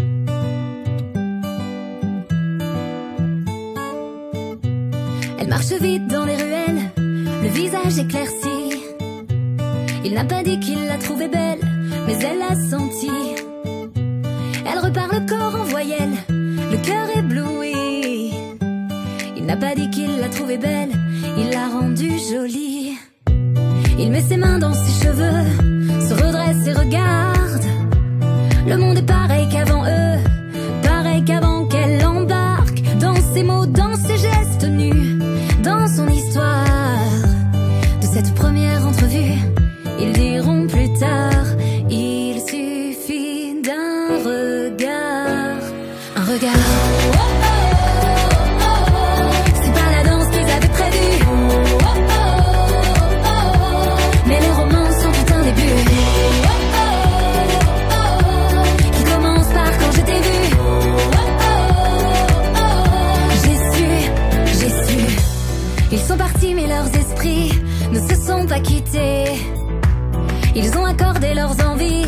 Elle 5.47 5.53
marche 5.53 5.81
vite 5.81 6.07
dans 6.07 6.25
les 6.25 6.35
ruelles, 6.35 6.91
le 6.97 7.47
visage 7.47 7.97
éclairci. 7.97 8.83
Il 10.03 10.13
n'a 10.13 10.25
pas 10.25 10.43
dit 10.43 10.59
qu'il 10.59 10.85
la 10.87 10.97
trouvait 10.97 11.29
belle, 11.29 11.61
mais 12.05 12.17
elle 12.19 12.39
l'a 12.39 12.53
senti. 12.53 13.09
Elle 14.65 14.79
repart 14.79 15.09
le 15.13 15.25
corps 15.25 15.55
en 15.55 15.63
voyelle, 15.63 16.17
le 16.27 16.77
cœur 16.85 17.07
ébloui. 17.15 18.33
Il 19.37 19.45
n'a 19.45 19.55
pas 19.55 19.73
dit 19.73 19.89
qu'il 19.89 20.19
la 20.19 20.27
trouvait 20.27 20.57
belle, 20.57 20.91
il 21.37 21.49
l'a 21.49 21.69
rendue 21.69 22.19
jolie. 22.29 22.97
Il 23.97 24.11
met 24.11 24.23
ses 24.23 24.35
mains 24.35 24.59
dans 24.59 24.73
ses 24.73 25.05
cheveux, 25.05 25.45
se 26.09 26.13
redresse 26.13 26.67
et 26.67 26.73
regarde. 26.73 27.65
Le 28.67 28.75
monde 28.75 28.97
est 28.97 29.07
pareil 29.07 29.47
qu'avant 29.49 29.85
eux, 29.85 30.19
Ils 70.59 70.75
ont 70.75 70.85
accordé 70.85 71.35
leurs 71.35 71.55
envies 71.69 72.07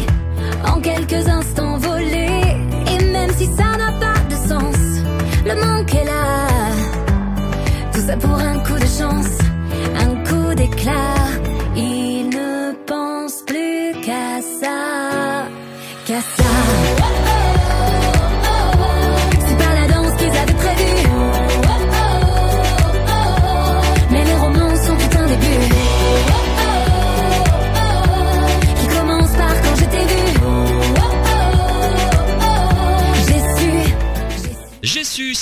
en 0.66 0.82
quelques 0.82 1.28
instants 1.28 1.78
volés. 1.78 2.58
Et 2.92 3.12
même 3.12 3.30
si 3.38 3.46
ça 3.46 3.78
n'a 3.78 3.92
pas 4.00 4.20
de 4.28 4.36
sens, 4.50 4.76
le 5.46 5.54
manque 5.54 5.94
est 5.94 6.06
là. 6.06 6.48
Tout 7.94 8.02
ça 8.08 8.18
pour 8.18 8.40
un 8.40 8.58
coup 8.66 8.80
de 8.80 8.90
chance, 8.98 9.38
un 10.04 10.16
coup 10.28 10.56
d'éclat. 10.56 11.19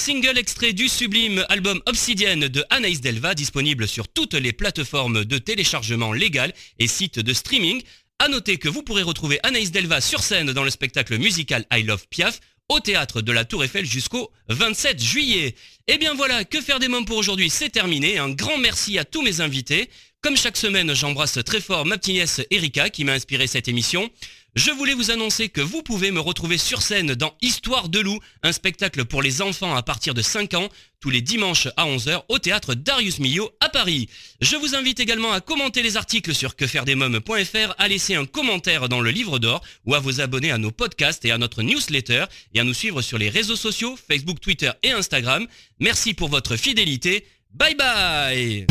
Single 0.08 0.38
extrait 0.38 0.72
du 0.72 0.88
sublime 0.88 1.46
album 1.50 1.82
Obsidienne 1.86 2.48
de 2.48 2.64
Anaïs 2.70 3.02
Delva, 3.02 3.36
disponible 3.36 3.90
sur 3.90 4.08
toutes 4.08 4.36
les 4.36 4.54
plateformes 4.54 5.26
de 5.26 5.38
téléchargement 5.38 6.14
légal 6.14 6.54
et 6.80 6.88
sites 6.88 7.20
de 7.20 7.34
streaming. 7.34 7.82
À 8.18 8.30
noter 8.30 8.58
que 8.58 8.70
vous 8.70 8.84
pourrez 8.84 9.02
retrouver 9.04 9.38
Anaïs 9.44 9.70
Delva 9.70 10.00
sur 10.00 10.24
scène 10.24 10.54
dans 10.54 10.64
le 10.64 10.70
spectacle 10.70 11.18
musical 11.18 11.66
I 11.74 11.84
Love 11.84 12.08
Piaf 12.10 12.40
au 12.70 12.80
théâtre 12.80 13.22
de 13.22 13.34
la 13.34 13.44
Tour 13.44 13.66
Eiffel 13.66 13.86
jusqu'au 13.86 14.32
27 14.48 15.04
juillet. 15.04 15.56
Et 15.88 15.98
bien 15.98 16.14
voilà, 16.14 16.46
que 16.46 16.62
faire 16.62 16.80
des 16.80 16.88
mômes 16.88 17.04
pour 17.04 17.18
aujourd'hui, 17.18 17.50
c'est 17.50 17.68
terminé. 17.70 18.18
Un 18.18 18.30
grand 18.30 18.58
merci 18.58 18.98
à 18.98 19.04
tous 19.04 19.22
mes 19.22 19.42
invités. 19.42 19.90
Comme 20.22 20.38
chaque 20.38 20.56
semaine, 20.56 20.94
j'embrasse 20.94 21.38
très 21.46 21.60
fort 21.60 21.86
ma 21.86 21.98
petite 21.98 22.14
nièce 22.14 22.42
Erika 22.50 22.90
qui 22.90 23.04
m'a 23.04 23.12
inspiré 23.12 23.46
cette 23.46 23.68
émission. 23.68 24.10
Je 24.58 24.72
voulais 24.72 24.96
vous 24.96 25.12
annoncer 25.12 25.50
que 25.50 25.62
vous 25.62 25.84
pouvez 25.84 26.10
me 26.10 26.20
retrouver 26.20 26.58
sur 26.58 26.82
scène 26.82 27.14
dans 27.14 27.36
Histoire 27.44 27.90
de 27.90 28.00
loup, 28.00 28.20
un 28.42 28.52
spectacle 28.52 29.06
pour 29.06 29.22
les 29.22 29.44
enfants 29.44 29.76
à 29.76 29.84
partir 29.84 30.16
de 30.16 30.24
5 30.24 30.56
ans, 30.56 30.70
tous 31.00 31.12
les 31.12 31.22
dimanches 31.22 31.68
à 31.78 31.86
11h 31.86 32.24
au 32.28 32.40
théâtre 32.40 32.74
Darius 32.74 33.20
Milhaud 33.20 33.52
à 33.60 33.70
Paris. 33.70 34.10
Je 34.42 34.56
vous 34.56 34.74
invite 34.74 35.00
également 35.00 35.32
à 35.32 35.42
commenter 35.42 35.84
les 35.84 35.96
articles 35.96 36.34
sur 36.34 36.56
quefairedesmoms.fr, 36.56 37.76
à 37.78 37.88
laisser 37.88 38.16
un 38.16 38.26
commentaire 38.26 38.90
dans 38.90 39.00
le 39.00 39.12
livre 39.12 39.38
d'or 39.38 39.62
ou 39.86 39.94
à 39.94 40.00
vous 40.00 40.22
abonner 40.22 40.50
à 40.50 40.58
nos 40.58 40.72
podcasts 40.72 41.24
et 41.24 41.30
à 41.30 41.38
notre 41.38 41.62
newsletter 41.62 42.26
et 42.56 42.60
à 42.60 42.64
nous 42.64 42.74
suivre 42.74 43.04
sur 43.04 43.20
les 43.20 43.30
réseaux 43.30 43.56
sociaux, 43.56 43.96
Facebook, 44.08 44.40
Twitter 44.40 44.72
et 44.82 44.90
Instagram. 44.90 45.46
Merci 45.80 46.16
pour 46.16 46.30
votre 46.30 46.56
fidélité. 46.56 47.28
Bye 47.54 47.76
bye 47.76 48.66